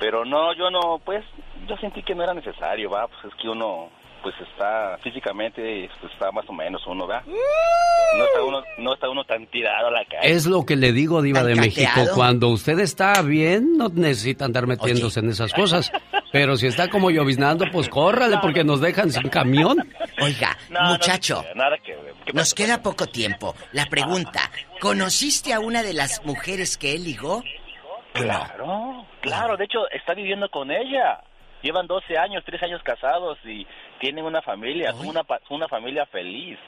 [0.00, 1.24] Pero no, yo no, pues,
[1.68, 3.90] yo sentí que no era necesario, va, pues es que uno,
[4.24, 7.22] pues está físicamente, pues, está más o menos uno, ¿va?
[8.16, 10.32] No está uno, no está uno tan tirado a la calle.
[10.32, 12.00] Es lo que le digo, Diva de México.
[12.14, 15.92] Cuando usted está bien, no necesita andar metiéndose en esas cosas.
[16.32, 19.76] Pero si está como lloviznando, pues córrale, porque nos dejan sin camión.
[20.22, 22.14] Oiga, muchacho, Nada que ver.
[22.24, 23.54] ¿Qué nos queda poco tiempo.
[23.72, 27.42] La pregunta, ¿conociste a una de las mujeres que él ligó?
[28.14, 31.20] Claro, claro, de hecho está viviendo con ella.
[31.62, 33.66] Llevan 12 años, 3 años casados y
[34.04, 36.58] tienen una familia, son una, pa- son una familia feliz.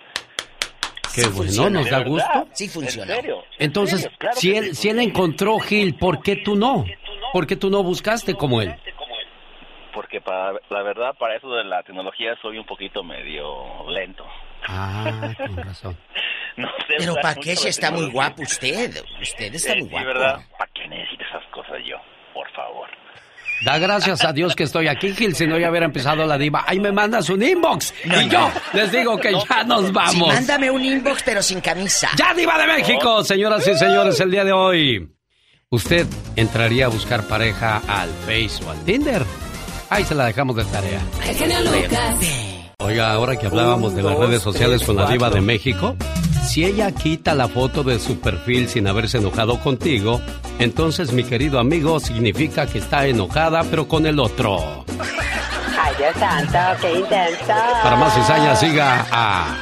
[1.14, 2.10] Qué bueno, nos ¿De da verdad?
[2.10, 2.48] gusto.
[2.52, 3.44] Sí ¿En serio?
[3.58, 4.16] Entonces, serio?
[4.18, 6.86] Claro si él, sí si él encontró Gil, ¿por qué tú no?
[7.34, 8.74] ¿Por qué tú no buscaste como él?
[9.92, 14.24] Porque para, la verdad, para eso de la tecnología soy un poquito medio lento.
[14.66, 15.96] Ah, con razón.
[16.56, 18.94] No sé Pero ¿para qué si está muy guapo usted?
[19.20, 20.06] Usted está Eh, muy sí, guapo.
[20.06, 20.38] ¿verdad?
[20.58, 21.96] ¿Para qué necesito esas cosas yo?
[22.32, 22.88] Por favor.
[23.64, 26.64] Da gracias a Dios que estoy aquí, Gil, si no ya hubiera empezado la diva.
[26.66, 27.94] Ahí me mandas un inbox.
[28.04, 30.28] y yo les digo que ya nos Sí, vamos.
[30.28, 32.08] mándame un inbox pero sin camisa.
[32.16, 33.24] ¡Ya, Diva de México!
[33.24, 35.08] Señoras y señores, el día de hoy,
[35.70, 36.06] ¿usted
[36.36, 39.22] entraría a buscar pareja al Face o al Tinder?
[39.88, 41.00] Ahí se la dejamos de tarea.
[41.64, 42.16] Lucas.
[42.78, 45.96] Oiga, ahora que hablábamos de las redes sociales con la Diva de México,
[46.46, 50.20] si ella quita la foto de su perfil sin haberse enojado contigo,
[50.58, 54.84] entonces, mi querido amigo, significa que está enojada, pero con el otro.
[55.78, 57.52] Ay, Dios santo, qué intenso.
[57.82, 59.56] Para más cizaña, siga a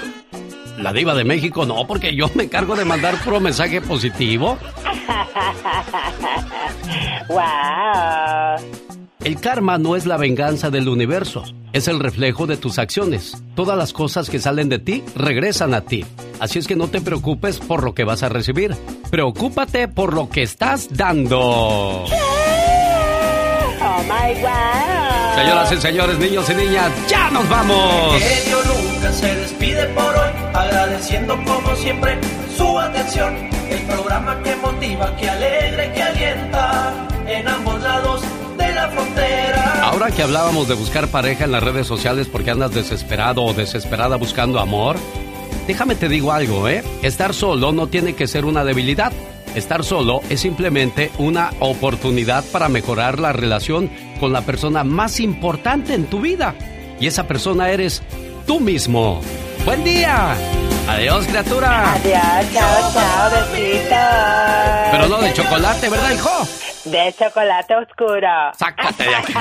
[0.79, 1.67] la Diva de México.
[1.67, 4.57] No, porque yo me encargo de mandar puro mensaje positivo.
[7.29, 8.94] wow.
[9.25, 13.43] El karma no es la venganza del universo, es el reflejo de tus acciones.
[13.55, 16.05] Todas las cosas que salen de ti regresan a ti.
[16.41, 18.77] Así es que no te preocupes por lo que vas a recibir.
[19.11, 21.41] Preocúpate por lo que estás dando.
[21.41, 22.07] Oh
[24.03, 25.35] my wow.
[25.37, 28.23] Señoras y señores, niños y niñas, ya nos vamos.
[28.23, 32.19] Genio Lucas se despide por hoy, agradeciendo como siempre
[32.55, 33.35] su atención.
[33.71, 36.93] El programa que motiva, que alegra y que alienta
[37.27, 38.21] en ambos lados.
[39.83, 44.17] Ahora que hablábamos de buscar pareja en las redes sociales porque andas desesperado o desesperada
[44.17, 44.97] buscando amor,
[45.67, 46.83] déjame te digo algo, ¿eh?
[47.03, 49.13] Estar solo no tiene que ser una debilidad.
[49.55, 53.89] Estar solo es simplemente una oportunidad para mejorar la relación
[54.19, 56.55] con la persona más importante en tu vida.
[56.99, 58.03] Y esa persona eres
[58.47, 59.21] tú mismo.
[59.65, 60.35] ¡Buen día!
[60.89, 61.93] Adiós, criatura.
[61.95, 63.99] Adiós, chao, chao, besitos.
[64.91, 66.64] Pero no de chocolate, ¿verdad, hijo?
[66.85, 68.53] De chocolate oscuro.
[68.59, 69.33] Sácate de aquí.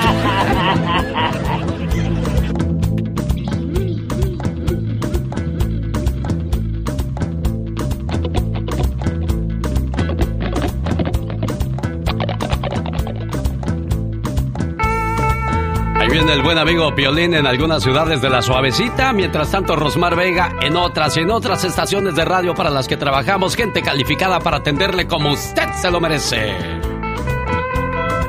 [15.96, 20.16] Ahí viene el buen amigo Violín en algunas ciudades de la suavecita, mientras tanto Rosmar
[20.16, 24.40] Vega en otras y en otras estaciones de radio para las que trabajamos, gente calificada
[24.40, 26.83] para atenderle como usted se lo merece.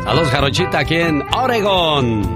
[0.05, 2.35] Saludos Jarochita aquí en Oregon.